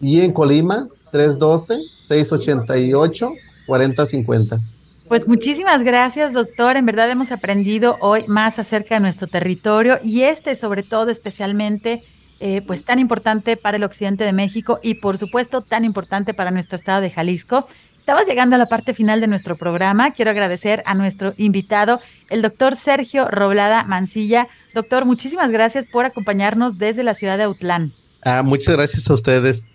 y 0.00 0.20
en 0.20 0.32
Colima 0.32 0.88
312 1.12 1.82
688 2.08 3.30
4050. 3.66 4.58
Pues 5.08 5.28
muchísimas 5.28 5.84
gracias, 5.84 6.32
doctor. 6.32 6.76
En 6.76 6.84
verdad 6.84 7.08
hemos 7.08 7.30
aprendido 7.30 7.96
hoy 8.00 8.24
más 8.26 8.58
acerca 8.58 8.96
de 8.96 9.00
nuestro 9.00 9.28
territorio 9.28 10.00
y 10.02 10.22
este, 10.22 10.56
sobre 10.56 10.82
todo, 10.82 11.10
especialmente, 11.10 12.00
eh, 12.40 12.60
pues 12.66 12.84
tan 12.84 12.98
importante 12.98 13.56
para 13.56 13.76
el 13.76 13.84
occidente 13.84 14.24
de 14.24 14.32
México 14.32 14.80
y, 14.82 14.94
por 14.94 15.16
supuesto, 15.16 15.60
tan 15.60 15.84
importante 15.84 16.34
para 16.34 16.50
nuestro 16.50 16.74
estado 16.74 17.00
de 17.00 17.10
Jalisco. 17.10 17.68
Estamos 18.06 18.26
llegando 18.26 18.56
a 18.56 18.58
la 18.58 18.66
parte 18.66 18.94
final 18.94 19.20
de 19.20 19.28
nuestro 19.28 19.56
programa. 19.56 20.10
Quiero 20.10 20.32
agradecer 20.32 20.82
a 20.86 20.94
nuestro 20.94 21.32
invitado, 21.36 22.00
el 22.28 22.42
doctor 22.42 22.74
Sergio 22.74 23.28
Roblada 23.28 23.84
Mancilla. 23.84 24.48
Doctor, 24.74 25.04
muchísimas 25.04 25.52
gracias 25.52 25.86
por 25.86 26.04
acompañarnos 26.04 26.78
desde 26.78 27.04
la 27.04 27.14
ciudad 27.14 27.38
de 27.38 27.44
Autlán. 27.44 27.92
Ah, 28.22 28.42
muchas 28.42 28.74
gracias 28.74 29.08
a 29.08 29.14
ustedes. 29.14 29.66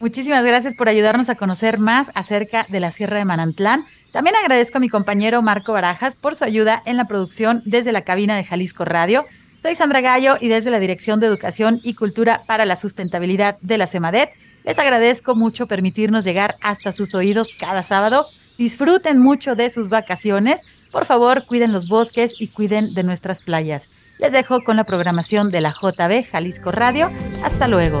Muchísimas 0.00 0.42
gracias 0.44 0.74
por 0.74 0.88
ayudarnos 0.88 1.28
a 1.28 1.34
conocer 1.36 1.78
más 1.78 2.10
acerca 2.14 2.66
de 2.68 2.80
la 2.80 2.90
Sierra 2.90 3.18
de 3.18 3.24
Manantlán. 3.24 3.84
También 4.12 4.34
agradezco 4.34 4.78
a 4.78 4.80
mi 4.80 4.88
compañero 4.88 5.42
Marco 5.42 5.72
Barajas 5.72 6.16
por 6.16 6.34
su 6.34 6.44
ayuda 6.44 6.82
en 6.86 6.96
la 6.96 7.06
producción 7.06 7.62
desde 7.64 7.92
la 7.92 8.02
cabina 8.02 8.34
de 8.34 8.44
Jalisco 8.44 8.84
Radio. 8.84 9.26
Soy 9.62 9.74
Sandra 9.74 10.00
Gallo 10.00 10.38
y 10.40 10.48
desde 10.48 10.70
la 10.70 10.80
Dirección 10.80 11.20
de 11.20 11.26
Educación 11.26 11.80
y 11.84 11.94
Cultura 11.94 12.40
para 12.46 12.64
la 12.64 12.76
Sustentabilidad 12.76 13.58
de 13.60 13.78
la 13.78 13.86
CEMADET 13.86 14.30
les 14.64 14.78
agradezco 14.78 15.34
mucho 15.34 15.66
permitirnos 15.66 16.24
llegar 16.24 16.54
hasta 16.60 16.92
sus 16.92 17.14
oídos 17.14 17.54
cada 17.58 17.82
sábado. 17.82 18.26
Disfruten 18.58 19.18
mucho 19.18 19.54
de 19.54 19.70
sus 19.70 19.88
vacaciones. 19.88 20.66
Por 20.92 21.06
favor, 21.06 21.46
cuiden 21.46 21.72
los 21.72 21.88
bosques 21.88 22.34
y 22.38 22.48
cuiden 22.48 22.92
de 22.92 23.02
nuestras 23.02 23.40
playas. 23.42 23.90
Les 24.18 24.32
dejo 24.32 24.62
con 24.62 24.76
la 24.76 24.84
programación 24.84 25.50
de 25.50 25.62
la 25.62 25.72
JB 25.72 26.30
Jalisco 26.30 26.70
Radio. 26.70 27.10
Hasta 27.42 27.68
luego. 27.68 28.00